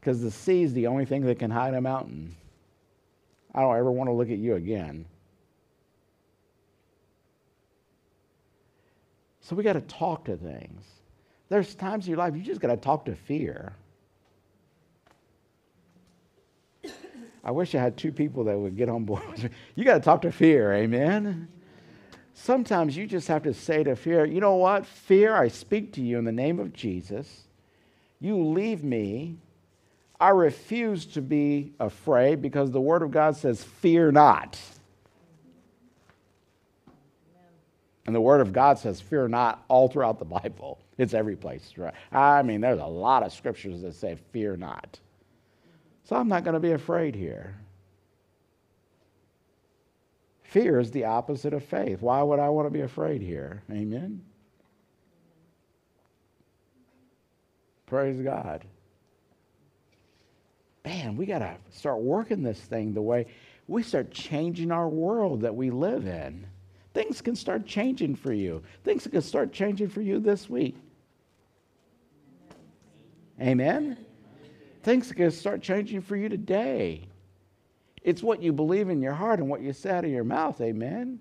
Because 0.00 0.20
the 0.20 0.30
sea 0.30 0.64
is 0.64 0.72
the 0.72 0.86
only 0.88 1.04
thing 1.04 1.24
that 1.26 1.38
can 1.38 1.50
hide 1.50 1.74
a 1.74 1.80
mountain. 1.80 2.34
I 3.54 3.60
don't 3.60 3.76
ever 3.76 3.90
want 3.90 4.08
to 4.08 4.12
look 4.12 4.30
at 4.30 4.38
you 4.38 4.56
again. 4.56 5.04
So 9.40 9.56
we 9.56 9.62
got 9.62 9.74
to 9.74 9.80
talk 9.82 10.24
to 10.26 10.36
things. 10.36 10.84
There's 11.48 11.74
times 11.74 12.06
in 12.06 12.10
your 12.10 12.18
life 12.18 12.36
you 12.36 12.42
just 12.42 12.60
got 12.60 12.68
to 12.68 12.76
talk 12.76 13.06
to 13.06 13.14
fear. 13.14 13.72
I 17.48 17.50
wish 17.50 17.74
I 17.74 17.78
had 17.78 17.96
two 17.96 18.12
people 18.12 18.44
that 18.44 18.58
would 18.58 18.76
get 18.76 18.90
on 18.90 19.04
board. 19.06 19.26
with 19.26 19.44
me. 19.44 19.50
you 19.74 19.82
got 19.82 19.94
to 19.94 20.00
talk 20.00 20.20
to 20.20 20.30
fear, 20.30 20.70
amen? 20.74 21.48
Sometimes 22.34 22.94
you 22.94 23.06
just 23.06 23.26
have 23.28 23.44
to 23.44 23.54
say 23.54 23.82
to 23.84 23.96
fear, 23.96 24.26
you 24.26 24.38
know 24.38 24.56
what? 24.56 24.84
Fear, 24.84 25.34
I 25.34 25.48
speak 25.48 25.94
to 25.94 26.02
you 26.02 26.18
in 26.18 26.26
the 26.26 26.30
name 26.30 26.58
of 26.58 26.74
Jesus. 26.74 27.44
You 28.20 28.38
leave 28.38 28.84
me. 28.84 29.38
I 30.20 30.28
refuse 30.28 31.06
to 31.06 31.22
be 31.22 31.72
afraid 31.80 32.42
because 32.42 32.70
the 32.70 32.82
Word 32.82 33.00
of 33.00 33.12
God 33.12 33.34
says, 33.34 33.64
fear 33.64 34.12
not. 34.12 34.60
And 38.04 38.14
the 38.14 38.20
Word 38.20 38.42
of 38.42 38.52
God 38.52 38.78
says, 38.78 39.00
fear 39.00 39.26
not, 39.26 39.64
all 39.68 39.88
throughout 39.88 40.18
the 40.18 40.26
Bible. 40.26 40.80
It's 40.98 41.14
every 41.14 41.36
place. 41.36 41.72
Right? 41.78 41.94
I 42.12 42.42
mean, 42.42 42.60
there's 42.60 42.78
a 42.78 42.84
lot 42.84 43.22
of 43.22 43.32
scriptures 43.32 43.80
that 43.80 43.94
say, 43.94 44.18
fear 44.32 44.54
not. 44.58 45.00
So 46.08 46.16
I'm 46.16 46.28
not 46.28 46.42
going 46.42 46.54
to 46.54 46.60
be 46.60 46.72
afraid 46.72 47.14
here. 47.14 47.54
Fear 50.44 50.80
is 50.80 50.90
the 50.90 51.04
opposite 51.04 51.52
of 51.52 51.62
faith. 51.62 52.00
Why 52.00 52.22
would 52.22 52.38
I 52.38 52.48
want 52.48 52.64
to 52.64 52.70
be 52.70 52.80
afraid 52.80 53.20
here? 53.20 53.62
Amen. 53.70 54.22
Praise 57.84 58.22
God. 58.22 58.64
Man, 60.82 61.18
we 61.18 61.26
got 61.26 61.40
to 61.40 61.54
start 61.72 61.98
working 61.98 62.42
this 62.42 62.58
thing 62.58 62.94
the 62.94 63.02
way 63.02 63.26
we 63.66 63.82
start 63.82 64.10
changing 64.10 64.72
our 64.72 64.88
world 64.88 65.42
that 65.42 65.54
we 65.54 65.70
live 65.70 66.06
in. 66.06 66.46
Things 66.94 67.20
can 67.20 67.36
start 67.36 67.66
changing 67.66 68.16
for 68.16 68.32
you. 68.32 68.62
Things 68.82 69.06
can 69.06 69.20
start 69.20 69.52
changing 69.52 69.90
for 69.90 70.00
you 70.00 70.20
this 70.20 70.48
week. 70.48 70.76
Amen. 73.38 73.98
Things 74.88 75.10
are 75.10 75.14
going 75.14 75.30
to 75.30 75.36
start 75.36 75.60
changing 75.60 76.00
for 76.00 76.16
you 76.16 76.30
today. 76.30 77.02
It's 78.02 78.22
what 78.22 78.40
you 78.40 78.54
believe 78.54 78.88
in 78.88 79.02
your 79.02 79.12
heart 79.12 79.38
and 79.38 79.46
what 79.46 79.60
you 79.60 79.74
say 79.74 79.90
out 79.90 80.06
of 80.06 80.10
your 80.10 80.24
mouth. 80.24 80.62
Amen. 80.62 81.20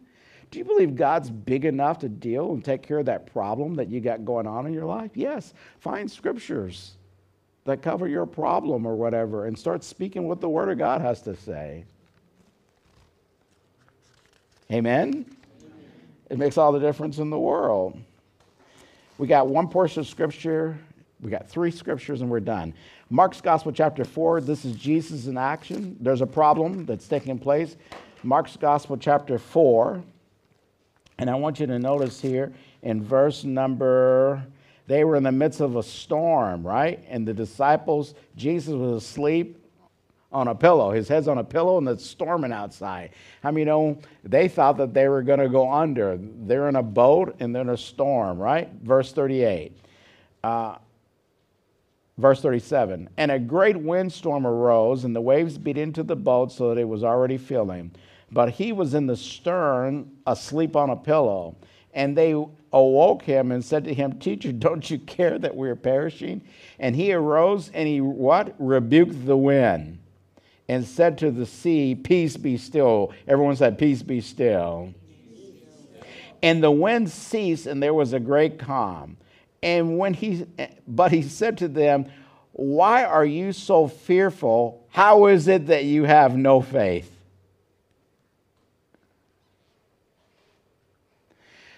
Do 0.52 0.60
you 0.60 0.64
believe 0.64 0.96
God's 0.96 1.30
big 1.30 1.66
enough 1.66 2.00
to 2.00 2.08
deal 2.08 2.54
and 2.54 2.64
take 2.64 2.82
care 2.82 3.00
of 3.00 3.08
that 3.08 3.26
problem 3.34 3.76
that 3.76 3.90
you 3.90 4.00
got 4.00 4.24
going 4.24 4.48
on 4.48 4.68
in 4.68 4.74
your 4.74 4.86
life? 4.86 5.12
Yes. 5.16 5.54
Find 5.82 6.10
scriptures 6.10 6.94
that 7.66 7.82
cover 7.82 8.08
your 8.08 8.26
problem 8.26 8.86
or 8.86 8.96
whatever 8.96 9.48
and 9.48 9.60
start 9.60 9.84
speaking 9.84 10.30
what 10.30 10.40
the 10.40 10.48
Word 10.48 10.70
of 10.70 10.78
God 10.78 11.02
has 11.02 11.22
to 11.24 11.36
say. 11.36 11.84
Amen? 14.72 15.26
It 16.30 16.38
makes 16.38 16.58
all 16.58 16.72
the 16.72 16.80
difference 16.80 17.18
in 17.18 17.30
the 17.30 17.38
world. 17.38 18.00
We 19.18 19.28
got 19.28 19.50
one 19.50 19.68
portion 19.68 20.00
of 20.00 20.08
scripture, 20.08 20.80
we 21.22 21.32
got 21.32 21.50
three 21.50 21.72
scriptures, 21.72 22.22
and 22.22 22.30
we're 22.30 22.40
done. 22.40 22.74
Mark's 23.10 23.42
Gospel, 23.42 23.72
chapter 23.72 24.06
4, 24.06 24.42
this 24.42 24.66
is 24.66 24.76
Jesus 24.76 25.28
in 25.28 25.38
action. 25.38 25.98
There's 26.00 26.22
a 26.22 26.28
problem 26.28 26.86
that's 26.86 27.08
taking 27.08 27.40
place. 27.40 27.76
Mark's 28.24 28.56
Gospel, 28.58 28.98
chapter 28.98 29.38
4, 29.38 30.04
And 31.18 31.30
I 31.30 31.36
want 31.36 31.60
you 31.60 31.66
to 31.68 31.80
notice 31.80 32.22
here 32.22 32.54
in 32.84 33.04
verse 33.04 33.44
number, 33.44 34.46
they 34.86 35.04
were 35.04 35.16
in 35.16 35.24
the 35.24 35.32
midst 35.32 35.60
of 35.60 35.76
a 35.76 35.84
storm, 35.84 36.66
right? 36.66 37.04
And 37.10 37.28
the 37.28 37.34
disciples, 37.34 38.14
Jesus 38.36 38.74
was 38.74 39.04
asleep 39.04 39.60
on 40.32 40.48
a 40.48 40.56
pillow. 40.56 40.92
His 40.92 41.08
head's 41.08 41.28
on 41.28 41.38
a 41.38 41.44
pillow 41.44 41.78
and 41.78 41.88
it's 41.88 42.06
storming 42.06 42.52
outside. 42.52 43.12
I 43.44 43.52
mean, 43.52 43.60
you 43.60 43.66
know, 43.66 44.00
they 44.24 44.48
thought 44.48 44.78
that 44.78 44.94
they 44.94 45.08
were 45.08 45.22
going 45.22 45.40
to 45.40 45.50
go 45.50 45.72
under. 45.72 46.20
They're 46.20 46.70
in 46.70 46.76
a 46.76 46.84
boat 46.84 47.36
and 47.40 47.56
they're 47.56 47.62
in 47.62 47.70
a 47.70 47.78
storm, 47.78 48.38
right? 48.38 48.70
Verse 48.84 49.12
38. 49.14 49.78
Uh, 50.44 50.78
verse 52.18 52.42
37. 52.42 53.10
And 53.18 53.32
a 53.32 53.40
great 53.40 53.78
windstorm 53.78 54.46
arose, 54.46 55.04
and 55.04 55.16
the 55.16 55.22
waves 55.22 55.58
beat 55.58 55.78
into 55.78 56.04
the 56.04 56.16
boat 56.16 56.52
so 56.52 56.70
that 56.70 56.82
it 56.82 56.88
was 56.88 57.04
already 57.04 57.38
filling. 57.38 57.92
But 58.32 58.52
he 58.52 58.72
was 58.72 58.94
in 58.94 59.08
the 59.08 59.16
stern, 59.16 60.12
asleep 60.26 60.76
on 60.76 60.90
a 60.90 60.96
pillow. 60.96 61.56
And 61.94 62.18
they 62.18 62.34
awoke 62.74 63.24
him 63.24 63.52
and 63.52 63.64
said 63.64 63.86
to 63.86 63.94
him, 63.94 64.20
Teacher, 64.20 64.52
don't 64.52 64.90
you 64.90 65.00
care 65.00 65.40
that 65.40 65.56
we 65.56 65.70
are 65.70 65.76
perishing? 65.76 66.42
And 66.80 66.96
he 66.96 67.14
arose 67.14 67.72
and 67.74 67.88
he 67.88 68.02
what? 68.02 68.56
Rebuked 68.60 69.26
the 69.26 69.38
wind 69.38 70.00
and 70.68 70.86
said 70.86 71.18
to 71.20 71.32
the 71.32 71.46
sea, 71.46 71.96
Peace 71.96 72.38
be 72.38 72.58
still. 72.58 73.14
Everyone 73.28 73.56
said, 73.56 73.78
Peace 73.78 74.04
be 74.04 74.22
still. 74.22 74.94
And 76.44 76.62
the 76.62 76.72
wind 76.72 77.10
ceased, 77.10 77.66
and 77.66 77.82
there 77.82 77.94
was 77.94 78.14
a 78.14 78.20
great 78.20 78.60
calm. 78.60 79.18
And 79.62 79.98
when 79.98 80.14
he, 80.14 80.46
but 80.88 81.12
he 81.12 81.22
said 81.22 81.58
to 81.60 81.68
them, 81.68 82.06
Why 82.54 83.04
are 83.04 83.26
you 83.26 83.54
so 83.54 83.88
fearful? 83.88 84.86
How 84.90 85.28
is 85.28 85.48
it 85.48 85.68
that 85.68 85.86
you 85.86 86.04
have 86.04 86.36
no 86.38 86.62
faith? 86.62 87.12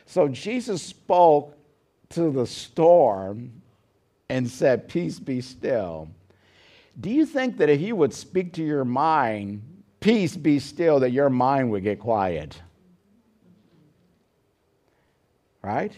So 0.05 0.27
Jesus 0.27 0.82
spoke 0.82 1.55
to 2.09 2.32
the 2.32 2.47
storm 2.47 3.61
and 4.27 4.49
said, 4.49 4.88
Peace 4.88 5.19
be 5.19 5.41
still. 5.41 6.09
Do 6.99 7.09
you 7.09 7.25
think 7.25 7.57
that 7.57 7.69
if 7.69 7.80
you 7.80 7.95
would 7.95 8.13
speak 8.13 8.53
to 8.53 8.63
your 8.63 8.84
mind, 8.84 9.61
peace 9.99 10.36
be 10.36 10.59
still, 10.59 10.99
that 11.01 11.11
your 11.11 11.30
mind 11.30 11.71
would 11.71 11.84
get 11.84 11.99
quiet? 11.99 12.59
Right? 15.61 15.93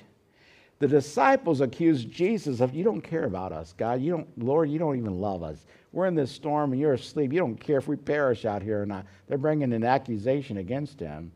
The 0.82 0.88
disciples 0.88 1.62
accused 1.62 2.10
Jesus 2.10 2.60
of, 2.60 2.74
You 2.74 2.84
don't 2.84 3.02
care 3.02 3.26
about 3.26 3.52
us, 3.52 3.76
God. 3.78 4.02
You 4.02 4.14
don't, 4.14 4.44
Lord, 4.44 4.68
you 4.68 4.80
don't 4.80 4.98
even 4.98 5.22
love 5.22 5.44
us. 5.44 5.68
We're 5.92 6.08
in 6.08 6.16
this 6.16 6.32
storm 6.32 6.72
and 6.72 6.82
you're 6.82 6.94
asleep. 6.94 7.32
You 7.32 7.38
don't 7.38 7.56
care 7.56 7.78
if 7.78 7.88
we 7.88 7.96
perish 7.96 8.46
out 8.46 8.64
here 8.64 8.82
or 8.82 8.88
not. 8.88 9.06
They're 9.28 9.38
bringing 9.38 9.74
an 9.74 9.84
accusation 9.84 10.58
against 10.58 11.00
him. 11.00 11.32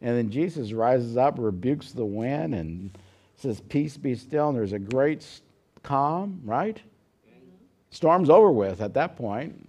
And 0.00 0.16
then 0.16 0.30
Jesus 0.30 0.72
rises 0.72 1.18
up, 1.18 1.34
rebukes 1.36 1.92
the 1.92 2.06
wind, 2.06 2.54
and 2.54 2.96
says, 3.36 3.60
Peace 3.60 3.98
be 3.98 4.14
still. 4.14 4.48
And 4.48 4.56
there's 4.56 4.72
a 4.72 4.78
great 4.78 5.22
calm, 5.82 6.40
right? 6.42 6.80
Mm-hmm. 7.28 7.56
Storm's 7.90 8.30
over 8.30 8.50
with 8.50 8.80
at 8.80 8.94
that 8.94 9.16
point. 9.16 9.68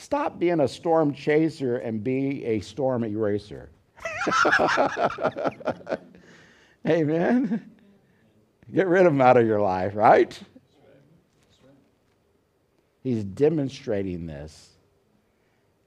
Stop 0.00 0.38
being 0.38 0.60
a 0.60 0.68
storm 0.68 1.12
chaser 1.12 1.76
and 1.78 2.02
be 2.02 2.44
a 2.44 2.60
storm 2.60 3.04
eraser. 3.04 3.70
Amen. 6.88 7.70
Get 8.72 8.86
rid 8.86 9.06
of 9.06 9.12
them 9.12 9.20
out 9.20 9.36
of 9.36 9.46
your 9.46 9.60
life, 9.60 9.94
right? 9.94 10.38
He's 13.02 13.24
demonstrating 13.24 14.26
this. 14.26 14.70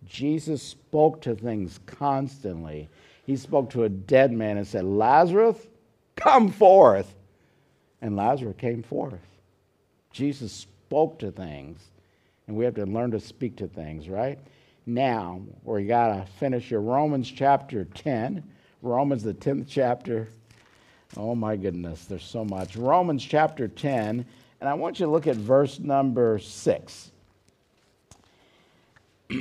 Jesus 0.06 0.62
spoke 0.62 1.22
to 1.22 1.36
things 1.36 1.80
constantly 1.86 2.90
he 3.26 3.38
spoke 3.38 3.70
to 3.72 3.84
a 3.84 3.90
dead 3.90 4.32
man 4.32 4.58
and 4.58 4.68
said, 4.68 4.84
Lazarus, 4.84 5.58
come 6.16 6.52
forth. 6.52 7.16
And 8.02 8.16
Lazarus 8.18 8.56
came 8.58 8.84
forth. 8.84 9.22
Jesus 10.12 10.52
spoke 10.52 11.20
to 11.20 11.32
things, 11.32 11.80
and 12.48 12.56
we 12.56 12.66
have 12.66 12.76
to 12.76 12.86
learn 12.86 13.12
to 13.12 13.20
speak 13.20 13.56
to 13.58 13.68
things, 13.68 14.10
right? 14.10 14.40
Now, 14.86 15.42
we 15.64 15.86
got 15.86 16.08
to 16.08 16.26
finish 16.40 16.70
your 16.70 16.82
Romans 16.82 17.32
chapter 17.32 17.86
10. 17.86 18.44
Romans, 18.82 19.24
the 19.24 19.34
10th 19.34 19.68
chapter. 19.70 20.28
Oh 21.16 21.36
my 21.36 21.56
goodness, 21.56 22.06
there's 22.06 22.26
so 22.26 22.44
much. 22.44 22.76
Romans 22.76 23.24
chapter 23.24 23.68
10, 23.68 24.26
and 24.60 24.70
I 24.70 24.74
want 24.74 25.00
you 25.00 25.06
to 25.06 25.12
look 25.12 25.28
at 25.28 25.36
verse 25.36 25.80
number 25.80 26.40
6. 26.40 27.12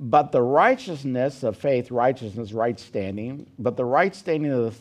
But 0.00 0.32
the 0.32 0.42
righteousness 0.42 1.42
of 1.44 1.56
faith, 1.56 1.90
righteousness, 1.92 2.52
right 2.52 2.80
standing, 2.80 3.46
but 3.58 3.76
the 3.76 3.84
right 3.84 4.14
standing 4.16 4.50
of 4.52 4.76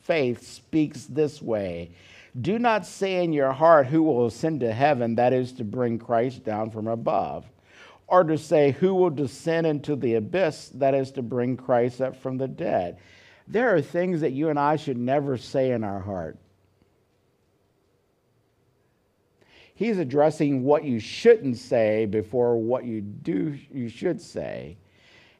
faith 0.00 0.46
speaks 0.46 1.04
this 1.04 1.40
way 1.40 1.92
Do 2.40 2.58
not 2.58 2.86
say 2.86 3.22
in 3.22 3.32
your 3.32 3.52
heart, 3.52 3.86
Who 3.86 4.02
will 4.02 4.26
ascend 4.26 4.60
to 4.60 4.72
heaven? 4.72 5.16
That 5.16 5.32
is 5.32 5.52
to 5.54 5.64
bring 5.64 5.98
Christ 5.98 6.44
down 6.44 6.70
from 6.70 6.86
above. 6.86 7.44
Or 8.06 8.24
to 8.24 8.38
say, 8.38 8.72
Who 8.72 8.94
will 8.94 9.10
descend 9.10 9.66
into 9.66 9.96
the 9.96 10.14
abyss? 10.14 10.70
That 10.74 10.94
is 10.94 11.12
to 11.12 11.22
bring 11.22 11.56
Christ 11.56 12.00
up 12.00 12.16
from 12.16 12.38
the 12.38 12.48
dead. 12.48 12.98
There 13.48 13.74
are 13.74 13.82
things 13.82 14.20
that 14.22 14.32
you 14.32 14.48
and 14.48 14.58
I 14.58 14.76
should 14.76 14.96
never 14.96 15.36
say 15.36 15.72
in 15.72 15.84
our 15.84 16.00
heart. 16.00 16.38
he's 19.74 19.98
addressing 19.98 20.62
what 20.62 20.84
you 20.84 21.00
shouldn't 21.00 21.56
say 21.56 22.06
before 22.06 22.56
what 22.56 22.84
you 22.84 23.00
do 23.00 23.58
you 23.72 23.88
should 23.88 24.20
say. 24.20 24.76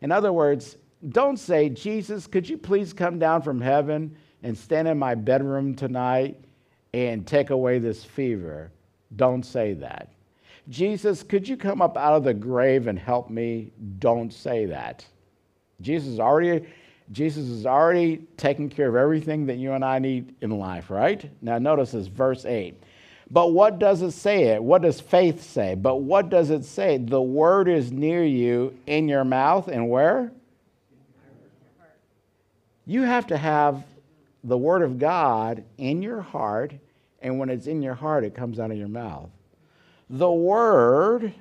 In 0.00 0.10
other 0.10 0.32
words, 0.32 0.76
don't 1.10 1.36
say, 1.36 1.68
Jesus, 1.68 2.26
could 2.26 2.48
you 2.48 2.58
please 2.58 2.92
come 2.92 3.18
down 3.18 3.42
from 3.42 3.60
heaven 3.60 4.16
and 4.42 4.56
stand 4.56 4.88
in 4.88 4.98
my 4.98 5.14
bedroom 5.14 5.74
tonight 5.74 6.44
and 6.94 7.26
take 7.26 7.50
away 7.50 7.78
this 7.78 8.04
fever? 8.04 8.70
Don't 9.16 9.44
say 9.44 9.74
that. 9.74 10.08
Jesus, 10.68 11.22
could 11.22 11.48
you 11.48 11.56
come 11.56 11.82
up 11.82 11.96
out 11.96 12.14
of 12.14 12.24
the 12.24 12.34
grave 12.34 12.86
and 12.86 12.98
help 12.98 13.30
me? 13.30 13.72
Don't 13.98 14.32
say 14.32 14.66
that. 14.66 15.04
Jesus 15.80 16.18
already 16.18 16.66
Jesus 17.10 17.44
is 17.48 17.66
already 17.66 18.26
taking 18.38 18.70
care 18.70 18.88
of 18.88 18.96
everything 18.96 19.44
that 19.46 19.56
you 19.56 19.72
and 19.72 19.84
I 19.84 19.98
need 19.98 20.34
in 20.40 20.50
life, 20.58 20.88
right? 20.88 21.28
Now 21.42 21.58
notice 21.58 21.92
this 21.92 22.06
verse 22.06 22.46
8. 22.46 22.74
But 23.30 23.52
what 23.52 23.78
does 23.78 24.02
it 24.02 24.12
say? 24.12 24.44
It? 24.44 24.62
What 24.62 24.82
does 24.82 25.00
faith 25.00 25.42
say? 25.42 25.74
But 25.74 25.96
what 25.96 26.30
does 26.30 26.50
it 26.50 26.64
say? 26.64 26.98
The 26.98 27.20
word 27.20 27.68
is 27.68 27.92
near 27.92 28.24
you 28.24 28.78
in 28.86 29.08
your 29.08 29.24
mouth 29.24 29.68
and 29.68 29.90
where? 29.90 30.32
You 32.86 33.02
have 33.02 33.26
to 33.28 33.36
have 33.36 33.84
the 34.44 34.58
word 34.58 34.82
of 34.82 34.98
God 34.98 35.64
in 35.78 36.02
your 36.02 36.20
heart, 36.20 36.72
and 37.20 37.38
when 37.38 37.48
it's 37.48 37.66
in 37.66 37.82
your 37.82 37.94
heart, 37.94 38.24
it 38.24 38.34
comes 38.34 38.58
out 38.58 38.70
of 38.70 38.76
your 38.76 38.88
mouth. 38.88 39.30
The 40.10 40.30
word, 40.30 41.32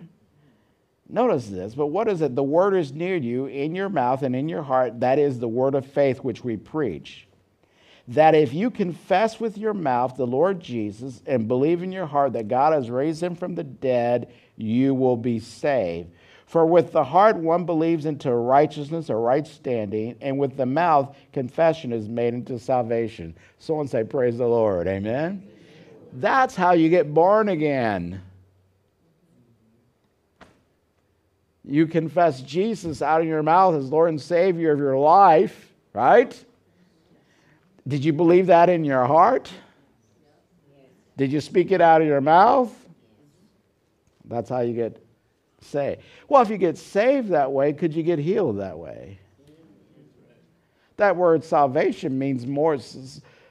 notice 1.09 1.47
this, 1.47 1.75
but 1.75 1.87
what 1.87 2.07
is 2.07 2.21
it? 2.21 2.35
The 2.35 2.43
word 2.43 2.75
is 2.75 2.93
near 2.93 3.15
you 3.15 3.47
in 3.47 3.75
your 3.75 3.89
mouth 3.89 4.23
and 4.23 4.35
in 4.35 4.47
your 4.47 4.63
heart. 4.63 4.99
That 4.99 5.19
is 5.19 5.39
the 5.39 5.47
word 5.47 5.75
of 5.75 5.85
faith 5.85 6.19
which 6.19 6.43
we 6.43 6.57
preach 6.57 7.27
that 8.07 8.35
if 8.35 8.53
you 8.53 8.69
confess 8.69 9.39
with 9.39 9.57
your 9.57 9.73
mouth 9.73 10.15
the 10.15 10.27
Lord 10.27 10.59
Jesus 10.59 11.21
and 11.25 11.47
believe 11.47 11.83
in 11.83 11.91
your 11.91 12.05
heart 12.05 12.33
that 12.33 12.47
God 12.47 12.73
has 12.73 12.89
raised 12.89 13.21
him 13.21 13.35
from 13.35 13.55
the 13.55 13.63
dead, 13.63 14.33
you 14.57 14.93
will 14.93 15.17
be 15.17 15.39
saved. 15.39 16.11
For 16.51 16.65
with 16.65 16.91
the 16.91 17.05
heart 17.05 17.37
one 17.37 17.65
believes 17.65 18.05
into 18.05 18.35
righteousness 18.35 19.09
or 19.09 19.21
right 19.21 19.47
standing, 19.47 20.17
and 20.19 20.37
with 20.37 20.57
the 20.57 20.65
mouth 20.65 21.15
confession 21.31 21.93
is 21.93 22.09
made 22.09 22.33
into 22.33 22.59
salvation. 22.59 23.33
Someone 23.59 23.87
say, 23.87 24.03
Praise 24.03 24.37
the 24.37 24.45
Lord. 24.45 24.85
Amen. 24.85 25.47
That's 26.11 26.53
how 26.53 26.73
you 26.73 26.89
get 26.89 27.13
born 27.13 27.47
again. 27.47 28.21
You 31.63 31.87
confess 31.87 32.41
Jesus 32.41 33.01
out 33.01 33.21
of 33.21 33.27
your 33.27 33.43
mouth 33.43 33.75
as 33.75 33.89
Lord 33.89 34.09
and 34.09 34.19
Savior 34.19 34.73
of 34.73 34.79
your 34.79 34.97
life, 34.97 35.71
right? 35.93 36.37
Did 37.87 38.03
you 38.03 38.11
believe 38.11 38.47
that 38.47 38.67
in 38.67 38.83
your 38.83 39.05
heart? 39.05 39.49
Did 41.15 41.31
you 41.31 41.39
speak 41.39 41.71
it 41.71 41.79
out 41.79 42.01
of 42.01 42.07
your 42.07 42.19
mouth? 42.19 42.75
That's 44.25 44.49
how 44.49 44.59
you 44.59 44.73
get 44.73 45.01
saved. 45.61 46.01
Well, 46.27 46.41
if 46.41 46.49
you 46.49 46.57
get 46.57 46.77
saved 46.77 47.29
that 47.29 47.51
way, 47.51 47.73
could 47.73 47.93
you 47.93 48.03
get 48.03 48.19
healed 48.19 48.59
that 48.59 48.77
way? 48.77 49.19
That 50.97 51.15
word 51.15 51.43
salvation 51.43 52.17
means 52.17 52.45
more 52.45 52.77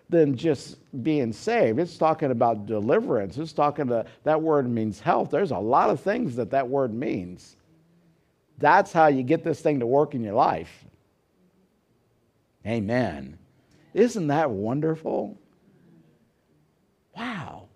than 0.09 0.37
just 0.37 0.77
being 1.03 1.33
saved. 1.33 1.79
It's 1.79 1.97
talking 1.97 2.31
about 2.31 2.67
deliverance. 2.67 3.39
It's 3.39 3.53
talking 3.53 3.89
to, 3.89 4.05
that 4.25 4.41
word 4.41 4.69
means 4.69 5.01
health. 5.01 5.31
There's 5.31 5.51
a 5.51 5.59
lot 5.59 5.91
of 5.91 6.01
things 6.01 6.37
that 6.37 6.51
that 6.51 6.69
word 6.69 6.93
means. 6.93 7.57
That's 8.59 8.93
how 8.93 9.07
you 9.07 9.23
get 9.23 9.43
this 9.43 9.61
thing 9.61 9.81
to 9.81 9.87
work 9.87 10.15
in 10.15 10.23
your 10.23 10.35
life. 10.35 10.85
Amen. 12.67 13.39
Isn't 13.95 14.29
that 14.29 14.51
wonderful? 14.51 15.39
Wow. 17.17 17.69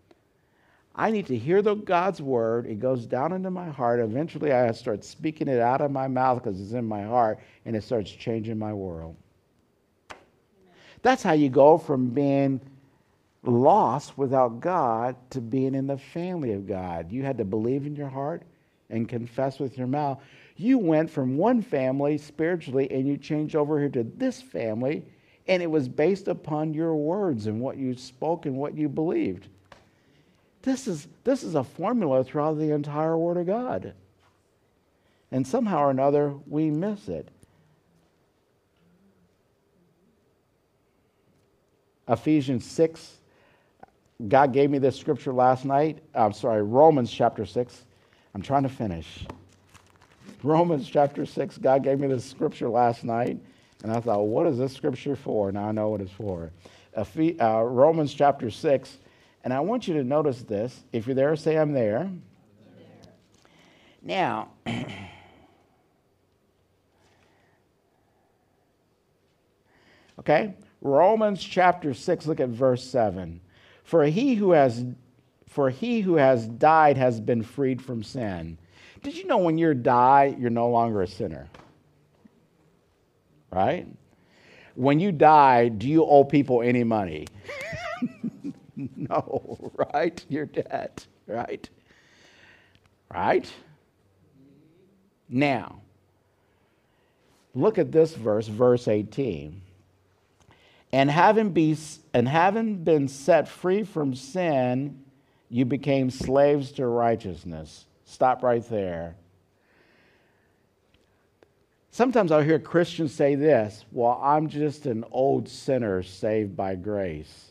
I 0.97 1.11
need 1.11 1.26
to 1.26 1.36
hear 1.36 1.61
the 1.61 1.74
God's 1.74 2.22
word. 2.22 2.66
It 2.66 2.78
goes 2.78 3.05
down 3.07 3.32
into 3.32 3.51
my 3.51 3.68
heart. 3.68 3.99
Eventually, 3.99 4.53
I 4.53 4.70
start 4.72 5.05
speaking 5.05 5.49
it 5.49 5.59
out 5.59 5.80
of 5.80 5.90
my 5.90 6.07
mouth 6.07 6.42
because 6.42 6.61
it's 6.61 6.72
in 6.72 6.84
my 6.84 7.03
heart, 7.03 7.40
and 7.64 7.74
it 7.74 7.82
starts 7.82 8.11
changing 8.11 8.59
my 8.59 8.72
world. 8.72 9.16
That's 11.03 11.22
how 11.22 11.32
you 11.32 11.49
go 11.49 11.78
from 11.78 12.11
being 12.11 12.61
lost 13.42 14.16
without 14.16 14.61
God 14.61 15.16
to 15.30 15.40
being 15.40 15.74
in 15.74 15.86
the 15.86 15.99
family 15.99 16.53
of 16.53 16.66
God. 16.66 17.11
You 17.11 17.24
had 17.24 17.38
to 17.38 17.45
believe 17.45 17.86
in 17.86 17.97
your 17.97 18.09
heart 18.09 18.42
and 18.88 19.09
confess 19.09 19.59
with 19.59 19.76
your 19.76 19.86
mouth. 19.86 20.22
You 20.57 20.78
went 20.78 21.11
from 21.11 21.36
one 21.36 21.61
family 21.61 22.16
spiritually 22.16 22.90
and 22.90 23.07
you 23.07 23.16
changed 23.16 23.57
over 23.57 23.78
here 23.78 23.88
to 23.90 24.05
this 24.05 24.40
family, 24.40 25.05
and 25.49 25.62
it 25.62 25.70
was 25.70 25.88
based 25.88 26.28
upon 26.28 26.72
your 26.72 26.95
words 26.95 27.49
and 27.49 27.61
what 27.61 27.76
you 27.76 27.97
spoke 27.97 28.47
and 28.47 28.57
what 28.57 28.76
you 28.76 28.88
believed. 28.88 29.49
This 30.64 30.88
is, 30.88 31.06
this 31.24 31.42
is 31.42 31.54
a 31.54 31.62
formula 31.62 32.24
throughout 32.24 32.56
the 32.56 32.72
entire 32.72 33.18
Word 33.18 33.36
of 33.36 33.46
God. 33.46 33.92
And 35.30 35.46
somehow 35.46 35.84
or 35.84 35.90
another, 35.90 36.32
we 36.46 36.70
miss 36.70 37.06
it. 37.08 37.28
Ephesians 42.08 42.64
6, 42.64 43.18
God 44.28 44.54
gave 44.54 44.70
me 44.70 44.78
this 44.78 44.98
scripture 44.98 45.34
last 45.34 45.66
night. 45.66 45.98
I'm 46.14 46.32
sorry, 46.32 46.62
Romans 46.62 47.10
chapter 47.10 47.44
6. 47.44 47.84
I'm 48.34 48.42
trying 48.42 48.62
to 48.62 48.68
finish. 48.70 49.26
Romans 50.42 50.88
chapter 50.88 51.26
6, 51.26 51.58
God 51.58 51.82
gave 51.82 52.00
me 52.00 52.06
this 52.06 52.24
scripture 52.24 52.70
last 52.70 53.04
night. 53.04 53.38
And 53.82 53.92
I 53.92 54.00
thought, 54.00 54.22
what 54.22 54.46
is 54.46 54.56
this 54.56 54.72
scripture 54.72 55.16
for? 55.16 55.52
Now 55.52 55.68
I 55.68 55.72
know 55.72 55.90
what 55.90 56.00
it's 56.00 56.10
for. 56.10 56.50
Uh, 56.96 57.62
Romans 57.62 58.14
chapter 58.14 58.50
6. 58.50 58.98
And 59.45 59.53
I 59.53 59.61
want 59.61 59.86
you 59.86 59.95
to 59.95 60.05
notice 60.05 60.42
this. 60.42 60.82
If 60.90 61.07
you're 61.07 61.14
there, 61.14 61.36
say, 61.36 61.57
I'm 61.57 61.74
there. 61.74 61.99
I'm 61.99 62.22
there. 62.76 63.12
Now, 64.03 64.49
okay, 70.18 70.55
Romans 70.80 71.45
chapter 71.45 71.92
6, 71.92 72.26
look 72.26 72.40
at 72.40 72.49
verse 72.49 72.82
7. 72.82 73.42
For 73.84 74.05
he 74.07 74.34
who 74.34 74.53
has 74.53 74.84
for 75.47 75.68
he 75.70 76.01
who 76.01 76.16
has 76.16 76.49
died 76.49 76.97
has 76.97 77.20
been 77.20 77.42
freed 77.45 77.80
from 77.80 78.03
sin. 78.03 78.59
Did 79.05 79.16
you 79.16 79.24
know 79.28 79.38
when 79.38 79.57
you 79.57 79.72
die, 79.72 80.34
you're 80.36 80.51
no 80.51 80.68
longer 80.68 81.01
a 81.03 81.07
sinner? 81.07 81.47
Right? 83.53 83.86
When 84.74 84.99
you 84.99 85.12
die, 85.12 85.68
do 85.68 85.88
you 85.88 86.05
owe 86.05 86.24
people 86.24 86.61
any 86.61 86.82
money? 86.82 87.28
no, 88.97 89.72
right? 89.93 90.25
You're 90.29 90.47
dead, 90.47 91.05
right? 91.27 91.68
Right? 93.12 93.51
Now, 95.29 95.81
look 97.55 97.79
at 97.79 97.93
this 97.93 98.14
verse, 98.14 98.47
verse 98.49 98.89
18 98.89 99.62
and 100.95 101.11
having, 101.11 101.51
be, 101.51 101.77
and 102.12 102.29
having 102.29 102.85
been 102.85 103.09
set 103.09 103.49
free 103.49 103.83
from 103.83 104.14
sin, 104.14 105.03
you 105.51 105.64
became 105.64 106.09
slaves 106.09 106.70
to 106.72 106.87
righteousness. 106.87 107.87
Stop 108.05 108.45
right 108.45 108.64
there. 108.68 109.16
Sometimes 111.91 112.31
I'll 112.31 112.43
hear 112.43 112.61
Christians 112.61 113.12
say 113.12 113.35
this 113.35 113.85
Well, 113.91 114.20
I'm 114.22 114.49
just 114.49 114.87
an 114.87 115.05
old 115.11 115.49
sinner 115.49 116.05
saved 116.05 116.57
by 116.57 116.77
grace. 116.77 117.51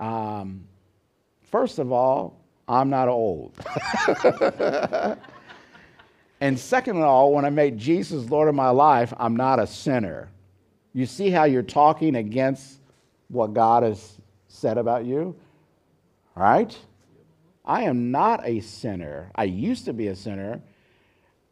Um, 0.00 0.64
first 1.52 1.78
of 1.78 1.92
all, 1.92 2.40
I'm 2.66 2.90
not 2.90 3.06
old. 3.06 3.54
And 6.40 6.58
second 6.58 6.96
of 6.96 7.02
all, 7.02 7.34
when 7.34 7.44
I 7.44 7.50
make 7.50 7.76
Jesus 7.76 8.28
Lord 8.30 8.48
of 8.48 8.54
my 8.54 8.70
life, 8.70 9.12
I'm 9.18 9.36
not 9.36 9.60
a 9.60 9.66
sinner. 9.66 10.30
You 10.94 11.04
see 11.04 11.30
how 11.30 11.44
you're 11.44 11.62
talking 11.62 12.16
against 12.16 12.80
what 13.28 13.52
God 13.52 13.82
has 13.82 14.16
said 14.48 14.78
about 14.78 15.04
you? 15.04 15.36
Right? 16.34 16.76
I 17.64 17.82
am 17.82 18.10
not 18.10 18.40
a 18.46 18.60
sinner. 18.60 19.30
I 19.34 19.44
used 19.44 19.84
to 19.84 19.92
be 19.92 20.06
a 20.08 20.16
sinner, 20.16 20.62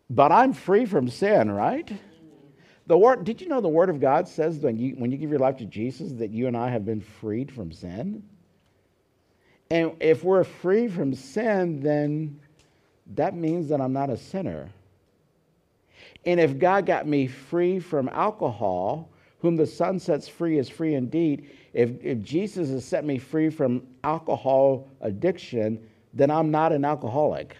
but 0.09 0.33
I'm 0.33 0.55
free 0.55 0.87
from 0.87 1.11
sin, 1.11 1.51
right? 1.51 1.91
The 2.87 2.97
word, 2.97 3.25
did 3.25 3.43
you 3.43 3.49
know 3.49 3.61
the 3.61 3.69
Word 3.69 3.91
of 3.91 4.01
God 4.01 4.27
says 4.27 4.57
when 4.57 4.79
you, 4.79 4.95
when 4.95 5.13
you 5.13 5.19
give 5.19 5.29
your 5.29 5.39
life 5.39 5.59
to 5.59 5.67
Jesus 5.67 6.13
that 6.13 6.31
you 6.31 6.47
and 6.47 6.57
I 6.57 6.71
have 6.71 6.87
been 6.87 7.03
freed 7.03 7.53
from 7.53 7.71
sin? 7.71 8.23
And 9.71 9.93
if 10.01 10.25
we're 10.25 10.45
free 10.45 10.89
from 10.89 11.15
sin, 11.15 11.81
then 11.81 12.41
that 13.15 13.35
means 13.35 13.69
that 13.69 13.81
I'm 13.81 13.93
not 13.93 14.11
a 14.11 14.17
sinner. 14.17 14.71
And 16.25 16.41
if 16.41 16.59
God 16.59 16.87
got 16.87 17.07
me 17.07 17.27
free 17.27 17.79
from 17.79 18.09
alcohol, 18.09 19.11
whom 19.41 19.57
the 19.57 19.67
Son 19.67 19.99
sets 19.99 20.27
free 20.29 20.59
is 20.59 20.69
free 20.69 20.95
indeed, 20.95 21.51
if, 21.73 22.03
if 22.03 22.21
Jesus 22.23 22.71
has 22.71 22.85
set 22.85 23.05
me 23.05 23.19
free 23.19 23.51
from 23.51 23.87
alcohol 24.05 24.89
addiction, 25.01 25.87
then 26.15 26.31
I'm 26.31 26.51
not 26.51 26.73
an 26.73 26.85
alcoholic. 26.85 27.57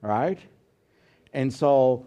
Right? 0.00 0.38
And 1.32 1.52
so 1.52 2.06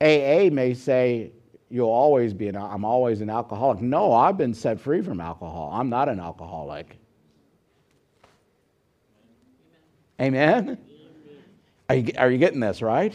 AA 0.00 0.50
may 0.50 0.74
say, 0.74 1.32
You'll 1.68 1.88
always 1.88 2.34
be 2.34 2.48
an, 2.48 2.56
I'm 2.56 2.84
always 2.84 3.22
an 3.22 3.30
alcoholic. 3.30 3.80
No, 3.80 4.12
I've 4.12 4.36
been 4.36 4.52
set 4.52 4.78
free 4.78 5.00
from 5.00 5.22
alcohol. 5.22 5.70
I'm 5.72 5.88
not 5.88 6.06
an 6.10 6.20
alcoholic. 6.20 6.98
Amen? 10.22 10.78
Are, 11.88 11.96
you, 11.96 12.12
are 12.16 12.30
you 12.30 12.38
getting 12.38 12.60
this, 12.60 12.80
right? 12.80 13.14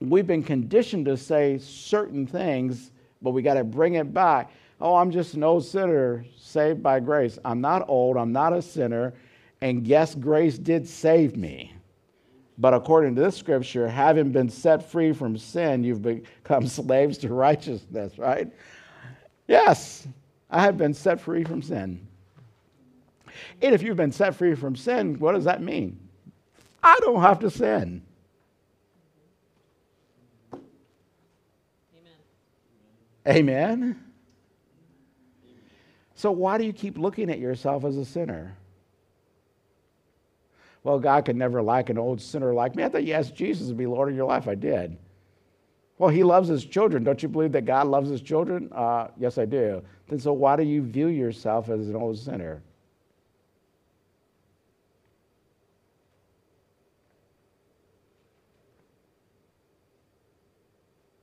we've 0.00 0.26
been 0.26 0.42
conditioned 0.42 1.04
to 1.06 1.16
say 1.16 1.58
certain 1.58 2.26
things, 2.26 2.90
but 3.22 3.30
we 3.32 3.42
got 3.42 3.54
to 3.54 3.64
bring 3.64 3.94
it 3.94 4.12
back. 4.12 4.50
Oh, 4.80 4.96
I'm 4.96 5.10
just 5.10 5.34
an 5.34 5.44
old 5.44 5.64
sinner 5.64 6.24
saved 6.38 6.82
by 6.82 7.00
grace. 7.00 7.38
I'm 7.44 7.60
not 7.60 7.86
old, 7.88 8.16
I'm 8.16 8.32
not 8.32 8.54
a 8.54 8.62
sinner, 8.62 9.12
and 9.60 9.86
yes, 9.86 10.14
grace 10.14 10.58
did 10.58 10.88
save 10.88 11.36
me. 11.36 11.74
But 12.56 12.74
according 12.74 13.14
to 13.16 13.22
this 13.22 13.36
scripture, 13.36 13.88
having 13.88 14.32
been 14.32 14.48
set 14.48 14.90
free 14.90 15.12
from 15.12 15.36
sin, 15.36 15.84
you've 15.84 16.02
become 16.02 16.66
slaves 16.66 17.18
to 17.18 17.28
righteousness, 17.28 18.18
right? 18.18 18.50
Yes, 19.48 20.06
I 20.50 20.62
have 20.62 20.78
been 20.78 20.94
set 20.94 21.20
free 21.20 21.44
from 21.44 21.62
sin. 21.62 22.06
And 23.62 23.74
if 23.74 23.82
you've 23.82 23.96
been 23.96 24.12
set 24.12 24.34
free 24.34 24.54
from 24.54 24.76
sin, 24.76 25.18
what 25.18 25.32
does 25.32 25.44
that 25.44 25.62
mean? 25.62 25.98
I 26.82 26.98
don't 27.00 27.20
have 27.20 27.40
to 27.40 27.50
sin. 27.50 28.02
Amen? 33.26 33.36
Amen. 33.38 34.04
So, 36.14 36.30
why 36.30 36.58
do 36.58 36.64
you 36.64 36.72
keep 36.72 36.98
looking 36.98 37.30
at 37.30 37.38
yourself 37.38 37.84
as 37.84 37.96
a 37.96 38.04
sinner? 38.04 38.56
Well, 40.82 40.98
God 40.98 41.24
could 41.26 41.36
never 41.36 41.60
like 41.60 41.90
an 41.90 41.98
old 41.98 42.20
sinner 42.20 42.54
like 42.54 42.74
me. 42.74 42.84
I 42.84 42.88
thought 42.88 43.04
you 43.04 43.12
asked 43.12 43.34
Jesus 43.34 43.68
to 43.68 43.74
be 43.74 43.86
Lord 43.86 44.08
of 44.08 44.16
your 44.16 44.26
life. 44.26 44.48
I 44.48 44.54
did. 44.54 44.96
Well, 45.98 46.08
he 46.08 46.22
loves 46.22 46.48
his 46.48 46.64
children. 46.64 47.04
Don't 47.04 47.22
you 47.22 47.28
believe 47.28 47.52
that 47.52 47.66
God 47.66 47.86
loves 47.86 48.08
his 48.08 48.22
children? 48.22 48.70
Uh, 48.72 49.08
yes, 49.18 49.36
I 49.36 49.44
do. 49.44 49.82
Then, 50.08 50.18
so 50.18 50.32
why 50.32 50.56
do 50.56 50.62
you 50.62 50.80
view 50.82 51.08
yourself 51.08 51.68
as 51.68 51.88
an 51.90 51.96
old 51.96 52.18
sinner? 52.18 52.62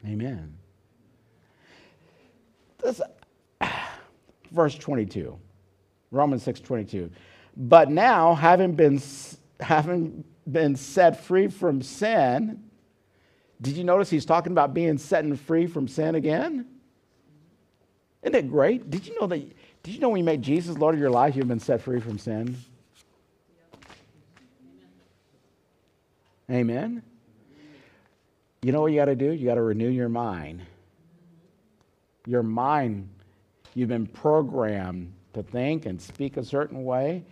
Amen. 0.08 0.58
This, 2.82 3.02
verse 4.52 4.76
22, 4.76 5.38
Romans 6.12 6.44
6 6.44 6.62
22. 6.62 7.12
But 7.56 7.90
now, 7.90 8.36
having 8.36 8.74
been, 8.74 9.02
having 9.60 10.24
been 10.50 10.76
set 10.76 11.24
free 11.24 11.48
from 11.48 11.82
sin, 11.82 12.64
did 13.62 13.76
you 13.76 13.84
notice 13.84 14.10
he's 14.10 14.26
talking 14.26 14.52
about 14.52 14.74
being 14.74 14.98
set 14.98 15.24
and 15.24 15.40
free 15.40 15.66
from 15.66 15.88
sin 15.88 16.16
again? 16.16 16.68
Isn't 18.22 18.36
it 18.36 18.50
great? 18.50 18.90
Did 18.90 19.08
you 19.08 19.20
know 19.20 19.28
that? 19.28 19.38
Did 19.84 19.94
you 19.94 20.00
know 20.00 20.10
when 20.10 20.20
you 20.20 20.24
make 20.26 20.42
Jesus 20.42 20.78
Lord 20.78 20.96
of 20.96 21.02
your 21.02 21.10
life, 21.10 21.36
you've 21.36 21.48
been 21.48 21.60
set 21.60 21.82
free 21.82 22.00
from 22.00 22.20
sin? 22.20 22.58
Amen. 26.50 27.04
You 28.62 28.72
know 28.72 28.82
what 28.82 28.92
you 28.92 29.00
got 29.00 29.06
to 29.06 29.16
do? 29.16 29.32
You 29.32 29.46
got 29.46 29.56
to 29.56 29.62
renew 29.62 29.90
your 29.90 30.10
mind 30.10 30.66
your 32.28 32.44
mind, 32.44 33.10
you've 33.74 33.90
been 33.90 34.06
programmed 34.06 35.14
to 35.34 35.42
think 35.42 35.86
and 35.86 36.00
speak 36.00 36.38
a 36.38 36.44
certain 36.44 36.84
way. 36.84 37.24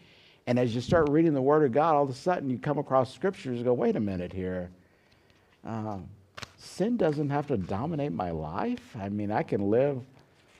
And 0.47 0.57
as 0.57 0.73
you 0.73 0.79
start 0.79 1.09
reading 1.09 1.33
the 1.33 1.41
Word 1.41 1.63
of 1.63 1.73
God, 1.73 1.95
all 1.95 2.03
of 2.03 2.09
a 2.09 2.13
sudden 2.13 2.49
you 2.49 2.57
come 2.57 2.77
across 2.77 3.13
scriptures 3.13 3.57
and 3.57 3.65
go, 3.65 3.73
wait 3.73 3.95
a 3.95 3.99
minute 3.99 4.31
here. 4.31 4.71
Uh, 5.65 5.97
sin 6.57 6.97
doesn't 6.97 7.29
have 7.29 7.47
to 7.47 7.57
dominate 7.57 8.13
my 8.13 8.31
life. 8.31 8.95
I 8.95 9.09
mean, 9.09 9.31
I 9.31 9.43
can 9.43 9.69
live 9.69 10.01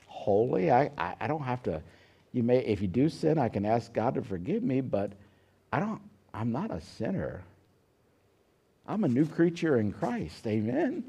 holy. 0.06 0.70
I, 0.70 0.90
I, 0.98 1.14
I 1.20 1.26
don't 1.26 1.42
have 1.42 1.62
to, 1.62 1.80
you 2.32 2.42
may, 2.42 2.58
if 2.58 2.82
you 2.82 2.88
do 2.88 3.08
sin, 3.08 3.38
I 3.38 3.48
can 3.48 3.64
ask 3.64 3.92
God 3.92 4.14
to 4.16 4.22
forgive 4.22 4.62
me, 4.62 4.82
but 4.82 5.12
I 5.72 5.80
don't, 5.80 6.02
I'm 6.34 6.52
not 6.52 6.70
a 6.70 6.80
sinner. 6.80 7.42
I'm 8.88 9.04
a 9.04 9.08
new 9.08 9.26
creature 9.26 9.78
in 9.78 9.92
Christ. 9.92 10.46
Amen. 10.46 11.04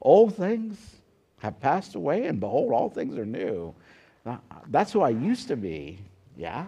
Old 0.00 0.34
things 0.34 0.96
have 1.38 1.60
passed 1.60 1.94
away, 1.94 2.26
and 2.26 2.40
behold, 2.40 2.72
all 2.72 2.88
things 2.88 3.16
are 3.16 3.26
new. 3.26 3.74
That's 4.68 4.92
who 4.92 5.02
I 5.02 5.10
used 5.10 5.48
to 5.48 5.56
be. 5.56 5.98
Yeah, 6.36 6.66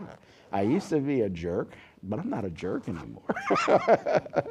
I 0.52 0.62
used 0.62 0.88
to 0.90 1.00
be 1.00 1.22
a 1.22 1.28
jerk, 1.28 1.74
but 2.02 2.18
I'm 2.18 2.30
not 2.30 2.44
a 2.44 2.50
jerk 2.50 2.88
anymore. 2.88 3.22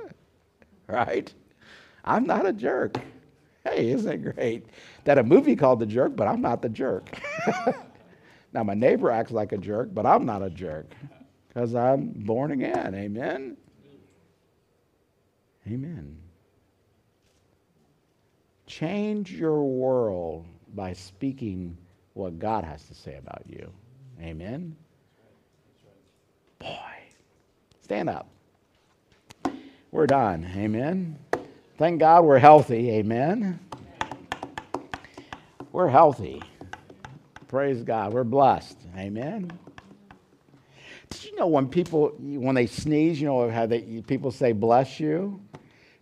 right? 0.88 1.34
I'm 2.04 2.26
not 2.26 2.46
a 2.46 2.54
jerk. 2.54 2.98
Hey, 3.64 3.92
isn't 3.92 4.12
it 4.12 4.36
great? 4.36 4.68
That 5.06 5.18
a 5.18 5.24
movie 5.24 5.56
called 5.56 5.80
The 5.80 5.86
Jerk, 5.86 6.16
but 6.16 6.28
I'm 6.28 6.42
not 6.42 6.62
the 6.62 6.70
jerk. 6.70 7.20
now, 8.54 8.64
my 8.64 8.74
neighbor 8.74 9.12
acts 9.12 9.32
like 9.32 9.52
a 9.52 9.58
jerk, 9.58 9.90
but 9.94 10.06
I'm 10.06 10.26
not 10.26 10.42
a 10.42 10.50
jerk 10.50 10.94
because 11.50 11.76
I'm 11.76 12.14
born 12.16 12.52
again. 12.52 12.96
Amen? 12.96 13.58
Amen. 15.68 16.18
Change 18.68 19.32
your 19.32 19.64
world 19.64 20.46
by 20.76 20.94
speaking 20.94 21.78
what 22.14 22.40
God 22.40 22.64
has 22.64 22.84
to 22.88 22.94
say 22.94 23.18
about 23.18 23.44
you. 23.48 23.72
Amen? 24.22 24.76
Boy, 26.60 26.78
stand 27.82 28.10
up. 28.10 28.28
We're 29.92 30.08
done. 30.08 30.50
Amen. 30.56 31.18
Thank 31.78 32.00
God 32.00 32.26
we're 32.26 32.40
healthy. 32.40 32.92
Amen. 32.92 33.60
We're 35.72 35.88
healthy. 35.88 36.42
Praise 37.48 37.84
God. 37.84 38.14
We're 38.14 38.24
blessed. 38.24 38.78
Amen. 38.98 39.52
You 41.38 41.42
know 41.42 41.48
when 41.50 41.70
people, 41.70 42.16
when 42.18 42.56
they 42.56 42.66
sneeze, 42.66 43.22
you 43.22 43.28
know 43.28 43.48
how 43.52 43.68
they, 43.68 44.02
people 44.08 44.32
say, 44.32 44.54
bless 44.54 45.00
you? 45.00 45.40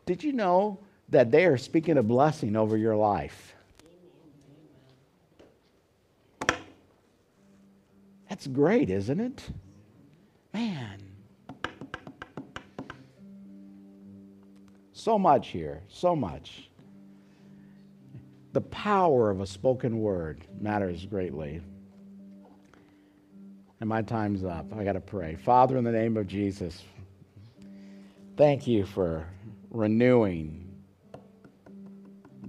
Did 0.05 0.23
you 0.23 0.31
know 0.31 0.79
that 1.09 1.29
they 1.29 1.43
are 1.45 1.57
speaking 1.57 1.97
a 1.97 2.03
blessing 2.03 2.55
over 2.55 2.77
your 2.77 2.95
life? 2.95 3.53
That's 8.29 8.47
great, 8.47 8.89
isn't 8.89 9.19
it? 9.19 9.43
Man. 10.53 11.03
So 14.93 15.19
much 15.19 15.49
here, 15.49 15.81
so 15.89 16.15
much. 16.15 16.69
The 18.53 18.61
power 18.61 19.29
of 19.31 19.41
a 19.41 19.45
spoken 19.45 19.99
word 19.99 20.47
matters 20.61 21.05
greatly. 21.05 21.61
And 23.79 23.89
my 23.89 24.01
time's 24.01 24.43
up. 24.43 24.65
I 24.75 24.83
got 24.83 24.93
to 24.93 25.01
pray. 25.01 25.35
Father, 25.35 25.77
in 25.77 25.83
the 25.83 25.91
name 25.91 26.15
of 26.17 26.27
Jesus, 26.27 26.83
thank 28.37 28.67
you 28.67 28.85
for 28.85 29.27
renewing, 29.69 30.71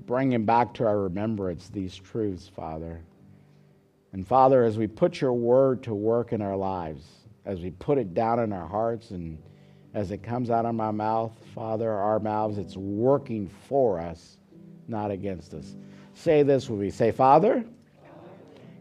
bringing 0.07 0.45
back 0.45 0.73
to 0.75 0.87
our 0.87 0.99
remembrance 0.99 1.69
these 1.69 1.97
truths, 1.97 2.49
Father. 2.49 3.01
And 4.13 4.27
Father, 4.27 4.65
as 4.65 4.79
we 4.79 4.87
put 4.87 5.21
your 5.21 5.33
word 5.33 5.83
to 5.83 5.95
work 5.95 6.33
in 6.33 6.41
our 6.41 6.57
lives, 6.57 7.05
as 7.45 7.61
we 7.61 7.71
put 7.71 7.99
it 7.99 8.15
down 8.15 8.39
in 8.39 8.53
our 8.53 8.67
hearts 8.67 9.11
and 9.11 9.39
as 9.95 10.11
it 10.11 10.23
comes 10.23 10.51
out 10.51 10.65
of 10.65 10.75
my 10.75 10.91
mouth, 10.91 11.33
Father, 11.55 11.91
our 11.91 12.21
mouths, 12.21 12.59
it's 12.59 12.77
working 12.77 13.49
for 13.69 13.99
us, 13.99 14.37
not 14.89 15.11
against 15.11 15.55
us. 15.55 15.75
Say 16.15 16.43
this 16.43 16.69
with 16.69 16.81
me. 16.81 16.91
Say, 16.91 17.11
Father, 17.11 17.65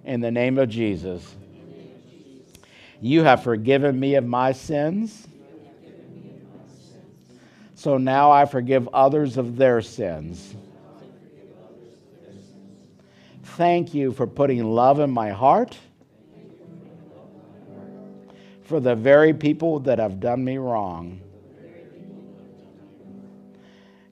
in 0.04 0.22
the 0.22 0.32
name 0.32 0.58
of 0.58 0.70
Jesus, 0.70 1.36
you 3.06 3.24
have 3.24 3.44
forgiven 3.44 4.00
me 4.00 4.16
of 4.16 4.26
my 4.26 4.52
sins. 4.52 5.28
So 7.76 8.00
now 8.00 8.32
I 8.32 8.46
forgive 8.46 8.88
others 8.88 9.38
of 9.38 9.58
their 9.58 9.84
sins. 9.84 10.56
Thank 13.44 13.94
you 13.94 14.12
for 14.12 14.26
putting 14.26 14.64
love 14.64 15.00
in 15.00 15.12
my 15.12 15.30
heart 15.30 15.78
for 18.64 18.80
the 18.80 18.96
very 18.96 19.36
people 19.36 19.82
that 19.82 20.00
have 20.00 20.20
done 20.20 20.44
me 20.44 20.58
wrong. 20.58 21.22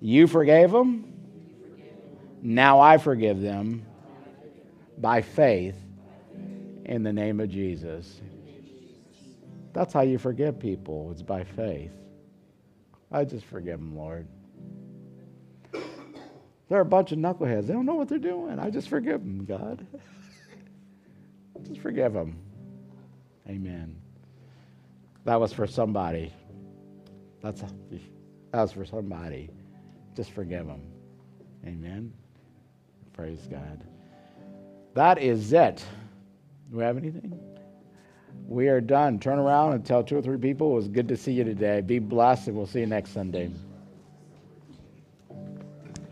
You 0.02 0.28
forgave 0.28 0.70
them. 0.70 1.12
Now 2.44 2.80
I 2.80 3.00
forgive 3.00 3.42
them 3.42 3.88
by 5.00 5.24
faith 5.24 5.78
in 6.86 7.02
the 7.02 7.12
name 7.12 7.40
of 7.40 7.50
Jesus. 7.50 8.22
That's 9.74 9.94
how 9.94 10.02
you 10.02 10.18
forgive 10.18 10.60
people, 10.60 11.10
it's 11.12 11.22
by 11.22 11.44
faith. 11.44 11.92
I 13.12 13.26
just 13.26 13.46
forgive 13.46 13.80
them, 13.80 13.96
Lord. 13.96 14.28
They're 16.70 16.82
a 16.82 16.86
bunch 16.86 17.12
of 17.12 17.20
knuckleheads. 17.20 17.68
They 17.68 17.74
don't 17.74 17.86
know 17.86 17.96
what 17.96 18.08
they're 18.08 18.18
doing. 18.18 18.58
I 18.58 18.70
just 18.70 18.90
forgive 18.90 19.20
them, 19.22 19.46
God. 19.46 19.86
just 21.68 21.82
forgive 21.82 22.14
them. 22.14 22.38
Amen. 23.48 23.96
That 25.26 25.40
was 25.40 25.54
for 25.54 25.68
somebody. 25.68 26.32
That's 27.42 27.62
that 27.62 27.72
was 28.62 28.72
for 28.72 28.86
somebody. 28.86 29.50
Just 30.16 30.32
forgive 30.32 30.66
them. 30.66 30.82
Amen. 31.66 32.14
Praise 33.14 33.48
God. 33.50 33.84
That 34.94 35.20
is 35.20 35.54
it. 35.54 35.84
Do 36.72 36.78
we 36.78 36.84
have 36.84 36.98
anything? 36.98 37.40
We 38.48 38.68
are 38.68 38.82
done. 38.82 39.20
Turn 39.20 39.40
around 39.40 39.74
and 39.74 39.86
tell 39.86 40.04
two 40.04 40.18
or 40.18 40.22
three 40.22 40.38
people 40.38 40.72
it 40.72 40.76
was 40.76 40.88
good 40.88 41.08
to 41.08 41.18
see 41.18 41.32
you 41.34 41.44
today. 41.44 41.82
Be 41.82 42.00
blessed, 42.00 42.48
and 42.48 42.58
we'll 42.58 42.68
see 42.68 42.82
you 42.82 42.88
next 42.88 43.12
Sunday. 43.12 43.52